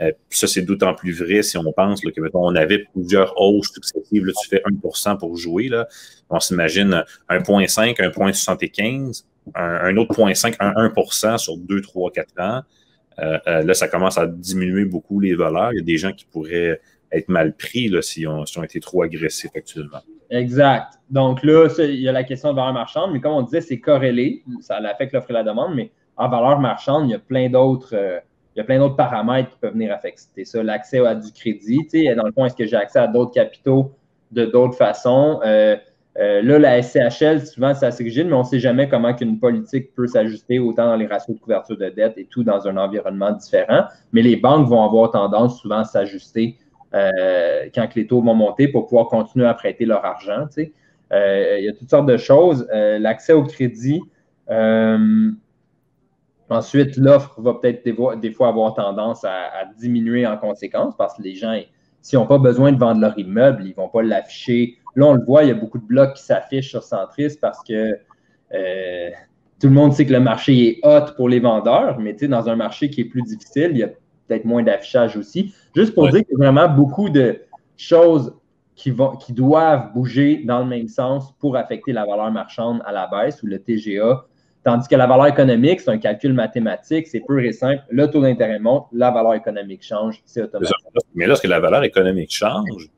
Euh, 0.00 0.10
puis 0.28 0.38
ça, 0.38 0.48
c'est 0.48 0.62
d'autant 0.62 0.92
plus 0.92 1.12
vrai 1.12 1.42
si 1.42 1.56
on 1.56 1.72
pense 1.72 2.04
là, 2.04 2.10
que, 2.10 2.20
mettons, 2.20 2.44
on 2.44 2.56
avait 2.56 2.84
plusieurs 2.92 3.40
hausses 3.40 3.72
successives. 3.72 4.24
Là, 4.24 4.32
tu 4.42 4.48
fais 4.48 4.60
1% 4.66 5.18
pour 5.18 5.36
jouer. 5.36 5.68
Là. 5.68 5.86
On 6.30 6.40
s'imagine 6.40 7.04
1,5, 7.30 7.96
1,75, 7.98 9.22
un, 9.54 9.62
un 9.62 9.96
autre 9.96 10.16
0,5, 10.16 10.56
un 10.58 10.92
1 10.92 11.38
sur 11.38 11.56
2, 11.56 11.80
3, 11.80 12.10
4 12.10 12.40
ans. 12.40 12.62
Euh, 13.18 13.38
euh, 13.46 13.62
là, 13.62 13.74
ça 13.74 13.88
commence 13.88 14.18
à 14.18 14.26
diminuer 14.26 14.84
beaucoup 14.84 15.20
les 15.20 15.34
valeurs. 15.34 15.72
Il 15.72 15.76
y 15.76 15.80
a 15.80 15.84
des 15.84 15.96
gens 15.96 16.12
qui 16.12 16.24
pourraient 16.24 16.80
être 17.12 17.28
mal 17.28 17.54
pris 17.54 17.88
là, 17.88 18.02
si 18.02 18.26
on, 18.26 18.40
ont 18.40 18.62
été 18.62 18.80
trop 18.80 19.02
agressifs 19.02 19.50
actuellement. 19.54 20.00
Exact. 20.30 20.94
Donc 21.10 21.42
là, 21.44 21.68
il 21.78 22.00
y 22.00 22.08
a 22.08 22.12
la 22.12 22.24
question 22.24 22.50
de 22.50 22.56
valeur 22.56 22.72
marchande, 22.72 23.12
mais 23.12 23.20
comme 23.20 23.32
on 23.32 23.42
disait, 23.42 23.60
c'est 23.60 23.78
corrélé. 23.78 24.42
Ça 24.60 24.76
affecte 24.76 25.12
l'offre 25.12 25.30
et 25.30 25.34
la 25.34 25.44
demande, 25.44 25.74
mais 25.74 25.90
en 26.16 26.28
valeur 26.28 26.58
marchande, 26.60 27.08
il 27.08 27.12
y 27.12 27.14
a 27.14 27.18
plein 27.18 27.48
d'autres. 27.48 27.94
Euh, 27.94 28.18
il 28.56 28.58
y 28.58 28.60
a 28.60 28.64
plein 28.64 28.78
d'autres 28.78 28.94
paramètres 28.94 29.50
qui 29.50 29.56
peuvent 29.60 29.72
venir 29.72 29.92
affecter 29.92 30.44
ça. 30.44 30.62
L'accès 30.62 31.04
à 31.04 31.16
du 31.16 31.32
crédit, 31.32 31.88
dans 32.14 32.24
le 32.24 32.30
fond, 32.30 32.44
est-ce 32.44 32.54
que 32.54 32.64
j'ai 32.64 32.76
accès 32.76 33.00
à 33.00 33.08
d'autres 33.08 33.32
capitaux 33.32 33.92
de 34.30 34.44
d'autres 34.44 34.76
façons? 34.76 35.40
Là, 36.16 36.58
la 36.58 36.82
SCHL, 36.82 37.44
souvent, 37.46 37.74
c'est 37.74 37.86
assez 37.86 38.04
mais 38.04 38.32
on 38.32 38.40
ne 38.40 38.44
sait 38.44 38.60
jamais 38.60 38.88
comment 38.88 39.14
qu'une 39.14 39.38
politique 39.38 39.94
peut 39.94 40.06
s'ajuster 40.06 40.58
autant 40.58 40.86
dans 40.86 40.96
les 40.96 41.06
ratios 41.06 41.36
de 41.36 41.42
couverture 41.42 41.76
de 41.76 41.88
dette 41.88 42.16
et 42.16 42.26
tout 42.26 42.44
dans 42.44 42.68
un 42.68 42.76
environnement 42.76 43.32
différent. 43.32 43.84
Mais 44.12 44.22
les 44.22 44.36
banques 44.36 44.68
vont 44.68 44.84
avoir 44.84 45.10
tendance 45.10 45.60
souvent 45.60 45.78
à 45.78 45.84
s'ajuster 45.84 46.56
euh, 46.94 47.68
quand 47.74 47.94
les 47.96 48.06
taux 48.06 48.22
vont 48.22 48.34
monter 48.34 48.68
pour 48.68 48.86
pouvoir 48.86 49.08
continuer 49.08 49.46
à 49.46 49.54
prêter 49.54 49.84
leur 49.84 50.04
argent. 50.04 50.46
Euh, 51.12 51.56
il 51.58 51.64
y 51.64 51.68
a 51.68 51.72
toutes 51.72 51.90
sortes 51.90 52.06
de 52.06 52.16
choses. 52.16 52.66
L'accès 52.72 53.32
au 53.32 53.42
crédit. 53.42 54.00
ensuite, 56.48 56.96
l'offre 56.96 57.40
va 57.40 57.54
peut-être 57.54 57.84
des, 58.20 58.30
fois 58.30 58.48
avoir 58.48 58.74
tendance 58.74 59.24
à, 59.24 59.64
diminuer 59.78 60.26
en 60.26 60.36
conséquence 60.36 60.94
parce 60.96 61.16
que 61.16 61.22
les 61.22 61.34
gens, 61.34 61.58
s'ils 62.00 62.20
n'ont 62.20 62.26
pas 62.26 62.38
besoin 62.38 62.70
de 62.70 62.78
vendre 62.78 63.00
leur 63.00 63.18
immeuble, 63.18 63.62
ils 63.64 63.70
ne 63.70 63.74
vont 63.74 63.88
pas 63.88 64.02
l'afficher 64.02 64.78
Là, 64.96 65.06
on 65.06 65.14
le 65.14 65.24
voit, 65.24 65.44
il 65.44 65.48
y 65.48 65.52
a 65.52 65.54
beaucoup 65.54 65.78
de 65.78 65.84
blocs 65.84 66.14
qui 66.14 66.22
s'affichent 66.22 66.68
sur 66.68 66.82
Centris 66.82 67.36
parce 67.40 67.58
que 67.66 67.98
euh, 68.54 69.10
tout 69.60 69.68
le 69.68 69.72
monde 69.72 69.92
sait 69.92 70.06
que 70.06 70.12
le 70.12 70.20
marché 70.20 70.68
est 70.68 70.80
hot 70.82 71.12
pour 71.16 71.28
les 71.28 71.40
vendeurs, 71.40 71.98
mais 71.98 72.12
dans 72.14 72.48
un 72.48 72.56
marché 72.56 72.90
qui 72.90 73.00
est 73.02 73.06
plus 73.06 73.22
difficile, 73.22 73.70
il 73.72 73.78
y 73.78 73.82
a 73.82 73.88
peut-être 73.88 74.44
moins 74.44 74.62
d'affichage 74.62 75.16
aussi. 75.16 75.54
Juste 75.74 75.94
pour 75.94 76.08
dire 76.08 76.20
qu'il 76.20 76.38
y 76.38 76.44
a 76.44 76.50
vraiment 76.50 76.68
beaucoup 76.68 77.08
de 77.08 77.40
choses 77.76 78.34
qui, 78.76 78.90
vont, 78.90 79.16
qui 79.16 79.32
doivent 79.32 79.92
bouger 79.92 80.42
dans 80.44 80.60
le 80.60 80.66
même 80.66 80.88
sens 80.88 81.32
pour 81.38 81.56
affecter 81.56 81.92
la 81.92 82.04
valeur 82.04 82.30
marchande 82.30 82.82
à 82.84 82.92
la 82.92 83.06
baisse 83.06 83.42
ou 83.42 83.46
le 83.46 83.58
TGA. 83.58 84.26
Tandis 84.64 84.88
que 84.88 84.96
la 84.96 85.06
valeur 85.06 85.26
économique, 85.26 85.80
c'est 85.80 85.90
un 85.90 85.98
calcul 85.98 86.32
mathématique, 86.32 87.06
c'est 87.06 87.20
pur 87.20 87.40
et 87.40 87.52
simple. 87.52 87.82
Le 87.90 88.06
taux 88.06 88.22
d'intérêt 88.22 88.58
monte, 88.58 88.86
la 88.92 89.10
valeur 89.10 89.34
économique 89.34 89.82
change, 89.82 90.22
c'est 90.24 90.42
automatique. 90.42 90.74
Mais 91.14 91.26
lorsque 91.26 91.46
la 91.46 91.60
valeur 91.60 91.84
économique 91.84 92.32
change, 92.32 92.88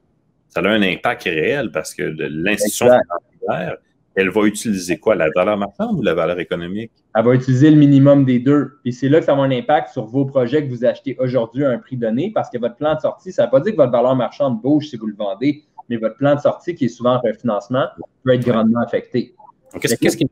ça 0.57 0.63
a 0.63 0.73
un 0.73 0.83
impact 0.83 1.25
réel 1.25 1.71
parce 1.71 1.93
que 1.95 2.03
l'institution 2.03 2.87
financière, 2.87 3.77
elle 4.15 4.31
va 4.31 4.47
utiliser 4.47 4.99
quoi? 4.99 5.15
La 5.15 5.29
valeur 5.35 5.59
marchande 5.59 5.99
ou 5.99 6.03
la 6.03 6.15
valeur 6.15 6.41
économique? 6.41 6.91
Elle 7.15 7.25
va 7.27 7.35
utiliser 7.35 7.71
le 7.71 7.77
minimum 7.77 8.25
des 8.25 8.39
deux. 8.39 8.79
Puis 8.83 8.95
c'est 8.95 9.11
là 9.11 9.19
que 9.19 9.27
ça 9.27 9.33
va 9.33 9.43
avoir 9.43 9.51
un 9.51 9.59
impact 9.59 9.91
sur 9.91 10.07
vos 10.07 10.25
projets 10.25 10.67
que 10.67 10.71
vous 10.71 10.87
achetez 10.87 11.15
aujourd'hui 11.19 11.67
à 11.67 11.71
un 11.71 11.79
prix 11.79 11.99
donné 11.99 12.33
parce 12.35 12.49
que 12.49 12.57
votre 12.57 12.77
plan 12.77 12.95
de 12.95 13.01
sortie, 13.01 13.33
ça 13.33 13.43
ne 13.43 13.47
veut 13.49 13.51
pas 13.51 13.61
dire 13.61 13.73
que 13.73 13.77
votre 13.77 13.93
valeur 13.93 14.17
marchande 14.17 14.63
bouge 14.63 14.89
si 14.89 14.97
vous 14.97 15.09
le 15.09 15.15
vendez, 15.15 15.63
mais 15.91 15.99
votre 15.99 16.17
plan 16.17 16.35
de 16.35 16.41
sortie, 16.41 16.75
qui 16.75 16.87
est 16.87 16.89
souvent 16.89 17.11
un 17.11 17.19
refinancement, 17.19 17.89
peut 18.25 18.33
être 18.33 18.47
grandement 18.47 18.81
affecté. 18.81 19.35
Qu'est-ce 19.79 20.17
qui 20.17 20.27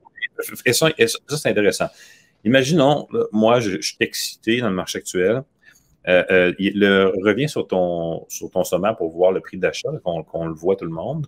ça, 0.73 0.89
c'est 1.37 1.51
intéressant. 1.51 1.89
Imaginons, 2.45 3.07
moi, 3.31 3.61
je, 3.61 3.73
je 3.73 3.89
suis 3.89 3.97
excité 4.01 4.61
dans 4.61 4.71
le 4.71 4.75
marché 4.75 4.99
actuel. 4.99 5.43
Euh, 6.07 6.23
euh, 6.31 6.53
le, 6.59 7.13
reviens 7.25 7.49
sur 7.49 7.67
ton, 7.67 8.27
sur 8.29 8.51
ton 8.51 8.65
sommaire 8.65 8.97
pour 8.97 9.11
voir 9.11 9.33
le 9.33 9.41
prix 9.41 9.57
d'achat, 9.57 9.89
qu'on 10.03 10.47
le 10.47 10.55
voit 10.55 10.77
tout 10.77 10.85
le 10.85 10.91
monde. 10.91 11.27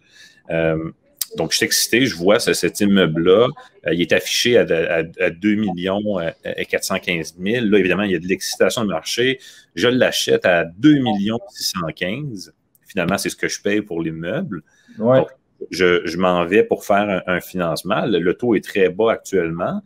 Euh, 0.51 0.91
donc, 1.37 1.53
je 1.53 1.57
suis 1.57 1.67
excité, 1.67 2.07
je 2.07 2.15
vois 2.15 2.39
cet 2.39 2.81
immeuble-là. 2.81 3.49
il 3.91 4.01
est 4.01 4.12
affiché 4.12 4.57
à, 4.59 4.62
à, 4.62 5.31
2 5.31 5.55
millions 5.55 6.21
et 6.21 6.65
415 6.65 7.35
000. 7.39 7.67
Là, 7.67 7.79
évidemment, 7.79 8.05
il 8.05 8.12
y 8.12 8.15
a 8.15 8.19
de 8.19 8.27
l'excitation 8.27 8.85
de 8.85 8.91
marché. 8.91 9.41
Je 9.75 9.89
l'achète 9.89 10.47
à 10.47 10.65
2 10.65 10.99
millions 11.01 11.41
615. 11.51 12.55
Finalement, 12.87 13.19
c'est 13.19 13.29
ce 13.29 13.37
que 13.37 13.49
je 13.49 13.61
paye 13.61 13.81
pour 13.81 14.03
l'immeuble. 14.03 14.62
Ouais. 14.99 15.25
je, 15.71 16.03
je 16.07 16.17
m'en 16.17 16.47
vais 16.47 16.62
pour 16.62 16.85
faire 16.85 17.23
un, 17.27 17.35
un 17.35 17.41
financement. 17.41 18.07
Le, 18.07 18.21
le, 18.21 18.35
taux 18.35 18.55
est 18.55 18.65
très 18.65 18.89
bas 18.89 19.12
actuellement. 19.12 19.83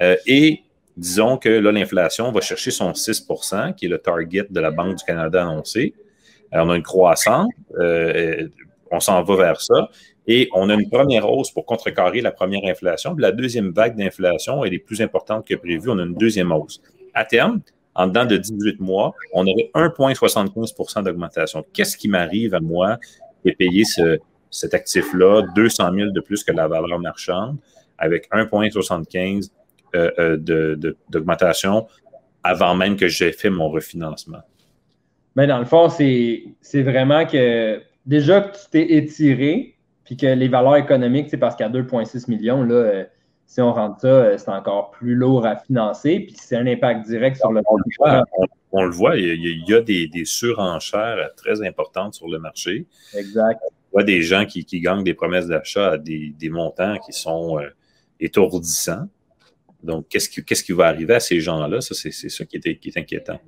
et 0.00 0.62
disons 0.96 1.36
que 1.36 1.48
là, 1.48 1.72
l'inflation 1.72 2.30
va 2.32 2.40
chercher 2.40 2.70
son 2.70 2.92
6% 2.92 3.74
qui 3.74 3.86
est 3.86 3.88
le 3.88 3.98
target 3.98 4.46
de 4.48 4.60
la 4.60 4.70
Banque 4.70 4.96
du 4.96 5.04
Canada 5.04 5.42
annoncé. 5.42 5.94
On 6.52 6.70
a 6.70 6.76
une 6.76 6.82
croissance, 6.82 7.48
euh, 7.78 8.48
on 8.90 9.00
s'en 9.00 9.22
va 9.22 9.36
vers 9.36 9.60
ça. 9.60 9.88
Et 10.26 10.48
on 10.54 10.70
a 10.70 10.74
une 10.74 10.88
première 10.88 11.30
hausse 11.30 11.50
pour 11.50 11.66
contrecarrer 11.66 12.20
la 12.20 12.30
première 12.30 12.64
inflation. 12.64 13.14
Puis 13.14 13.22
la 13.22 13.32
deuxième 13.32 13.72
vague 13.72 13.96
d'inflation, 13.96 14.64
elle 14.64 14.72
est 14.72 14.78
plus 14.78 15.02
importante 15.02 15.46
que 15.46 15.54
prévu. 15.54 15.90
On 15.90 15.98
a 15.98 16.02
une 16.02 16.14
deuxième 16.14 16.50
hausse. 16.52 16.80
À 17.12 17.24
terme, 17.24 17.60
en 17.94 18.06
dedans 18.06 18.24
de 18.24 18.36
18 18.36 18.80
mois, 18.80 19.14
on 19.32 19.46
aurait 19.46 19.70
1,75% 19.74 21.02
d'augmentation. 21.02 21.64
Qu'est-ce 21.72 21.96
qui 21.96 22.08
m'arrive 22.08 22.54
à 22.54 22.60
moi 22.60 22.98
de 23.44 23.50
payer 23.50 23.84
ce, 23.84 24.18
cet 24.50 24.72
actif-là 24.72 25.42
200 25.54 25.92
000 25.94 26.10
de 26.10 26.20
plus 26.20 26.42
que 26.42 26.52
la 26.52 26.68
valeur 26.68 26.98
marchande 26.98 27.58
avec 27.98 28.30
1,75 28.30 29.50
euh, 29.94 30.10
euh, 30.18 30.94
d'augmentation 31.08 31.86
avant 32.42 32.74
même 32.74 32.96
que 32.96 33.08
j'ai 33.08 33.32
fait 33.32 33.50
mon 33.50 33.68
refinancement? 33.68 34.42
Mais 35.36 35.46
dans 35.46 35.58
le 35.58 35.64
fond, 35.64 35.88
c'est 35.88 36.82
vraiment 36.82 37.26
que 37.26 37.80
déjà 38.06 38.40
que 38.40 38.56
tu 38.56 38.62
t'es 38.70 38.92
étiré, 38.94 39.76
puis 40.04 40.16
que 40.16 40.26
les 40.26 40.48
valeurs 40.48 40.76
économiques, 40.76 41.28
c'est 41.30 41.38
parce 41.38 41.56
qu'à 41.56 41.68
2,6 41.68 42.30
millions, 42.30 42.62
là, 42.62 42.74
euh, 42.74 43.04
si 43.46 43.60
on 43.60 43.72
rentre 43.72 44.00
ça, 44.00 44.38
c'est 44.38 44.50
encore 44.50 44.90
plus 44.90 45.14
lourd 45.14 45.46
à 45.46 45.56
financer, 45.56 46.20
puis 46.20 46.36
c'est 46.38 46.56
un 46.56 46.66
impact 46.66 47.06
direct 47.06 47.36
sur 47.36 47.52
le 47.52 47.62
on, 47.66 47.76
on, 48.72 48.84
le 48.84 48.90
voit, 48.90 49.16
il 49.16 49.64
y 49.66 49.74
a, 49.74 49.80
des, 49.80 50.24
surenchères 50.24 51.30
très 51.36 51.64
importantes 51.66 52.14
sur 52.14 52.28
le 52.28 52.38
marché. 52.38 52.86
Exact. 53.16 53.60
On 53.62 53.98
voit 53.98 54.04
des 54.04 54.22
gens 54.22 54.44
qui, 54.44 54.64
gagnent 54.80 55.04
des 55.04 55.14
promesses 55.14 55.46
d'achat 55.46 55.92
à 55.92 55.98
des, 55.98 56.34
montants 56.50 56.98
qui 57.06 57.12
sont 57.12 57.60
étourdissants. 58.18 59.08
Donc, 59.84 60.08
qu'est-ce 60.08 60.64
qui, 60.64 60.72
va 60.72 60.86
arriver 60.86 61.14
à 61.14 61.20
ces 61.20 61.40
gens-là? 61.40 61.80
Ça, 61.80 61.94
c'est 61.94 62.10
ça 62.10 62.44
qui 62.44 62.56
est, 62.56 62.78
qui 62.78 62.88
est, 62.88 62.96
inquiétant. 62.96 63.38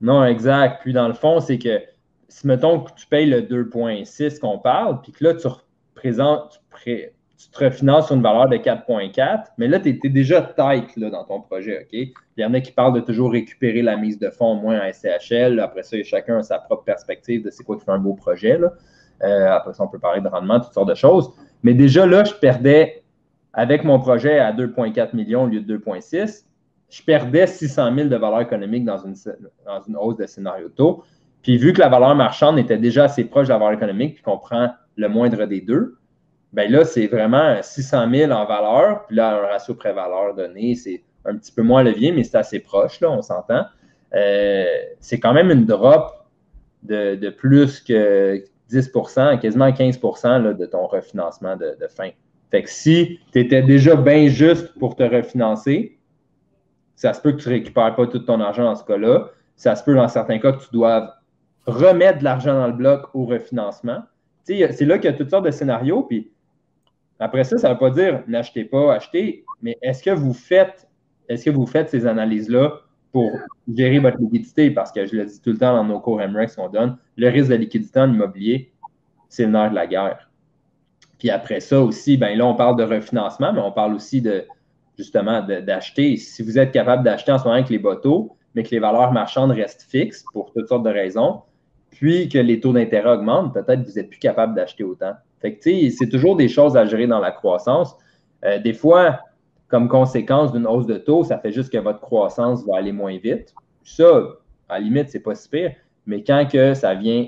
Non, 0.00 0.24
exact. 0.24 0.82
Puis, 0.82 0.92
dans 0.92 1.08
le 1.08 1.14
fond, 1.14 1.40
c'est 1.40 1.58
que 1.58 1.80
si, 2.28 2.46
mettons, 2.46 2.80
que 2.80 2.92
tu 2.94 3.06
payes 3.06 3.26
le 3.26 3.40
2,6 3.40 4.38
qu'on 4.38 4.58
parle, 4.58 5.00
puis 5.00 5.12
que 5.12 5.24
là, 5.24 5.34
tu 5.34 5.46
représentes, 5.46 6.62
tu, 6.84 7.10
te 7.50 7.64
refinances 7.64 8.06
sur 8.06 8.16
une 8.16 8.22
valeur 8.22 8.48
de 8.48 8.56
4,4, 8.56 9.44
mais 9.56 9.66
là, 9.66 9.80
tu 9.80 9.98
es, 10.02 10.08
déjà 10.10 10.42
tight 10.42 10.98
dans 10.98 11.24
ton 11.24 11.40
projet, 11.40 11.80
OK? 11.80 11.92
Il 11.92 12.12
y 12.36 12.44
en 12.44 12.52
a 12.52 12.60
qui 12.60 12.72
parlent 12.72 12.92
de 12.92 13.00
toujours 13.00 13.32
récupérer 13.32 13.80
la 13.80 13.96
mise 13.96 14.18
de 14.18 14.28
fonds 14.28 14.58
au 14.58 14.60
moins 14.60 14.80
en 14.80 14.92
SCHL. 14.92 15.58
Après 15.58 15.82
ça, 15.82 15.96
chacun 16.04 16.38
a 16.38 16.42
sa 16.42 16.58
propre 16.58 16.84
perspective 16.84 17.44
de 17.44 17.50
c'est 17.50 17.64
quoi 17.64 17.78
qui 17.78 17.84
fait 17.84 17.90
un 17.90 17.98
beau 17.98 18.14
projet. 18.14 18.60
Euh, 19.22 19.50
après 19.50 19.72
ça, 19.72 19.82
on 19.84 19.88
peut 19.88 19.98
parler 19.98 20.20
de 20.20 20.28
rendement, 20.28 20.60
toutes 20.60 20.74
sortes 20.74 20.88
de 20.88 20.94
choses. 20.94 21.30
Mais 21.62 21.74
déjà 21.74 22.06
là, 22.06 22.24
je 22.24 22.34
perdais 22.34 22.97
avec 23.58 23.82
mon 23.82 23.98
projet 23.98 24.38
à 24.38 24.52
2,4 24.52 25.16
millions 25.16 25.42
au 25.42 25.46
lieu 25.48 25.60
de 25.60 25.78
2,6, 25.78 26.44
je 26.90 27.02
perdais 27.02 27.48
600 27.48 27.92
000 27.92 28.08
de 28.08 28.14
valeur 28.14 28.40
économique 28.40 28.84
dans 28.84 28.98
une, 28.98 29.96
hausse 29.96 30.16
de 30.16 30.26
scénario 30.26 30.68
taux. 30.68 31.02
Puis 31.42 31.58
vu 31.58 31.72
que 31.72 31.80
la 31.80 31.88
valeur 31.88 32.14
marchande 32.14 32.56
était 32.60 32.78
déjà 32.78 33.04
assez 33.04 33.24
proche 33.24 33.48
de 33.48 33.52
la 33.52 33.58
valeur 33.58 33.72
économique, 33.72 34.14
puis 34.14 34.22
qu'on 34.22 34.38
prend 34.38 34.70
le 34.94 35.08
moindre 35.08 35.44
des 35.46 35.60
deux, 35.60 35.96
ben 36.52 36.70
là, 36.70 36.84
c'est 36.84 37.08
vraiment 37.08 37.60
600 37.60 38.08
000 38.08 38.30
en 38.30 38.46
valeur. 38.46 39.06
Puis 39.08 39.16
là, 39.16 39.42
un 39.42 39.46
ratio 39.48 39.74
pré-valeur 39.74 40.36
donné, 40.36 40.76
c'est 40.76 41.02
un 41.24 41.36
petit 41.36 41.50
peu 41.50 41.62
moins 41.62 41.82
levier, 41.82 42.12
mais 42.12 42.22
c'est 42.22 42.38
assez 42.38 42.60
proche, 42.60 43.00
là, 43.00 43.10
on 43.10 43.22
s'entend. 43.22 43.64
Euh, 44.14 44.66
c'est 45.00 45.18
quand 45.18 45.32
même 45.32 45.50
une 45.50 45.66
drop 45.66 46.12
de, 46.84 47.28
plus 47.30 47.80
que 47.80 48.40
10% 48.70 49.40
quasiment 49.40 49.68
15% 49.68 50.56
de 50.56 50.66
ton 50.66 50.86
refinancement 50.86 51.56
de, 51.56 51.76
de, 51.80 51.88
fin. 51.88 52.10
Fait 52.50 52.62
que 52.62 52.70
si 52.70 53.20
tu 53.32 53.40
étais 53.40 53.62
déjà 53.62 53.94
bien 53.96 54.28
juste 54.28 54.72
pour 54.78 54.96
te 54.96 55.02
refinancer, 55.02 55.98
ça 56.96 57.12
se 57.12 57.20
peut 57.20 57.32
que 57.32 57.40
tu 57.40 57.48
ne 57.48 57.54
récupères 57.54 57.94
pas 57.94 58.06
tout 58.06 58.18
ton 58.20 58.40
argent 58.40 58.64
dans 58.64 58.74
ce 58.74 58.84
cas-là. 58.84 59.30
Ça 59.56 59.76
se 59.76 59.84
peut 59.84 59.94
dans 59.94 60.08
certains 60.08 60.38
cas 60.38 60.52
que 60.52 60.64
tu 60.64 60.70
doives 60.72 61.10
remettre 61.66 62.20
de 62.20 62.24
l'argent 62.24 62.54
dans 62.54 62.66
le 62.66 62.72
bloc 62.72 63.14
au 63.14 63.26
refinancement. 63.26 64.02
C'est 64.44 64.84
là 64.84 64.96
qu'il 64.98 65.10
y 65.10 65.12
a 65.12 65.16
toutes 65.16 65.30
sortes 65.30 65.44
de 65.44 65.50
scénarios. 65.50 66.02
Puis 66.02 66.32
après 67.18 67.44
ça, 67.44 67.58
ça 67.58 67.68
ne 67.68 67.74
veut 67.74 67.78
pas 67.78 67.90
dire 67.90 68.22
n'achetez 68.26 68.64
pas, 68.64 68.94
achetez, 68.94 69.44
mais 69.60 69.76
est-ce 69.82 70.02
que 70.02 70.10
vous 70.10 70.32
faites, 70.32 70.88
est-ce 71.28 71.44
que 71.44 71.50
vous 71.50 71.66
faites 71.66 71.90
ces 71.90 72.06
analyses-là 72.06 72.80
pour 73.12 73.30
gérer 73.72 73.98
votre 73.98 74.18
liquidité? 74.18 74.70
Parce 74.70 74.90
que 74.90 75.04
je 75.04 75.16
le 75.16 75.26
dis 75.26 75.40
tout 75.40 75.50
le 75.50 75.58
temps 75.58 75.74
dans 75.74 75.84
nos 75.84 76.00
cours 76.00 76.18
MREX 76.18 76.56
qu'on 76.56 76.68
donne, 76.68 76.96
le 77.16 77.28
risque 77.28 77.50
de 77.50 77.56
liquidité 77.56 78.00
en 78.00 78.12
immobilier, 78.12 78.72
c'est 79.28 79.44
le 79.44 79.52
nerf 79.52 79.70
de 79.70 79.74
la 79.74 79.86
guerre. 79.86 80.27
Puis 81.18 81.30
après 81.30 81.60
ça 81.60 81.80
aussi, 81.80 82.16
ben 82.16 82.36
là, 82.36 82.46
on 82.46 82.54
parle 82.54 82.76
de 82.76 82.84
refinancement, 82.84 83.52
mais 83.52 83.60
on 83.60 83.72
parle 83.72 83.94
aussi 83.94 84.22
de 84.22 84.44
justement 84.96 85.42
d'acheter. 85.42 86.16
Si 86.16 86.42
vous 86.42 86.58
êtes 86.58 86.72
capable 86.72 87.04
d'acheter 87.04 87.32
en 87.32 87.38
ce 87.38 87.44
moment 87.44 87.54
avec 87.54 87.68
les 87.68 87.78
bateaux, 87.78 88.36
mais 88.54 88.62
que 88.62 88.70
les 88.70 88.80
valeurs 88.80 89.12
marchandes 89.12 89.52
restent 89.52 89.86
fixes 89.88 90.24
pour 90.32 90.52
toutes 90.52 90.68
sortes 90.68 90.84
de 90.84 90.90
raisons, 90.90 91.42
puis 91.90 92.28
que 92.28 92.38
les 92.38 92.60
taux 92.60 92.72
d'intérêt 92.72 93.10
augmentent, 93.10 93.54
peut-être 93.54 93.82
que 93.82 93.88
vous 93.88 93.94
n'êtes 93.94 94.10
plus 94.10 94.18
capable 94.18 94.54
d'acheter 94.54 94.84
autant. 94.84 95.12
Fait 95.40 95.54
que, 95.54 95.90
c'est 95.90 96.08
toujours 96.08 96.36
des 96.36 96.48
choses 96.48 96.76
à 96.76 96.84
gérer 96.84 97.06
dans 97.06 97.20
la 97.20 97.30
croissance. 97.30 97.94
Euh, 98.44 98.58
des 98.58 98.72
fois, 98.72 99.20
comme 99.68 99.88
conséquence 99.88 100.52
d'une 100.52 100.66
hausse 100.66 100.86
de 100.86 100.98
taux, 100.98 101.24
ça 101.24 101.38
fait 101.38 101.52
juste 101.52 101.72
que 101.72 101.78
votre 101.78 102.00
croissance 102.00 102.64
va 102.66 102.78
aller 102.78 102.92
moins 102.92 103.16
vite. 103.18 103.54
Ça, 103.84 104.22
à 104.68 104.78
la 104.78 104.84
limite, 104.84 105.10
c'est 105.10 105.20
pas 105.20 105.34
si 105.34 105.48
pire. 105.48 105.72
Mais 106.06 106.22
quand 106.24 106.46
que 106.50 106.74
ça 106.74 106.94
vient 106.94 107.26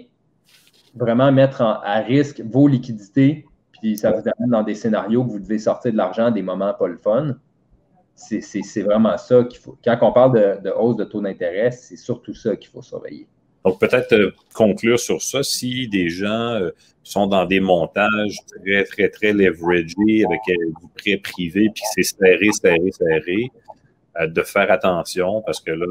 vraiment 0.95 1.31
mettre 1.31 1.63
à 1.63 2.01
risque 2.01 2.43
vos 2.45 2.67
liquidités, 2.67 3.47
puis 3.81 3.97
ça 3.97 4.11
vous 4.11 4.21
amène 4.21 4.51
dans 4.51 4.63
des 4.63 4.75
scénarios 4.75 5.25
que 5.25 5.31
vous 5.31 5.41
devez 5.41 5.59
sortir 5.59 5.93
de 5.93 5.97
l'argent 5.97 6.31
des 6.31 6.43
moments 6.43 6.75
pas 6.75 6.89
le 6.89 6.99
fun, 6.99 7.37
c'est 8.15 8.83
vraiment 8.83 9.17
ça 9.17 9.45
qu'il 9.45 9.59
faut. 9.59 9.79
Quand 9.83 9.97
on 10.03 10.13
parle 10.13 10.35
de, 10.35 10.69
de 10.69 10.71
hausse 10.71 10.97
de 10.97 11.05
taux 11.05 11.23
d'intérêt, 11.23 11.71
c'est 11.71 11.97
surtout 11.97 12.35
ça 12.35 12.55
qu'il 12.57 12.71
faut 12.71 12.83
surveiller. 12.83 13.27
Donc, 13.65 13.79
peut-être 13.79 14.13
euh, 14.15 14.31
conclure 14.55 14.99
sur 14.99 15.21
ça, 15.21 15.43
si 15.43 15.87
des 15.89 16.09
gens 16.09 16.55
euh, 16.55 16.71
sont 17.03 17.27
dans 17.27 17.45
des 17.45 17.61
montages 17.61 18.37
très, 18.49 18.85
très, 18.85 19.09
très 19.11 19.33
leveragés 19.33 20.25
avec 20.25 20.41
euh, 20.49 20.73
du 20.81 20.89
prêt 20.97 21.17
privé, 21.19 21.71
puis 21.75 21.85
c'est 21.95 22.03
serré, 22.03 22.49
serré, 22.53 22.91
serré, 22.93 23.51
de 24.27 24.43
faire 24.43 24.71
attention 24.71 25.41
parce 25.43 25.61
que 25.61 25.71
là, 25.71 25.87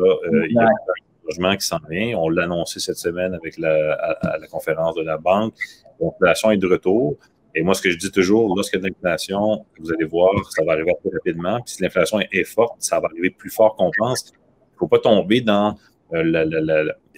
il 0.46 0.54
y 0.54 0.60
a 0.60 0.64
un 0.64 1.30
changement 1.30 1.56
qui 1.56 1.66
s'en 1.66 1.80
vient. 1.90 2.18
On 2.18 2.30
l'a 2.30 2.44
annoncé 2.44 2.80
cette 2.80 2.98
semaine 2.98 3.34
avec 3.34 3.58
la, 3.58 3.94
à, 3.94 4.38
la 4.38 4.48
conférence 4.48 4.96
de 4.96 5.04
la 5.04 5.18
banque. 5.18 5.54
L'inflation 6.02 6.52
est 6.52 6.58
de 6.58 6.68
retour. 6.68 7.18
Et 7.56 7.64
moi, 7.64 7.74
ce 7.74 7.82
que 7.82 7.90
je 7.90 7.98
dis 7.98 8.12
toujours, 8.12 8.56
lorsqu'il 8.56 8.80
y 8.80 8.86
a 8.86 8.90
de 8.90 8.94
l'inflation, 8.94 9.66
vous 9.80 9.92
allez 9.92 10.06
voir, 10.06 10.32
ça 10.52 10.64
va 10.64 10.74
arriver 10.74 10.94
plus 11.02 11.12
rapidement. 11.12 11.60
Puis 11.62 11.76
si 11.76 11.84
l'inflation 11.84 12.20
est, 12.20 12.44
forte, 12.44 12.76
ça 12.80 13.00
va 13.00 13.08
arriver 13.08 13.32
plus 13.32 13.50
fort 13.50 13.76
qu'on 13.76 13.92
pense. 13.98 14.30
Il 14.30 14.34
ne 14.34 14.78
faut 14.80 14.88
pas 14.88 15.00
tomber 15.00 15.42
dans 15.42 15.76
la, 16.12 16.46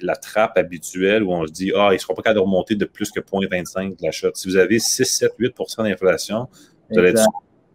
la 0.04 0.16
trappe 0.16 0.58
habituelle 0.58 1.24
où 1.24 1.32
on 1.32 1.46
se 1.46 1.52
dit, 1.52 1.72
ah, 1.76 1.90
il 1.92 1.96
ne 1.96 2.00
sera 2.00 2.14
pas 2.14 2.22
capable 2.22 2.40
de 2.40 2.46
remonter 2.46 2.76
de 2.76 2.86
plus 2.86 3.12
que 3.12 3.20
0,25 3.20 4.00
de 4.00 4.06
l'achat. 4.06 4.30
Si 4.34 4.48
vous 4.48 4.58
avez 4.58 4.80
6, 4.80 5.06
7, 5.06 5.34
8% 5.40 5.84
d'inflation, 5.84 6.48
vous 6.90 7.00
allez 7.00 7.10
être 7.10 7.26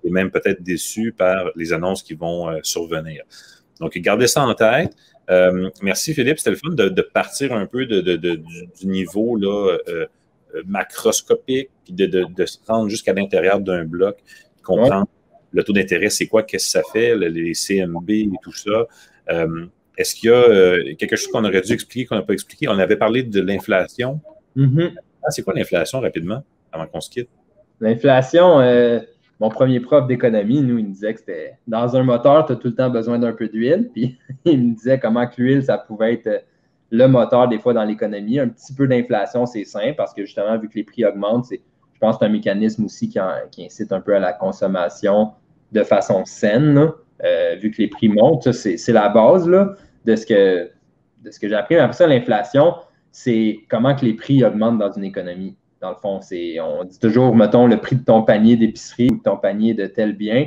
même 0.05 0.31
peut-être 0.31 0.63
déçu 0.63 1.13
par 1.13 1.51
les 1.57 1.73
annonces 1.73 2.03
qui 2.03 2.15
vont 2.15 2.49
euh, 2.49 2.61
survenir. 2.63 3.25
Donc, 3.81 3.97
gardez 3.99 4.27
ça 4.27 4.43
en 4.43 4.55
tête. 4.55 4.95
Euh, 5.29 5.71
merci 5.83 6.15
Philippe, 6.15 6.39
c'était 6.39 6.51
le 6.51 6.57
fun 6.57 6.71
de, 6.71 7.03
partir 7.03 7.53
un 7.53 7.67
peu 7.67 7.85
de, 7.87 8.01
du, 8.17 8.87
niveau 8.87 9.37
là, 9.37 9.77
euh, 9.89 10.07
macroscopique, 10.67 11.71
puis 11.85 11.95
de, 11.95 12.47
se 12.47 12.59
rendre 12.67 12.89
jusqu'à 12.89 13.13
l'intérieur 13.13 13.61
d'un 13.61 13.85
bloc, 13.85 14.19
comprendre 14.63 15.07
le 15.53 15.63
taux 15.65 15.73
d'intérêt, 15.73 16.11
c'est 16.11 16.27
quoi, 16.27 16.43
qu'est-ce 16.43 16.67
que 16.67 16.71
ça 16.71 16.83
fait, 16.93 17.17
les 17.17 17.53
CMB 17.55 18.11
et 18.11 18.31
tout 18.43 18.53
ça. 18.53 18.87
Est-ce 19.97 20.15
qu'il 20.15 20.29
y 20.29 20.33
a 20.33 20.37
euh, 20.37 20.95
quelque 20.97 21.17
chose 21.17 21.29
qu'on 21.29 21.45
aurait 21.45 21.63
dû 21.63 21.73
expliquer, 21.73 22.07
qu'on 22.07 22.17
n'a 22.17 22.23
pas 22.23 22.35
expliqué? 22.35 22.69
On 22.69 22.79
avait 22.79 22.97
parlé 22.97 23.23
de 23.23 23.41
l'inflation. 23.41 24.21
Mm-hmm. 24.57 24.95
Ah, 25.23 25.31
c'est 25.31 25.43
quoi 25.43 25.55
l'inflation 25.55 26.01
rapidement, 26.01 26.45
avant 26.71 26.87
qu'on 26.87 27.01
se 27.01 27.09
quitte? 27.09 27.31
L'inflation, 27.81 28.61
euh, 28.61 29.01
mon 29.41 29.49
premier 29.49 29.81
prof 29.81 30.07
d'économie, 30.07 30.61
nous, 30.61 30.79
il 30.79 30.87
nous 30.87 30.93
disait 30.93 31.15
que 31.15 31.21
c'était 31.21 31.59
dans 31.67 31.97
un 31.97 32.03
moteur, 32.03 32.47
tu 32.47 32.53
as 32.53 32.57
tout 32.57 32.69
le 32.69 32.75
temps 32.75 32.91
besoin 32.91 33.19
d'un 33.19 33.33
peu 33.33 33.49
d'huile. 33.49 33.91
Puis 33.93 34.19
il 34.45 34.63
me 34.63 34.75
disait 34.75 34.99
comment 34.99 35.27
que 35.27 35.41
l'huile, 35.41 35.63
ça 35.63 35.79
pouvait 35.79 36.15
être 36.15 36.27
euh, 36.27 36.39
le 36.91 37.07
moteur 37.07 37.49
des 37.49 37.59
fois 37.59 37.73
dans 37.75 37.85
l'économie. 37.85 38.39
Un 38.39 38.49
petit 38.49 38.73
peu 38.73 38.87
d'inflation, 38.87 39.47
c'est 39.47 39.65
simple 39.65 39.95
parce 39.97 40.15
que 40.15 40.25
justement, 40.25 40.59
vu 40.59 40.69
que 40.69 40.75
les 40.75 40.85
prix 40.85 41.05
augmentent, 41.05 41.47
c'est, 41.47 41.61
je 41.95 41.99
pense 41.99 42.17
que 42.17 42.21
c'est 42.21 42.27
un 42.27 42.33
mécanisme 42.33 42.85
aussi 42.85 43.09
qui, 43.09 43.19
incite 43.19 43.93
un 43.93 44.01
peu 44.01 44.15
à 44.15 44.21
la 44.21 44.33
consommation 44.33 45.33
de 45.73 45.83
façon 45.83 46.25
saine. 46.25 46.91
vu 47.61 47.71
que 47.71 47.83
les 47.83 47.89
prix 47.89 48.09
montent, 48.09 48.53
c'est, 48.53 48.93
la 48.93 49.09
base. 49.09 49.47
De 49.47 50.15
ce 50.15 50.25
que, 50.25 50.71
de 51.25 51.31
ce 51.33 51.41
que 51.41 51.49
j'ai 51.49 51.57
appris. 51.57 51.77
Après 51.77 51.97
ça, 51.97 52.07
l'inflation, 52.07 52.75
c'est 53.11 53.61
comment 53.69 53.95
que 53.95 54.05
les 54.05 54.15
prix 54.15 54.45
augmentent 54.45 54.79
dans 54.79 54.93
une 54.93 55.05
économie. 55.05 55.57
Dans 55.81 55.91
le 55.91 55.97
fond, 55.97 56.21
c'est, 56.21 56.61
on 56.61 56.85
dit 56.85 56.99
toujours, 56.99 57.35
mettons, 57.35 57.67
le 57.67 57.79
prix 57.79 57.97
de 57.97 58.05
ton 58.05 58.23
panier 58.23 58.57
d'épicerie 58.57 59.09
ou 59.11 59.17
de 59.17 59.23
ton 59.23 59.37
panier 59.37 59.75
de 59.75 59.87
tel 59.87 60.15
bien. 60.15 60.47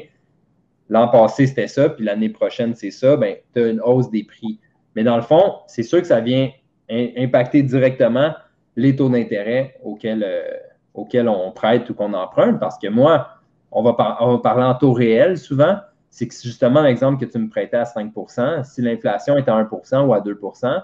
L'an 0.87 1.07
passé, 1.07 1.47
c'était 1.47 1.67
ça, 1.67 1.89
puis 1.89 2.05
l'année 2.05 2.29
prochaine, 2.29 2.73
c'est 2.75 2.91
ça. 2.91 3.17
Bien, 3.17 3.35
tu 3.53 3.61
as 3.61 3.67
une 3.67 3.81
hausse 3.81 4.09
des 4.09 4.23
prix. 4.23 4.59
Mais 4.99 5.05
dans 5.05 5.15
le 5.15 5.21
fond, 5.21 5.59
c'est 5.65 5.83
sûr 5.83 6.01
que 6.01 6.07
ça 6.07 6.19
vient 6.19 6.49
impacter 6.89 7.63
directement 7.63 8.33
les 8.75 8.97
taux 8.97 9.07
d'intérêt 9.07 9.77
auxquels, 9.81 10.25
euh, 10.27 10.57
auxquels 10.93 11.29
on 11.29 11.53
prête 11.53 11.89
ou 11.89 11.93
qu'on 11.93 12.13
emprunte. 12.13 12.59
Parce 12.59 12.77
que 12.77 12.89
moi, 12.89 13.29
on 13.71 13.81
va, 13.81 13.93
parler 13.93 14.65
en 14.65 14.75
taux 14.75 14.91
réel 14.91 15.37
souvent, 15.37 15.77
c'est 16.09 16.27
que 16.27 16.33
justement 16.33 16.81
l'exemple 16.81 17.25
que 17.25 17.31
tu 17.31 17.37
me 17.37 17.47
prêtais 17.47 17.77
à 17.77 17.83
5% 17.83 18.65
si 18.65 18.81
l'inflation 18.81 19.37
est 19.37 19.47
à 19.47 19.63
1% 19.63 20.05
ou 20.05 20.13
à 20.13 20.19
2% 20.19 20.83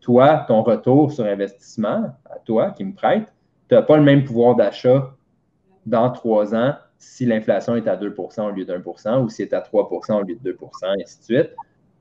toi, 0.00 0.46
ton 0.48 0.62
retour 0.62 1.12
sur 1.12 1.26
investissement, 1.26 2.14
à 2.30 2.38
toi 2.42 2.70
qui 2.70 2.84
me 2.84 2.94
prête, 2.94 3.30
tu 3.68 3.74
n'as 3.74 3.82
pas 3.82 3.98
le 3.98 4.02
même 4.02 4.24
pouvoir 4.24 4.56
d'achat 4.56 5.10
dans 5.84 6.10
trois 6.12 6.54
ans 6.54 6.76
si 6.96 7.26
l'inflation 7.26 7.76
est 7.76 7.86
à 7.86 7.96
2% 7.98 8.40
au 8.40 8.50
lieu 8.52 8.64
d'1 8.64 9.20
ou 9.20 9.28
si 9.28 9.42
est 9.42 9.52
à 9.52 9.60
3% 9.60 10.14
au 10.14 10.22
lieu 10.22 10.38
de 10.42 10.52
2% 10.52 10.98
et 10.98 11.02
ainsi 11.02 11.18
de 11.18 11.24
suite. 11.24 11.50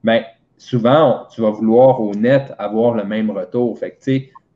Bien, 0.05 0.23
souvent, 0.59 1.25
tu 1.31 1.41
vas 1.41 1.49
vouloir 1.49 1.99
au 2.01 2.13
net 2.13 2.53
avoir 2.59 2.93
le 2.93 3.05
même 3.05 3.31
retour. 3.31 3.79
Fait 3.79 3.97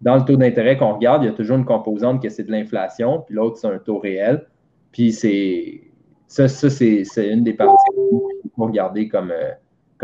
dans 0.01 0.17
le 0.17 0.25
taux 0.25 0.35
d'intérêt 0.35 0.77
qu'on 0.77 0.93
regarde, 0.93 1.23
il 1.23 1.27
y 1.27 1.29
a 1.29 1.33
toujours 1.33 1.57
une 1.57 1.65
composante 1.65 2.21
que 2.21 2.29
c'est 2.29 2.43
de 2.43 2.51
l'inflation, 2.51 3.21
puis 3.21 3.35
l'autre, 3.35 3.57
c'est 3.57 3.67
un 3.67 3.79
taux 3.79 3.99
réel. 3.99 4.45
Puis 4.91 5.13
c'est 5.13 5.81
ça, 6.27 6.47
c'est 6.47 7.05
une 7.17 7.43
des 7.43 7.53
parties 7.53 7.75
qu'il 7.95 8.51
faut 8.55 8.65
regarder 8.65 9.07
comme, 9.07 9.31
euh, 9.31 9.51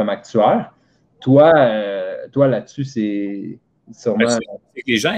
actuaire. 0.08 0.74
Toi, 1.20 1.52
euh, 1.54 2.30
toi 2.32 2.48
là-dessus, 2.48 2.86
c'est 2.86 3.60
sûrement. 3.94 4.38
les 4.86 4.98
gens 4.98 5.16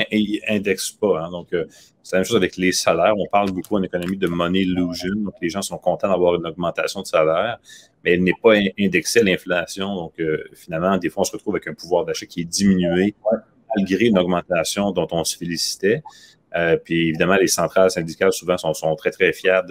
n'indexent 0.50 0.92
pas. 0.92 1.24
Hein. 1.24 1.32
donc, 1.32 1.54
euh, 1.54 1.66
c'est 2.04 2.16
la 2.16 2.20
même 2.20 2.26
chose 2.26 2.38
avec 2.38 2.58
les 2.58 2.72
salaires. 2.72 3.14
On 3.18 3.28
parle 3.28 3.52
beaucoup 3.52 3.76
en 3.76 3.84
économie 3.84 4.18
de 4.18 4.28
money 4.28 4.62
illusion. 4.62 5.16
Donc, 5.16 5.36
les 5.42 5.50
gens 5.50 5.62
sont 5.62 5.78
contents 5.78 6.10
d'avoir 6.10 6.36
une 6.36 6.46
augmentation 6.46 7.02
de 7.02 7.08
salaire, 7.08 7.60
mais 8.04 8.14
elle 8.14 8.24
n'est 8.24 8.36
pas 8.42 8.54
indexée 8.80 9.20
à 9.20 9.24
l'inflation. 9.24 9.96
Donc, 9.96 10.22
finalement, 10.54 10.98
des 10.98 11.10
fois, 11.10 11.22
on 11.22 11.26
se 11.26 11.32
retrouve 11.32 11.56
avec 11.56 11.68
un 11.68 11.74
pouvoir 11.74 12.06
d'achat 12.06 12.26
qui 12.26 12.42
est 12.42 12.46
diminué 12.46 13.16
malgré 13.76 14.06
une 14.08 14.18
augmentation 14.18 14.92
dont 14.92 15.08
on 15.12 15.24
se 15.24 15.38
félicitait. 15.38 16.02
puis 16.84 17.10
évidemment, 17.10 17.36
les 17.36 17.48
centrales 17.48 17.92
syndicales 17.92 18.34
souvent 18.34 18.58
sont, 18.58 18.74
sont 18.74 18.96
très, 18.96 19.12
très 19.12 19.32
fiers 19.32 19.62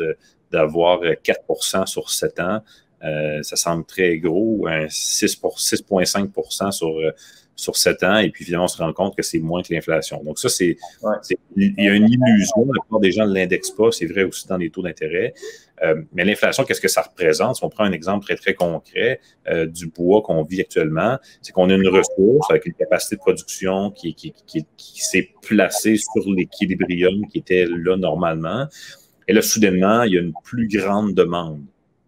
d'avoir 0.51 1.01
4% 1.01 1.83
euh, 1.83 1.87
sur 1.87 2.11
7 2.11 2.41
ans. 2.41 2.63
Euh, 3.03 3.43
ça 3.43 3.57
semble 3.57 3.85
très 3.85 4.19
gros, 4.19 4.69
6,5% 4.69 6.71
sur, 6.71 6.99
euh, 6.99 7.11
sur 7.57 7.77
7 7.77 8.03
ans, 8.05 8.19
et 8.19 8.31
puis 8.31 8.45
finalement, 8.45 8.67
on 8.67 8.69
se 8.69 8.79
rend 8.79 8.93
compte 8.93 9.17
que 9.17 9.23
c'est 9.23 9.39
moins 9.39 9.63
que 9.63 9.73
l'inflation. 9.73 10.23
Donc, 10.23 10.39
ça, 10.39 10.49
c'est. 10.49 10.77
Il 11.57 11.75
y 11.79 11.89
a 11.89 11.95
une 11.95 12.09
illusion, 12.09 12.67
la 12.73 12.81
plupart 12.81 13.01
des 13.01 13.13
gens 13.13 13.27
ne 13.27 13.35
l'indexent 13.35 13.71
pas, 13.71 13.91
c'est 13.91 14.07
vrai 14.07 14.25
aussi 14.25 14.47
dans 14.47 14.57
les 14.57 14.71
taux 14.71 14.83
d'intérêt. 14.83 15.35
mais 16.13 16.25
l'inflation, 16.25 16.65
qu'est-ce 16.65 16.81
que 16.81 16.89
ça 16.89 17.03
représente? 17.03 17.57
Si 17.57 17.65
on 17.65 17.71
prend 17.71 17.85
un 17.85 17.93
exemple 17.93 18.25
très, 18.25 18.37
très 18.37 18.55
concret 18.55 19.21
du 19.67 19.89
bois 19.89 20.23
qu'on 20.23 20.43
vit 20.43 20.61
actuellement, 20.61 21.19
c'est 21.43 21.53
qu'on 21.53 21.71
a 21.71 21.75
une 21.75 21.89
ressource 21.89 22.51
avec 22.51 22.67
une 22.67 22.75
capacité 22.75 23.17
de 23.17 23.21
production 23.21 23.91
qui, 23.91 24.15
qui, 24.15 24.33
qui, 24.47 24.67
qui 24.77 25.01
s'est 25.01 25.31
placée 25.47 25.97
sur 25.97 26.31
l'équilibrium 26.31 27.27
qui 27.29 27.39
était 27.39 27.67
là 27.67 27.97
normalement. 27.97 28.67
Et 29.27 29.33
là, 29.33 29.43
soudainement, 29.43 30.03
il 30.03 30.13
y 30.13 30.19
a 30.19 30.21
une 30.21 30.35
plus 30.43 30.69
grande 30.69 31.15
demande. 31.15 31.63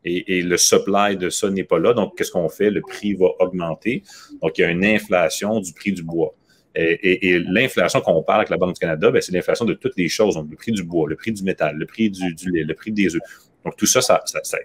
Et, 0.05 0.43
le 0.43 0.57
supply 0.57 1.17
de 1.17 1.31
ça 1.31 1.51
n'est 1.51 1.65
pas 1.65 1.79
là. 1.79 1.93
Donc, 1.95 2.17
qu'est-ce 2.17 2.33
qu'on 2.33 2.49
fait? 2.49 2.71
Le 2.71 2.81
prix 2.81 3.15
va 3.15 3.29
augmenter. 3.39 4.03
Donc, 4.41 4.59
il 4.59 4.63
y 4.63 4.65
a 4.65 4.71
une 4.71 4.85
inflation 4.85 5.61
du 5.61 5.73
prix 5.73 5.93
du 5.93 6.03
bois. 6.03 6.35
Et, 6.75 7.39
l'inflation 7.47 8.01
qu'on 8.01 8.23
parle 8.23 8.41
avec 8.41 8.51
la 8.51 8.57
Banque 8.57 8.75
du 8.75 8.81
Canada, 8.81 9.11
ben, 9.11 9.23
c'est 9.23 9.33
l'inflation 9.33 9.65
de 9.65 9.75
toutes 9.75 9.97
les 9.97 10.09
choses. 10.09 10.35
Donc, 10.35 10.49
le 10.51 10.57
prix 10.57 10.73
du 10.73 10.83
bois, 10.83 11.09
le 11.09 11.17
prix 11.17 11.33
du 11.33 11.43
métal, 11.45 11.77
le 11.77 11.87
prix 11.87 12.11
du, 12.11 12.51
lait, 12.51 12.65
le 12.65 12.75
prix 12.75 12.91
des 12.93 13.15
œufs. 13.15 13.23
Donc, 13.65 13.77
tout 13.77 13.87
ça, 13.87 14.01
ça, 14.01 14.21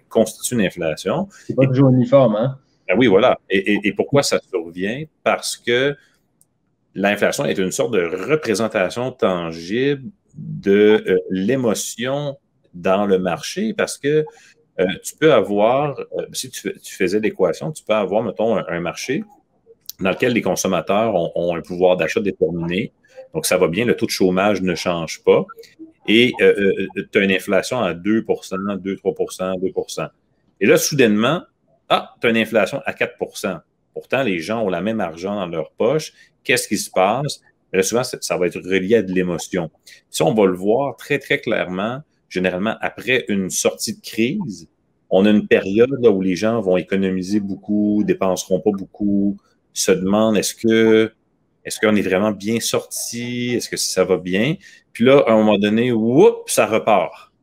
constitue 0.09 0.55
une 0.55 0.61
inflation. 0.61 1.27
C'est 1.45 1.55
pas 1.55 1.67
toujours 1.67 1.89
uniforme, 1.89 2.35
hein? 2.35 2.57
Ben 2.88 2.95
oui, 2.97 3.07
voilà. 3.07 3.38
Et, 3.49 3.91
pourquoi 3.93 4.23
ça 4.23 4.39
survient? 4.49 5.03
Parce 5.23 5.57
que 5.57 5.95
l'inflation 6.95 7.45
est 7.45 7.57
une 7.57 7.71
sorte 7.71 7.93
de 7.93 8.03
représentation 8.31 9.11
tangible 9.11 10.09
de 10.35 11.03
euh, 11.05 11.17
l'émotion 11.29 12.38
dans 12.73 13.05
le 13.05 13.19
marché 13.19 13.73
parce 13.73 13.97
que 13.97 14.25
euh, 14.80 14.86
tu 15.03 15.15
peux 15.15 15.34
avoir, 15.34 15.99
euh, 15.99 16.25
si 16.34 16.49
tu, 16.49 16.73
faisais 16.84 17.19
l'équation, 17.19 17.71
tu 17.71 17.84
peux 17.84 17.93
avoir, 17.93 18.23
mettons, 18.23 18.57
un, 18.57 18.80
marché 18.80 19.23
dans 19.99 20.11
lequel 20.11 20.34
les 20.34 20.41
consommateurs 20.41 21.15
ont, 21.15 21.55
un 21.55 21.61
pouvoir 21.61 21.97
d'achat 21.97 22.19
déterminé. 22.19 22.91
Donc, 23.34 23.45
ça 23.45 23.57
va 23.57 23.67
bien, 23.67 23.86
le 23.86 23.95
taux 23.95 24.05
de 24.05 24.11
chômage 24.11 24.61
ne 24.61 24.75
change 24.75 25.23
pas. 25.23 25.45
Et 26.07 26.34
tu 26.38 27.19
as 27.19 27.23
une 27.23 27.32
inflation 27.32 27.80
à 27.80 27.93
2% 27.93 28.78
2, 28.78 28.95
3% 28.95 29.59
2% 29.59 30.09
Et 30.61 30.65
là, 30.67 30.78
soudainement, 30.78 31.41
ah, 31.89 32.15
tu 32.21 32.28
as 32.28 32.30
une 32.30 32.38
inflation 32.38 32.82
à 32.86 32.93
4% 32.93 33.59
Pourtant, 33.93 34.21
les 34.21 34.38
gens 34.38 34.61
ont 34.61 34.69
la 34.69 34.82
même 34.82 34.99
argent 34.99 35.34
dans 35.34 35.47
leur 35.47 35.71
poche. 35.71 36.13
Qu'est-ce 36.43 36.67
qui 36.67 36.78
se 36.78 36.91
passe? 36.91 37.41
Souvent, 37.82 38.03
ça 38.03 38.38
va 38.38 38.45
être 38.45 38.59
relié 38.59 38.97
à 38.97 39.01
de 39.01 39.11
l'émotion. 39.11 39.71
Si 40.11 40.21
on 40.21 40.36
va 40.36 40.45
le 40.45 40.53
voir 40.53 40.95
très, 40.97 41.17
très 41.17 41.39
clairement, 41.39 42.03
généralement, 42.30 42.75
après 42.82 43.25
une 43.30 43.49
sortie 43.49 43.95
de 43.95 44.01
crise, 44.01 44.67
on 45.09 45.25
a 45.25 45.30
une 45.30 45.47
période 45.47 45.95
là, 46.01 46.09
où 46.11 46.21
les 46.21 46.36
gens 46.36 46.59
vont 46.61 46.78
économiser 46.78 47.39
beaucoup, 47.39 48.03
dépenseront 48.05 48.59
pas 48.59 48.71
beaucoup, 48.71 49.38
se 49.73 49.91
demandent 49.91 50.38
est-ce 50.38 50.55
que 50.55 51.11
est-ce 51.63 51.80
qu'on 51.82 51.95
est 51.95 52.01
vraiment 52.01 52.32
bien 52.32 52.61
sorti, 52.61 53.53
est-ce 53.55 53.69
que 53.69 53.75
ça 53.75 54.05
va 54.05 54.17
bien? 54.17 54.55
Puis 54.93 55.03
là, 55.03 55.23
à 55.28 55.34
un 55.34 55.38
moment 55.38 55.57
donné, 55.57 55.91
whoop, 55.91 56.49
ça 56.49 56.65
repart. 56.65 57.34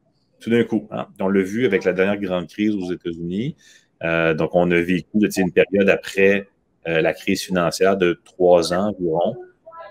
Tout 0.41 0.49
d'un 0.49 0.64
coup. 0.64 0.89
Hein? 0.91 1.09
On 1.20 1.28
l'a 1.28 1.43
vu 1.43 1.66
avec 1.66 1.85
la 1.85 1.93
dernière 1.93 2.18
grande 2.18 2.49
crise 2.49 2.74
aux 2.74 2.91
États-Unis. 2.91 3.55
Euh, 4.03 4.32
donc, 4.32 4.55
on 4.55 4.70
a 4.70 4.80
vécu 4.80 5.07
une 5.37 5.53
période 5.53 5.91
après 5.91 6.49
euh, 6.89 7.03
la 7.03 7.12
crise 7.12 7.43
financière 7.43 7.99
de 7.99 8.18
trois 8.24 8.72
ans 8.72 8.95
environ. 8.99 9.37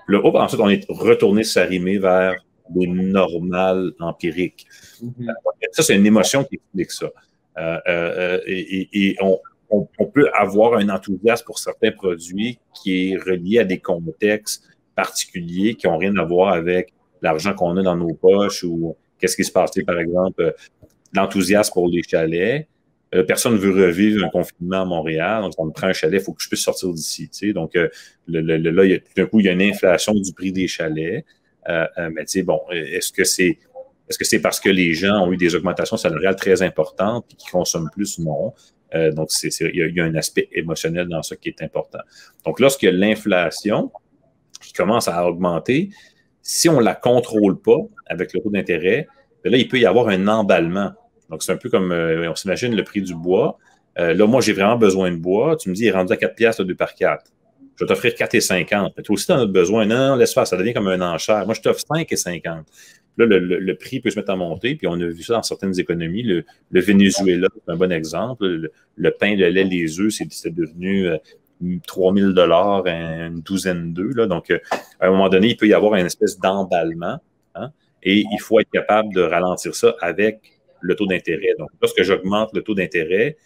Là, 0.07 0.19
ensuite, 0.23 0.61
on 0.61 0.69
est 0.69 0.85
retourné 0.89 1.43
s'arrimer 1.43 1.99
vers 1.99 2.35
des 2.75 2.87
normales 2.87 3.91
empiriques. 3.99 4.65
Mm-hmm. 5.03 5.33
Ça, 5.71 5.83
c'est 5.83 5.95
une 5.95 6.05
émotion 6.05 6.43
qui 6.43 6.55
explique 6.55 6.91
ça. 6.91 7.09
Euh, 7.57 7.79
euh, 7.87 8.39
et, 8.47 9.15
on, 9.21 9.39
peut 10.13 10.29
avoir 10.33 10.75
un 10.75 10.89
enthousiasme 10.89 11.45
pour 11.45 11.57
certains 11.57 11.91
produits 11.91 12.59
qui 12.75 13.09
est 13.09 13.17
relié 13.17 13.59
à 13.59 13.63
des 13.63 13.79
contextes 13.79 14.63
particuliers 14.95 15.73
qui 15.73 15.87
n'ont 15.87 15.97
rien 15.97 16.15
à 16.17 16.23
voir 16.23 16.53
avec 16.53 16.93
l'argent 17.23 17.55
qu'on 17.55 17.75
a 17.77 17.81
dans 17.81 17.95
nos 17.95 18.13
poches 18.13 18.63
ou 18.63 18.95
qu'est-ce 19.17 19.35
qui 19.35 19.43
se 19.43 19.51
passe, 19.51 19.71
par 19.87 19.99
exemple, 19.99 20.53
l'enthousiasme 21.13 21.73
pour 21.73 21.87
les 21.87 22.03
chalets. 22.03 22.67
personne 23.27 23.53
ne 23.53 23.57
veut 23.57 23.87
revivre 23.87 24.23
un 24.23 24.29
confinement 24.29 24.81
à 24.81 24.85
Montréal, 24.85 25.41
donc 25.41 25.53
on 25.57 25.65
me 25.65 25.71
prend 25.71 25.87
un 25.87 25.93
chalet, 25.93 26.21
il 26.21 26.23
faut 26.23 26.33
que 26.33 26.43
je 26.43 26.49
puisse 26.49 26.61
sortir 26.61 26.93
d'ici. 26.93 27.29
Donc 27.53 27.73
là, 28.27 28.49
tout 28.59 29.01
d'un 29.17 29.25
coup, 29.25 29.39
il 29.39 29.47
y 29.47 29.49
a 29.49 29.53
une 29.53 29.61
inflation 29.63 30.13
du 30.13 30.33
prix 30.33 30.51
des 30.51 30.67
chalets. 30.67 31.25
Euh, 31.69 31.87
euh, 31.97 32.09
mais 32.13 32.25
tu 32.25 32.39
sais, 32.39 32.43
bon, 32.43 32.61
est-ce 32.71 33.11
que 33.11 33.23
c'est 33.23 33.59
est-ce 34.09 34.17
que 34.17 34.25
c'est 34.25 34.41
parce 34.41 34.59
que 34.59 34.69
les 34.69 34.93
gens 34.93 35.25
ont 35.25 35.31
eu 35.31 35.37
des 35.37 35.55
augmentations 35.55 35.95
salariales 35.95 36.35
très 36.35 36.61
importantes 36.61 37.25
et 37.31 37.35
qui 37.35 37.47
consomment 37.47 37.89
plus? 37.91 38.19
Non? 38.19 38.53
Euh, 38.95 39.11
donc, 39.11 39.29
il, 39.41 39.93
y 39.95 39.99
a, 39.99 40.03
un 40.03 40.15
aspect 40.15 40.49
émotionnel 40.51 41.07
dans 41.07 41.23
ça 41.23 41.37
qui 41.37 41.49
est 41.49 41.61
important. 41.61 41.99
Donc, 42.45 42.59
a 42.61 42.91
l'inflation 42.91 43.91
qui 44.61 44.73
commence 44.73 45.07
à 45.07 45.25
augmenter, 45.25 45.89
si 46.41 46.67
on 46.67 46.79
ne 46.79 46.83
la 46.83 46.95
contrôle 46.95 47.59
pas 47.59 47.79
avec 48.05 48.33
le 48.33 48.41
taux 48.41 48.49
d'intérêt, 48.49 49.07
ben 49.43 49.51
là, 49.51 49.57
il 49.57 49.69
peut 49.69 49.79
y 49.79 49.85
avoir 49.85 50.09
un 50.09 50.27
emballement. 50.27 50.91
Donc, 51.29 51.41
c'est 51.41 51.53
un 51.53 51.57
peu 51.57 51.69
comme, 51.69 51.91
on 51.91 52.35
s'imagine 52.35 52.75
le 52.75 52.83
prix 52.83 53.01
du 53.01 53.15
bois. 53.15 53.57
là, 53.95 54.27
moi, 54.27 54.41
j'ai 54.41 54.53
vraiment 54.53 54.77
besoin 54.77 55.11
de 55.11 55.17
bois. 55.17 55.55
Tu 55.55 55.69
me 55.69 55.75
dis, 55.75 55.83
il 55.83 55.87
est 55.87 55.91
rendu 55.91 56.11
à 56.11 56.17
4 56.17 56.35
piastres, 56.35 56.65
2 56.65 56.75
par 56.75 56.93
4 56.93 57.23
je 57.75 57.83
vais 57.83 57.87
t'offrir 57.87 58.13
4,50. 58.13 58.91
Mais 58.95 59.03
toi 59.03 59.13
aussi, 59.13 59.25
tu 59.25 59.31
en 59.31 59.39
as 59.39 59.45
besoin. 59.45 59.85
Non, 59.85 60.09
non, 60.09 60.15
laisse 60.15 60.33
faire, 60.33 60.45
ça 60.45 60.57
devient 60.57 60.73
comme 60.73 60.87
un 60.87 61.01
enchère. 61.01 61.45
Moi, 61.45 61.53
je 61.53 61.61
t'offre 61.61 61.81
5,50. 61.89 62.63
Là, 63.17 63.25
le, 63.27 63.75
prix 63.75 63.99
peut 63.99 64.09
se 64.09 64.17
mettre 64.17 64.31
à 64.31 64.35
monter, 64.35 64.75
puis 64.75 64.87
on 64.87 64.93
a 64.93 65.05
vu 65.05 65.21
ça 65.21 65.33
dans 65.33 65.43
certaines 65.43 65.79
économies. 65.79 66.23
Le, 66.23 66.45
Venezuela, 66.71 67.47
c'est 67.53 67.71
un 67.71 67.75
bon 67.75 67.91
exemple. 67.91 68.69
Le, 68.95 69.11
pain, 69.11 69.35
le 69.35 69.49
lait, 69.49 69.63
les 69.63 69.99
œufs, 69.99 70.13
c'est 70.29 70.53
devenu 70.53 71.07
3 71.85 72.13
000 72.13 72.31
dollars, 72.31 72.85
une 72.87 73.41
douzaine 73.41 73.93
d'œufs. 73.93 74.15
Donc, 74.27 74.49
euh, 74.51 74.59
à 74.99 75.07
un 75.07 75.11
moment 75.11 75.29
donné, 75.29 75.49
il 75.49 75.57
peut 75.57 75.67
y 75.67 75.73
avoir 75.73 75.95
une 75.95 76.05
espèce 76.05 76.39
d'emballement. 76.39 77.19
Hein, 77.55 77.71
et 78.01 78.25
il 78.31 78.39
faut 78.41 78.59
être 78.59 78.69
capable 78.71 79.13
de 79.13 79.21
ralentir 79.21 79.75
ça 79.75 79.95
avec 80.01 80.39
le 80.81 80.95
taux 80.95 81.05
d'intérêt. 81.05 81.55
Donc, 81.57 81.69
lorsque 81.81 82.03
j'augmente 82.03 82.49
le 82.53 82.61
taux 82.61 82.75
d'intérêt, 82.75 83.37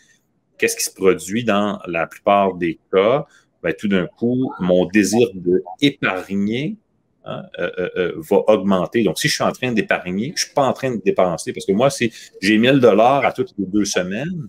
qu'est-ce 0.58 0.76
qui 0.76 0.84
se 0.84 0.94
produit 0.94 1.44
dans 1.44 1.80
la 1.88 2.08
plupart 2.08 2.56
des 2.56 2.80
cas? 2.92 3.26
Ben, 3.64 3.74
tout 3.74 3.88
d'un 3.88 4.06
coup, 4.06 4.52
mon 4.60 4.86
désir 4.86 5.28
d'épargner 5.82 6.76
hein, 7.26 7.44
euh, 7.60 7.70
euh, 7.80 7.90
euh, 7.98 8.14
va 8.18 8.44
augmenter. 8.48 9.04
Donc, 9.04 9.18
si 9.18 9.28
je 9.28 9.34
suis 9.34 9.44
en 9.44 9.52
train 9.52 9.72
d'épargner, 9.72 10.28
je 10.28 10.32
ne 10.32 10.38
suis 10.38 10.54
pas 10.54 10.64
en 10.64 10.74
train 10.74 10.96
de 10.96 11.02
dépenser. 11.04 11.54
Parce 11.54 11.66
que 11.66 11.72
moi, 11.72 11.90
si 11.90 12.12
j'ai 12.40 12.58
1000 12.58 12.80
dollars 12.80 13.26
à 13.26 13.32
toutes 13.32 13.54
les 13.58 13.66
deux 13.66 13.86
semaines, 13.86 14.48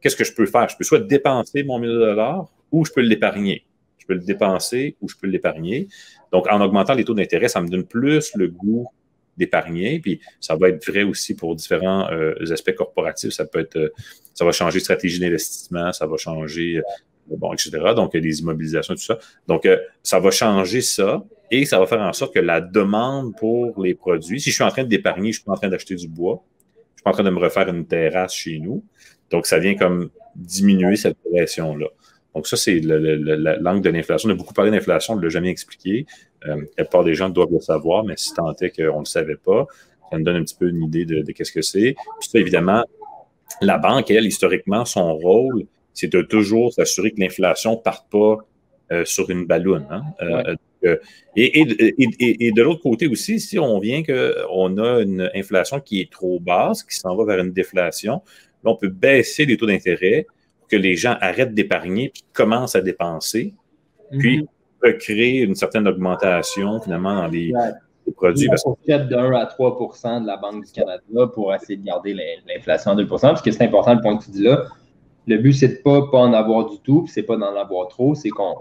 qu'est-ce 0.00 0.16
que 0.16 0.24
je 0.24 0.32
peux 0.32 0.46
faire? 0.46 0.68
Je 0.68 0.76
peux 0.76 0.84
soit 0.84 1.00
dépenser 1.00 1.64
mon 1.64 1.78
1000 1.78 1.90
dollars 1.90 2.46
ou 2.70 2.84
je 2.84 2.92
peux 2.92 3.00
l'épargner. 3.00 3.64
Je 3.98 4.06
peux 4.06 4.14
le 4.14 4.20
dépenser 4.20 4.96
ou 5.00 5.08
je 5.08 5.16
peux 5.16 5.26
l'épargner. 5.26 5.88
Donc, 6.30 6.46
en 6.48 6.60
augmentant 6.60 6.94
les 6.94 7.04
taux 7.04 7.14
d'intérêt, 7.14 7.48
ça 7.48 7.60
me 7.60 7.68
donne 7.68 7.84
plus 7.84 8.32
le 8.36 8.48
goût 8.48 8.86
d'épargner. 9.36 9.98
Puis 9.98 10.20
ça 10.40 10.54
va 10.54 10.68
être 10.68 10.86
vrai 10.86 11.02
aussi 11.02 11.34
pour 11.34 11.56
différents 11.56 12.06
aspects 12.52 12.74
corporatifs. 12.74 13.32
Ça 13.32 13.46
peut 13.46 13.60
être, 13.60 13.92
ça 14.32 14.44
va 14.44 14.52
changer 14.52 14.78
stratégie 14.78 15.18
d'investissement, 15.18 15.92
ça 15.92 16.06
va 16.06 16.16
changer 16.16 16.80
bon, 17.28 17.52
etc. 17.52 17.70
Donc, 17.94 18.10
il 18.14 18.16
y 18.16 18.18
a 18.18 18.22
des 18.22 18.40
immobilisations, 18.40 18.94
tout 18.94 19.02
ça. 19.02 19.18
Donc, 19.46 19.66
euh, 19.66 19.78
ça 20.02 20.18
va 20.18 20.30
changer 20.30 20.80
ça 20.80 21.24
et 21.50 21.64
ça 21.64 21.78
va 21.78 21.86
faire 21.86 22.00
en 22.00 22.12
sorte 22.12 22.34
que 22.34 22.40
la 22.40 22.60
demande 22.60 23.36
pour 23.36 23.82
les 23.82 23.94
produits, 23.94 24.40
si 24.40 24.50
je 24.50 24.54
suis 24.54 24.64
en 24.64 24.70
train 24.70 24.84
d'épargner, 24.84 25.32
je 25.32 25.38
suis 25.38 25.44
pas 25.44 25.52
en 25.52 25.56
train 25.56 25.68
d'acheter 25.68 25.94
du 25.94 26.08
bois, 26.08 26.42
je 26.94 27.00
suis 27.00 27.02
pas 27.04 27.10
en 27.10 27.14
train 27.14 27.24
de 27.24 27.30
me 27.30 27.38
refaire 27.38 27.68
une 27.68 27.86
terrasse 27.86 28.34
chez 28.34 28.58
nous. 28.58 28.84
Donc, 29.30 29.46
ça 29.46 29.58
vient 29.58 29.74
comme 29.74 30.10
diminuer 30.36 30.96
cette 30.96 31.16
pression-là. 31.30 31.86
Donc, 32.34 32.46
ça, 32.46 32.56
c'est 32.56 32.80
l'angle 32.80 33.80
de 33.80 33.90
l'inflation. 33.90 34.28
On 34.28 34.32
a 34.32 34.36
beaucoup 34.36 34.54
parlé 34.54 34.70
d'inflation, 34.70 35.14
on 35.14 35.16
ne 35.16 35.22
l'a 35.22 35.28
jamais 35.28 35.50
expliqué. 35.50 36.06
Euh, 36.46 36.56
la 36.76 36.84
plupart 36.84 37.04
des 37.04 37.14
gens 37.14 37.28
doivent 37.28 37.52
le 37.52 37.60
savoir, 37.60 38.04
mais 38.04 38.14
si 38.16 38.34
tant 38.34 38.52
est 38.60 38.70
qu'on 38.70 38.94
ne 38.94 38.98
le 39.00 39.04
savait 39.04 39.36
pas, 39.36 39.66
ça 40.10 40.18
nous 40.18 40.24
donne 40.24 40.36
un 40.36 40.42
petit 40.44 40.56
peu 40.56 40.68
une 40.68 40.82
idée 40.82 41.04
de, 41.04 41.22
de 41.22 41.32
qu'est-ce 41.32 41.52
que 41.52 41.62
c'est. 41.62 41.94
Puis 42.20 42.28
ça, 42.28 42.38
évidemment, 42.38 42.84
la 43.60 43.78
banque, 43.78 44.10
elle, 44.10 44.26
historiquement, 44.26 44.84
son 44.84 45.14
rôle, 45.14 45.64
c'est 45.94 46.12
de 46.12 46.22
toujours 46.22 46.72
s'assurer 46.72 47.12
que 47.12 47.20
l'inflation 47.20 47.72
ne 47.72 47.76
parte 47.76 48.10
pas 48.10 48.38
euh, 48.92 49.04
sur 49.06 49.30
une 49.30 49.46
balloune. 49.46 49.86
Hein. 49.90 50.02
Euh, 50.20 50.54
euh, 50.84 50.96
et, 51.36 52.46
et, 52.46 52.52
de 52.52 52.62
l'autre 52.62 52.82
côté 52.82 53.06
aussi, 53.06 53.40
si 53.40 53.58
on 53.58 53.78
vient 53.78 54.02
qu'on 54.02 54.76
a 54.76 55.00
une 55.00 55.30
inflation 55.34 55.80
qui 55.80 56.02
est 56.02 56.12
trop 56.12 56.38
basse, 56.38 56.82
qui 56.82 56.94
s'en 56.94 57.16
va 57.16 57.24
vers 57.24 57.42
une 57.42 57.52
déflation, 57.52 58.20
là, 58.62 58.70
on 58.70 58.76
peut 58.76 58.90
baisser 58.90 59.46
les 59.46 59.56
taux 59.56 59.66
d'intérêt 59.66 60.26
pour 60.58 60.68
que 60.68 60.76
les 60.76 60.96
gens 60.96 61.16
arrêtent 61.22 61.54
d'épargner 61.54 62.10
puis 62.10 62.24
commencent 62.34 62.76
à 62.76 62.82
dépenser, 62.82 63.54
puis 64.18 64.40
mm-hmm. 64.40 64.46
recréer 64.92 65.40
une 65.40 65.54
certaine 65.54 65.88
augmentation 65.88 66.78
finalement 66.82 67.14
dans 67.14 67.28
les, 67.28 67.52
produits. 68.14 68.48
Parce 68.48 68.64
fait 68.84 68.98
de 68.98 69.16
1 69.16 69.32
à 69.32 69.46
3 69.46 69.78
de 70.20 70.26
la 70.26 70.36
Banque 70.36 70.66
du 70.66 70.72
Canada 70.72 71.26
pour 71.32 71.54
essayer 71.54 71.78
de 71.78 71.86
garder 71.86 72.14
l'inflation 72.46 72.90
à 72.90 72.94
2 72.96 73.06
parce 73.06 73.40
que 73.40 73.50
c'est 73.50 73.64
important 73.64 73.94
le 73.94 74.02
point 74.02 74.18
que 74.18 74.24
tu 74.24 74.30
dis 74.30 74.42
là 74.42 74.66
le 75.26 75.38
but, 75.38 75.52
c'est 75.52 75.68
de 75.68 75.72
ne 75.74 75.78
pas, 75.78 76.10
pas 76.10 76.18
en 76.18 76.32
avoir 76.32 76.70
du 76.70 76.78
tout, 76.80 77.02
puis 77.02 77.12
c'est 77.12 77.22
pas 77.22 77.36
d'en 77.36 77.56
avoir 77.56 77.88
trop. 77.88 78.14
C'est 78.14 78.30
qu'on 78.30 78.56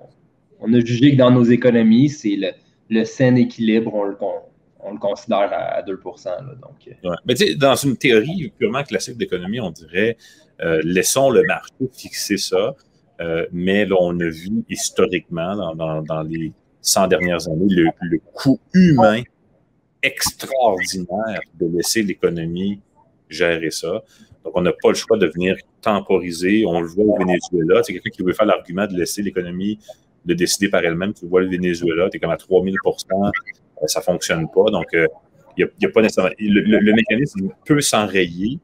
on 0.59 0.73
a 0.73 0.79
jugé 0.79 1.11
que 1.11 1.17
dans 1.17 1.31
nos 1.31 1.43
économies, 1.43 2.09
c'est 2.09 2.35
le, 2.35 2.51
le 2.89 3.03
sain 3.03 3.35
équilibre, 3.35 3.93
on 3.93 4.03
le, 4.05 4.17
on, 4.79 4.93
le 4.93 4.99
considère 4.99 5.49
à, 5.51 5.81
2 5.81 5.99
donc, 6.03 6.87
euh. 6.87 7.09
Mais 7.25 7.35
dans 7.55 7.75
une 7.75 7.97
théorie 7.97 8.51
purement 8.57 8.83
classique 8.83 9.17
d'économie, 9.17 9.59
on 9.59 9.71
dirait 9.71 10.17
euh, 10.61 10.81
laissons 10.83 11.29
le 11.29 11.43
marché 11.43 11.73
fixer 11.93 12.37
ça. 12.37 12.75
Euh, 13.19 13.45
mais 13.51 13.85
là, 13.85 13.95
on 13.99 14.17
a 14.19 14.29
vu 14.29 14.63
historiquement, 14.69 15.75
dans, 15.75 16.01
dans, 16.01 16.23
les 16.23 16.51
100 16.81 17.07
dernières 17.07 17.47
années, 17.47 17.67
le, 17.69 17.87
le 18.01 18.19
coût 18.33 18.59
humain 18.73 19.21
extraordinaire 20.01 21.41
de 21.59 21.67
laisser 21.67 22.03
l'économie 22.03 22.79
gérer 23.29 23.71
ça. 23.71 24.03
Donc, 24.43 24.53
on 24.55 24.61
n'a 24.61 24.71
pas 24.71 24.89
le 24.89 24.95
choix 24.95 25.17
de 25.17 25.27
venir 25.27 25.55
temporiser. 25.81 26.65
On 26.67 26.81
le 26.81 26.87
voit 26.87 27.05
au 27.05 27.17
Venezuela. 27.17 27.81
C'est 27.83 27.93
quelqu'un 27.93 28.09
qui 28.09 28.23
veut 28.23 28.33
faire 28.33 28.45
l'argument 28.45 28.87
de 28.87 28.93
laisser 28.93 29.21
l'économie 29.21 29.79
de 30.25 30.33
décider 30.33 30.69
par 30.69 30.83
elle-même. 30.83 31.13
Tu 31.13 31.25
vois 31.25 31.41
le 31.41 31.49
Venezuela, 31.49 32.09
tu 32.09 32.17
es 32.17 32.19
comme 32.19 32.31
à 32.31 32.35
3000% 32.35 33.05
euh, 33.11 33.87
ça 33.87 33.99
ne 33.99 34.03
fonctionne 34.03 34.47
pas. 34.49 34.69
Donc, 34.71 34.87
il 34.93 34.99
euh, 35.63 35.67
n'y 35.79 35.85
a, 35.85 35.89
pas 35.89 36.01
nécessairement. 36.01 36.31
Le, 36.39 36.93
mécanisme 36.93 37.49
peut 37.65 37.81
s'enrayer 37.81 38.59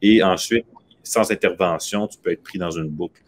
et 0.00 0.22
ensuite, 0.22 0.66
sans 1.02 1.30
intervention, 1.30 2.06
tu 2.06 2.18
peux 2.18 2.32
être 2.32 2.42
pris 2.42 2.58
dans 2.58 2.70
une 2.70 2.88
boucle. 2.88 3.20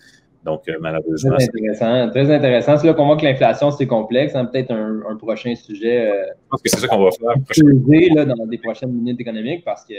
Donc, 0.44 0.68
euh, 0.68 0.76
malheureusement. 0.80 1.36
Très 1.36 1.44
intéressant. 1.44 2.10
Très 2.10 2.30
intéressant. 2.30 2.76
C'est 2.76 2.86
là 2.86 2.94
qu'on 2.94 3.06
voit 3.06 3.16
que 3.16 3.24
l'inflation, 3.24 3.70
c'est 3.70 3.86
complexe. 3.86 4.34
Hein. 4.34 4.44
Peut-être 4.44 4.72
un, 4.72 5.16
prochain 5.16 5.54
sujet. 5.54 6.06
Euh, 6.06 6.24
Je 6.26 6.48
pense 6.50 6.62
que 6.62 6.68
c'est 6.68 6.80
ça 6.80 6.88
qu'on 6.88 7.02
va 7.02 7.10
faire. 7.10 8.14
Là, 8.14 8.24
dans 8.26 8.46
des 8.46 8.58
prochaines 8.58 8.92
minutes 8.92 9.20
économiques 9.20 9.64
parce 9.64 9.84
que 9.84 9.94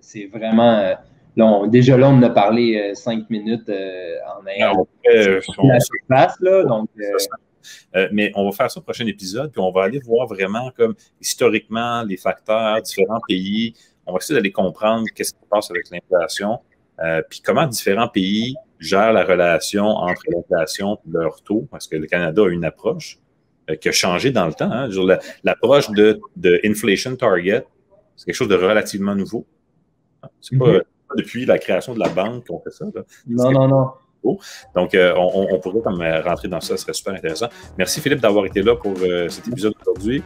c'est 0.00 0.26
vraiment. 0.26 0.94
Euh, 1.38 1.62
là, 1.62 1.66
déjà 1.68 1.96
là, 1.96 2.08
on 2.08 2.22
a 2.22 2.30
parlé 2.30 2.92
cinq 2.94 3.28
minutes 3.30 3.70
en 3.70 4.46
ayant 4.46 4.86
la 5.04 5.80
surface. 5.80 6.36
Là, 6.40 6.64
donc, 6.64 6.88
mais 8.12 8.32
on 8.34 8.44
va 8.44 8.52
faire 8.52 8.70
ça 8.70 8.80
au 8.80 8.82
prochain 8.82 9.06
épisode, 9.06 9.52
puis 9.52 9.60
on 9.60 9.70
va 9.70 9.84
aller 9.84 10.00
voir 10.00 10.26
vraiment 10.26 10.70
comme 10.76 10.94
historiquement 11.20 12.02
les 12.02 12.16
facteurs, 12.16 12.80
différents 12.82 13.20
pays. 13.28 13.74
On 14.06 14.12
va 14.12 14.18
essayer 14.18 14.34
d'aller 14.34 14.52
comprendre 14.52 15.06
qu'est-ce 15.14 15.34
qui 15.34 15.40
se 15.40 15.48
passe 15.48 15.70
avec 15.70 15.84
l'inflation, 15.90 16.58
puis 17.28 17.40
comment 17.44 17.66
différents 17.66 18.08
pays 18.08 18.56
gèrent 18.78 19.12
la 19.12 19.24
relation 19.24 19.84
entre 19.84 20.22
l'inflation 20.28 20.94
et 20.94 21.12
leur 21.12 21.42
taux, 21.42 21.68
parce 21.70 21.86
que 21.86 21.96
le 21.96 22.06
Canada 22.06 22.42
a 22.42 22.48
une 22.48 22.64
approche 22.64 23.18
euh, 23.70 23.76
qui 23.76 23.88
a 23.88 23.92
changé 23.92 24.30
dans 24.30 24.46
le 24.46 24.54
temps. 24.54 24.70
Hein. 24.70 24.88
L'approche 25.44 25.90
de, 25.90 26.20
de, 26.36 26.60
Inflation 26.64 27.14
Target, 27.16 27.64
c'est 28.16 28.26
quelque 28.26 28.34
chose 28.34 28.48
de 28.48 28.54
relativement 28.54 29.14
nouveau. 29.14 29.46
C'est 30.40 30.58
pas, 30.58 30.72
pas, 30.72 30.80
depuis 31.16 31.46
la 31.46 31.58
création 31.58 31.94
de 31.94 32.00
la 32.00 32.08
banque 32.08 32.46
qu'on 32.46 32.60
fait 32.60 32.70
ça. 32.70 32.84
Non, 33.26 33.52
non, 33.52 33.68
non. 33.68 33.90
Donc, 34.74 34.94
euh, 34.94 35.14
on, 35.16 35.58
pourrait 35.60 35.80
comme 35.80 36.02
euh, 36.02 36.20
rentrer 36.20 36.48
dans 36.48 36.60
ça, 36.60 36.76
ce 36.76 36.82
serait 36.82 36.92
super 36.92 37.14
intéressant. 37.14 37.48
Merci 37.78 38.02
Philippe 38.02 38.20
d'avoir 38.20 38.44
été 38.44 38.60
là 38.62 38.76
pour 38.76 38.94
cet 39.28 39.48
épisode 39.48 39.72
aujourd'hui. 39.80 40.22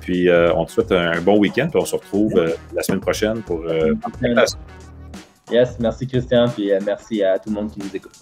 Puis, 0.00 0.28
on 0.30 0.64
te 0.64 0.72
souhaite 0.72 0.92
un, 0.92 1.20
bon 1.20 1.38
week-end, 1.38 1.68
puis 1.70 1.80
on 1.80 1.84
se 1.84 1.94
retrouve 1.94 2.34
la 2.74 2.82
semaine 2.82 3.00
prochaine 3.00 3.42
pour 3.42 3.64
Yes, 5.50 5.78
merci 5.80 6.06
Christian, 6.06 6.48
puis 6.48 6.70
euh, 6.72 6.78
merci 6.84 7.22
à 7.22 7.38
tout 7.38 7.48
le 7.48 7.54
monde 7.54 7.70
qui 7.70 7.80
nous 7.80 7.96
écoute. 7.96 8.12